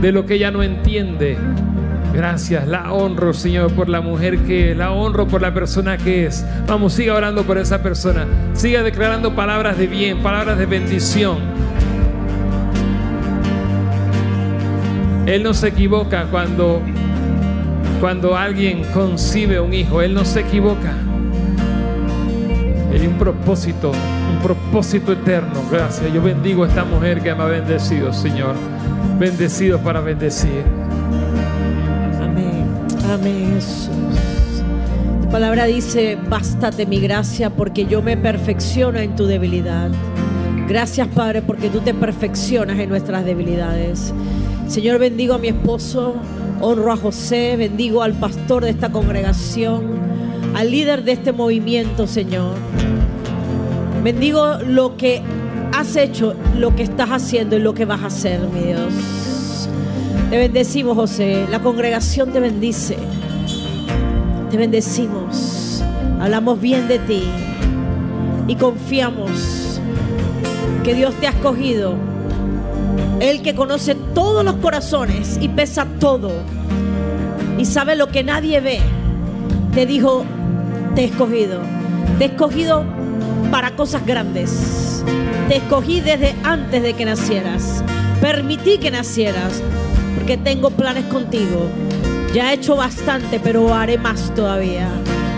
de 0.00 0.10
lo 0.10 0.24
que 0.24 0.34
ella 0.34 0.50
no 0.50 0.62
entiende. 0.62 1.36
Gracias, 2.14 2.66
la 2.66 2.92
honro, 2.92 3.34
Señor, 3.34 3.70
por 3.72 3.90
la 3.90 4.00
mujer 4.00 4.38
que 4.40 4.70
es, 4.70 4.76
la 4.76 4.92
honro 4.92 5.28
por 5.28 5.42
la 5.42 5.52
persona 5.52 5.98
que 5.98 6.26
es. 6.26 6.44
Vamos, 6.66 6.94
siga 6.94 7.14
orando 7.14 7.42
por 7.44 7.58
esa 7.58 7.82
persona. 7.82 8.26
Siga 8.54 8.82
declarando 8.82 9.34
palabras 9.34 9.76
de 9.76 9.86
bien, 9.86 10.22
palabras 10.22 10.56
de 10.56 10.64
bendición. 10.64 11.36
Él 15.26 15.42
no 15.42 15.52
se 15.52 15.68
equivoca 15.68 16.24
cuando, 16.30 16.80
cuando 18.00 18.36
alguien 18.36 18.84
concibe 18.94 19.60
un 19.60 19.74
hijo. 19.74 20.00
Él 20.00 20.14
no 20.14 20.24
se 20.24 20.40
equivoca. 20.40 20.94
Hay 22.92 23.06
un 23.06 23.16
propósito, 23.16 23.90
un 23.90 24.42
propósito 24.42 25.12
eterno. 25.12 25.62
Gracias. 25.70 26.12
Yo 26.12 26.22
bendigo 26.22 26.64
a 26.64 26.68
esta 26.68 26.84
mujer 26.84 27.22
que 27.22 27.34
me 27.34 27.42
ha 27.42 27.46
bendecido, 27.46 28.12
Señor. 28.12 28.54
Bendecido 29.18 29.78
para 29.78 30.00
bendecir. 30.00 30.62
Amén. 32.20 32.66
Amén, 33.10 33.52
Jesús. 33.54 33.88
Tu 35.22 35.28
palabra 35.30 35.64
dice, 35.64 36.18
bástate 36.28 36.84
mi 36.84 37.00
gracia 37.00 37.48
porque 37.48 37.86
yo 37.86 38.02
me 38.02 38.18
perfecciono 38.18 38.98
en 38.98 39.16
tu 39.16 39.24
debilidad. 39.24 39.90
Gracias, 40.68 41.08
Padre, 41.08 41.40
porque 41.40 41.70
tú 41.70 41.80
te 41.80 41.94
perfeccionas 41.94 42.78
en 42.78 42.90
nuestras 42.90 43.24
debilidades. 43.24 44.12
Señor, 44.68 44.98
bendigo 44.98 45.34
a 45.34 45.38
mi 45.38 45.48
esposo, 45.48 46.14
honro 46.60 46.92
a 46.92 46.96
José, 46.96 47.56
bendigo 47.56 48.02
al 48.02 48.12
pastor 48.12 48.64
de 48.64 48.70
esta 48.70 48.90
congregación 48.90 50.11
al 50.54 50.70
líder 50.70 51.04
de 51.04 51.12
este 51.12 51.32
movimiento, 51.32 52.06
Señor. 52.06 52.54
Bendigo 54.02 54.58
lo 54.66 54.96
que 54.96 55.22
has 55.72 55.96
hecho, 55.96 56.34
lo 56.56 56.74
que 56.74 56.82
estás 56.82 57.10
haciendo 57.10 57.56
y 57.56 57.60
lo 57.60 57.74
que 57.74 57.84
vas 57.84 58.02
a 58.02 58.06
hacer, 58.06 58.40
mi 58.48 58.60
Dios. 58.60 59.68
Te 60.30 60.38
bendecimos, 60.38 60.96
José. 60.96 61.46
La 61.50 61.60
congregación 61.60 62.32
te 62.32 62.40
bendice. 62.40 62.96
Te 64.50 64.56
bendecimos. 64.56 65.82
Hablamos 66.20 66.60
bien 66.60 66.88
de 66.88 66.98
ti. 66.98 67.22
Y 68.48 68.56
confiamos 68.56 69.80
que 70.82 70.94
Dios 70.94 71.14
te 71.20 71.26
ha 71.26 71.30
escogido. 71.30 71.94
Él 73.20 73.42
que 73.42 73.54
conoce 73.54 73.94
todos 74.14 74.44
los 74.44 74.56
corazones 74.56 75.38
y 75.40 75.48
pesa 75.48 75.86
todo. 76.00 76.32
Y 77.58 77.64
sabe 77.64 77.94
lo 77.94 78.08
que 78.08 78.24
nadie 78.24 78.60
ve. 78.60 78.80
Te 79.74 79.86
dijo, 79.86 80.24
te 80.94 81.02
he 81.02 81.04
escogido. 81.06 81.60
Te 82.18 82.24
he 82.24 82.28
escogido 82.28 82.84
para 83.50 83.74
cosas 83.76 84.04
grandes. 84.06 85.04
Te 85.48 85.56
escogí 85.56 86.00
desde 86.00 86.34
antes 86.44 86.82
de 86.82 86.94
que 86.94 87.04
nacieras. 87.04 87.82
Permití 88.20 88.78
que 88.78 88.90
nacieras 88.90 89.62
porque 90.14 90.36
tengo 90.36 90.70
planes 90.70 91.04
contigo. 91.06 91.68
Ya 92.34 92.50
he 92.50 92.54
hecho 92.54 92.76
bastante, 92.76 93.40
pero 93.40 93.74
haré 93.74 93.98
más 93.98 94.34
todavía. 94.34 94.88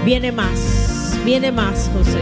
Viene 0.05 0.33
más, 0.33 1.19
viene 1.25 1.51
más, 1.51 1.91
José. 1.97 2.21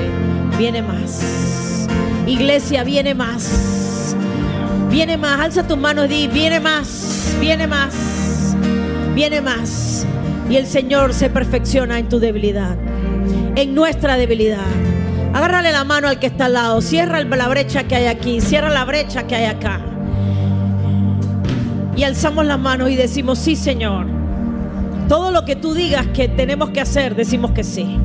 Viene 0.57 0.83
más. 0.83 1.87
Iglesia, 2.27 2.85
viene 2.85 3.15
más. 3.15 4.15
Viene 4.91 5.17
más. 5.17 5.41
Alza 5.41 5.67
tus 5.67 5.79
manos 5.79 6.07
y 6.07 6.09
di, 6.09 6.29
viene 6.29 6.61
más, 6.61 7.37
viene 7.41 7.67
más, 7.67 7.95
viene 9.15 9.41
más. 9.41 10.07
Y 10.49 10.57
el 10.57 10.67
Señor 10.67 11.15
se 11.15 11.31
perfecciona 11.31 11.99
en 11.99 12.09
tu 12.09 12.21
debilidad 12.21 12.77
en 13.57 13.75
nuestra 13.75 14.17
debilidad. 14.17 14.67
Agárrale 15.33 15.73
la 15.73 15.85
mano 15.85 16.09
al 16.09 16.19
que 16.19 16.27
está 16.27 16.47
al 16.47 16.55
lado. 16.55 16.81
Cierra 16.81 17.23
la 17.23 17.49
brecha 17.49 17.85
que 17.85 17.97
hay 17.97 18.07
aquí. 18.07 18.41
Cierra 18.41 18.71
la 18.71 18.85
brecha 18.85 19.27
que 19.27 19.35
hay 19.35 19.45
acá. 19.47 19.81
Y 21.97 22.05
alzamos 22.05 22.47
las 22.47 22.59
manos 22.59 22.91
y 22.91 22.97
decimos, 22.97 23.39
sí, 23.39 23.57
Señor. 23.57 24.07
Todo 25.09 25.31
lo 25.31 25.45
que 25.45 25.57
tú 25.57 25.75
digas 25.75 26.07
que 26.09 26.29
tenemos 26.29 26.71
que 26.71 26.81
hacer, 26.81 27.15
decimos 27.15 27.53
que 27.53 27.65
sí. 27.65 27.99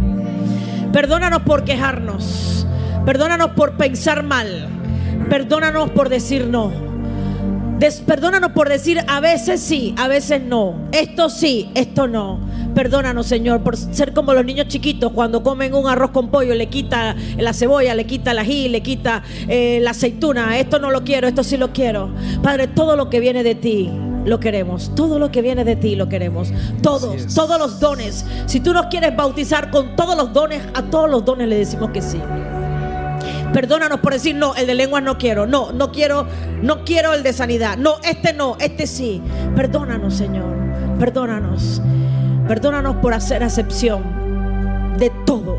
Perdónanos 0.92 1.42
por 1.44 1.64
quejarnos. 1.64 2.66
Perdónanos 3.06 3.52
por 3.52 3.78
pensar 3.78 4.24
mal. 4.24 4.68
Perdónanos 5.30 5.90
por 5.92 6.10
decir 6.10 6.48
no. 6.48 6.72
perdónanos 8.06 8.52
por 8.52 8.70
decir 8.70 9.00
a 9.08 9.20
veces 9.20 9.62
sí, 9.62 9.94
a 9.98 10.08
veces 10.08 10.42
no. 10.42 10.76
Esto 10.92 11.30
sí, 11.30 11.72
esto 11.76 12.08
no. 12.08 12.40
Perdónanos, 12.78 13.26
Señor, 13.26 13.64
por 13.64 13.76
ser 13.76 14.14
como 14.14 14.36
los 14.36 14.46
niños 14.46 14.68
chiquitos 14.68 15.12
cuando 15.12 15.42
comen 15.42 15.74
un 15.74 15.88
arroz 15.88 16.12
con 16.12 16.30
pollo, 16.30 16.54
le 16.54 16.68
quita 16.68 17.16
la 17.36 17.52
cebolla, 17.52 17.96
le 17.96 18.06
quita 18.06 18.30
el 18.30 18.38
ají, 18.38 18.70
le 18.70 18.84
quita 18.84 19.24
eh, 19.48 19.80
la 19.82 19.90
aceituna. 19.92 20.60
Esto 20.60 20.78
no 20.78 20.92
lo 20.92 21.04
quiero, 21.04 21.28
esto 21.28 21.44
sí 21.44 21.58
lo 21.58 21.74
quiero. 21.74 22.12
Padre, 22.44 22.68
todo 22.68 22.96
lo 22.96 23.10
que 23.10 23.20
viene 23.20 23.42
de 23.42 23.56
ti 23.56 23.90
lo 24.26 24.40
queremos. 24.40 24.94
Todo 24.94 25.18
lo 25.18 25.32
que 25.32 25.42
viene 25.42 25.66
de 25.66 25.76
ti 25.76 25.96
lo 25.96 26.08
queremos. 26.08 26.54
Todos, 26.84 27.34
todos 27.34 27.58
los 27.58 27.80
dones. 27.80 28.24
Si 28.46 28.60
tú 28.60 28.74
nos 28.74 28.86
quieres 28.86 29.16
bautizar 29.16 29.72
con 29.72 29.96
todos 29.96 30.16
los 30.16 30.32
dones, 30.32 30.62
a 30.76 30.84
todos 30.84 31.10
los 31.10 31.26
dones 31.26 31.48
le 31.48 31.58
decimos 31.58 31.90
que 31.90 32.04
sí. 32.04 32.22
Perdónanos 33.54 34.02
por 34.02 34.14
decir 34.14 34.36
no, 34.36 34.54
el 34.54 34.68
de 34.68 34.76
lenguas 34.76 35.02
no 35.02 35.18
quiero. 35.18 35.48
No, 35.48 35.72
no 35.72 35.92
quiero, 35.92 36.28
no 36.62 36.86
quiero 36.86 37.16
el 37.16 37.24
de 37.24 37.34
sanidad. 37.34 37.76
No, 37.76 37.96
este 38.04 38.34
no, 38.34 38.56
este 38.60 38.86
sí. 38.86 39.20
Perdónanos, 39.56 40.14
Señor. 40.14 40.56
Perdónanos. 41.00 41.82
Perdónanos 42.48 42.96
por 42.98 43.14
hacer 43.14 43.44
acepción 43.44 44.04
de 44.98 45.12
todo. 45.26 45.58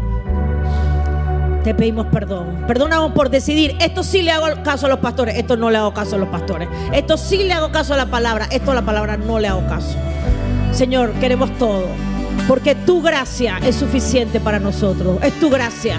Te 1.62 1.74
pedimos 1.74 2.06
perdón. 2.06 2.64
Perdónanos 2.66 3.12
por 3.12 3.28
decidir, 3.28 3.76
esto 3.80 4.02
sí 4.02 4.22
le 4.22 4.30
hago 4.30 4.46
caso 4.62 4.86
a 4.86 4.88
los 4.88 4.98
pastores, 5.00 5.36
esto 5.36 5.56
no 5.56 5.70
le 5.70 5.78
hago 5.78 5.92
caso 5.92 6.16
a 6.16 6.18
los 6.18 6.28
pastores. 6.28 6.68
Esto 6.92 7.18
sí 7.18 7.44
le 7.44 7.52
hago 7.52 7.70
caso 7.70 7.94
a 7.94 7.96
la 7.96 8.06
palabra, 8.06 8.48
esto 8.50 8.70
a 8.70 8.74
la 8.74 8.82
palabra 8.82 9.16
no 9.16 9.38
le 9.38 9.48
hago 9.48 9.66
caso. 9.66 9.96
Señor, 10.72 11.12
queremos 11.14 11.50
todo. 11.58 11.86
Porque 12.46 12.74
tu 12.74 13.02
gracia 13.02 13.58
es 13.62 13.76
suficiente 13.76 14.40
para 14.40 14.58
nosotros. 14.58 15.18
Es 15.22 15.38
tu 15.38 15.50
gracia. 15.50 15.98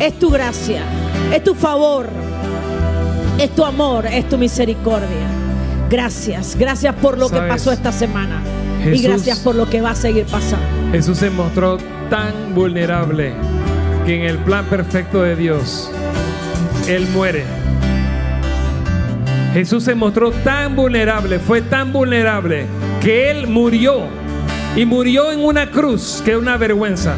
Es 0.00 0.18
tu 0.18 0.30
gracia. 0.30 0.82
Es 1.32 1.44
tu 1.44 1.54
favor. 1.54 2.06
Es 3.38 3.50
tu 3.50 3.64
amor. 3.64 4.06
Es 4.06 4.28
tu 4.28 4.38
misericordia. 4.38 5.28
Gracias. 5.90 6.56
Gracias 6.56 6.94
por 6.94 7.18
lo 7.18 7.28
que 7.28 7.40
pasó 7.40 7.72
esta 7.72 7.92
semana. 7.92 8.40
Y 8.92 9.02
gracias 9.02 9.40
por 9.40 9.54
lo 9.54 9.68
que 9.68 9.80
va 9.80 9.90
a 9.90 9.94
seguir 9.94 10.24
pasando. 10.26 10.66
Jesús 10.92 11.18
se 11.18 11.30
mostró 11.30 11.78
tan 12.10 12.54
vulnerable 12.54 13.32
que 14.04 14.16
en 14.16 14.22
el 14.22 14.38
plan 14.38 14.64
perfecto 14.66 15.22
de 15.22 15.36
Dios, 15.36 15.90
Él 16.88 17.06
muere. 17.14 17.44
Jesús 19.52 19.84
se 19.84 19.94
mostró 19.94 20.32
tan 20.32 20.74
vulnerable, 20.74 21.38
fue 21.38 21.62
tan 21.62 21.92
vulnerable, 21.92 22.66
que 23.00 23.30
Él 23.30 23.46
murió. 23.46 24.02
Y 24.76 24.84
murió 24.84 25.30
en 25.30 25.38
una 25.40 25.70
cruz, 25.70 26.20
que 26.24 26.32
era 26.32 26.40
una 26.40 26.56
vergüenza. 26.56 27.14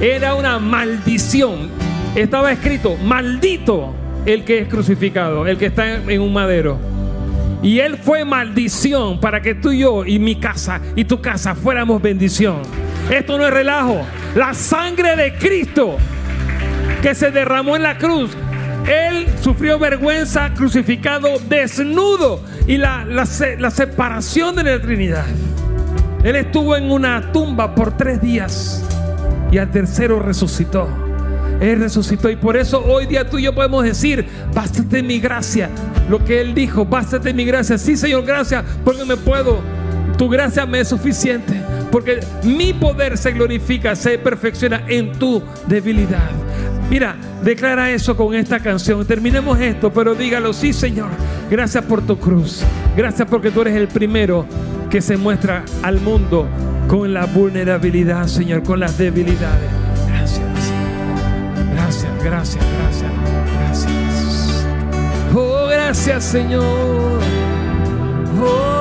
Era 0.00 0.34
una 0.34 0.58
maldición. 0.58 1.70
Estaba 2.16 2.50
escrito, 2.50 2.96
maldito 2.96 3.94
el 4.26 4.44
que 4.44 4.58
es 4.58 4.68
crucificado, 4.68 5.46
el 5.46 5.56
que 5.56 5.66
está 5.66 5.94
en 5.94 6.20
un 6.20 6.32
madero. 6.32 6.95
Y 7.66 7.80
Él 7.80 7.96
fue 7.96 8.24
maldición 8.24 9.18
para 9.18 9.42
que 9.42 9.56
tú 9.56 9.72
y 9.72 9.80
yo 9.80 10.04
y 10.04 10.20
mi 10.20 10.36
casa 10.36 10.80
y 10.94 11.04
tu 11.04 11.20
casa 11.20 11.56
fuéramos 11.56 12.00
bendición. 12.00 12.62
Esto 13.10 13.36
no 13.36 13.44
es 13.44 13.52
relajo. 13.52 14.06
La 14.36 14.54
sangre 14.54 15.16
de 15.16 15.34
Cristo 15.34 15.96
que 17.02 17.12
se 17.16 17.32
derramó 17.32 17.74
en 17.74 17.82
la 17.82 17.98
cruz. 17.98 18.30
Él 18.86 19.26
sufrió 19.42 19.80
vergüenza 19.80 20.54
crucificado 20.54 21.40
desnudo 21.48 22.40
y 22.68 22.76
la, 22.76 23.04
la 23.04 23.26
la 23.58 23.70
separación 23.72 24.54
de 24.54 24.62
la 24.62 24.80
Trinidad. 24.80 25.26
Él 26.22 26.36
estuvo 26.36 26.76
en 26.76 26.88
una 26.88 27.32
tumba 27.32 27.74
por 27.74 27.96
tres 27.96 28.22
días 28.22 28.84
y 29.50 29.58
al 29.58 29.72
tercero 29.72 30.20
resucitó. 30.20 30.88
Él 31.60 31.80
resucitó 31.80 32.30
y 32.30 32.36
por 32.36 32.56
eso 32.56 32.84
hoy 32.84 33.06
día 33.06 33.28
tú 33.28 33.38
y 33.38 33.42
yo 33.42 33.56
podemos 33.56 33.82
decir, 33.82 34.24
bástate 34.54 35.02
mi 35.02 35.18
gracia. 35.18 35.68
Lo 36.08 36.24
que 36.24 36.40
Él 36.40 36.54
dijo, 36.54 36.84
bástate 36.84 37.34
mi 37.34 37.44
gracia. 37.44 37.78
Sí, 37.78 37.96
Señor, 37.96 38.24
gracias 38.24 38.64
porque 38.84 39.04
me 39.04 39.16
puedo. 39.16 39.60
Tu 40.16 40.28
gracia 40.28 40.64
me 40.64 40.80
es 40.80 40.88
suficiente 40.88 41.60
porque 41.90 42.20
mi 42.42 42.72
poder 42.72 43.16
se 43.18 43.32
glorifica, 43.32 43.94
se 43.96 44.18
perfecciona 44.18 44.82
en 44.88 45.12
tu 45.12 45.42
debilidad. 45.66 46.30
Mira, 46.90 47.16
declara 47.42 47.90
eso 47.90 48.16
con 48.16 48.34
esta 48.34 48.60
canción. 48.60 49.04
Terminemos 49.06 49.58
esto, 49.60 49.92
pero 49.92 50.14
dígalo, 50.14 50.52
sí 50.52 50.72
Señor, 50.72 51.08
gracias 51.50 51.84
por 51.84 52.02
tu 52.02 52.18
cruz. 52.18 52.62
Gracias 52.96 53.28
porque 53.28 53.50
tú 53.50 53.62
eres 53.62 53.74
el 53.76 53.88
primero 53.88 54.46
que 54.90 55.00
se 55.00 55.16
muestra 55.16 55.64
al 55.82 56.00
mundo 56.00 56.46
con 56.88 57.12
la 57.12 57.26
vulnerabilidad, 57.26 58.26
Señor, 58.26 58.62
con 58.62 58.80
las 58.80 58.96
debilidades. 58.98 59.70
Gracias. 60.08 60.46
Gracias, 61.74 62.24
gracias, 62.24 62.64
gracias, 65.86 66.24
Señor. 66.24 67.20
Oh, 68.40 68.75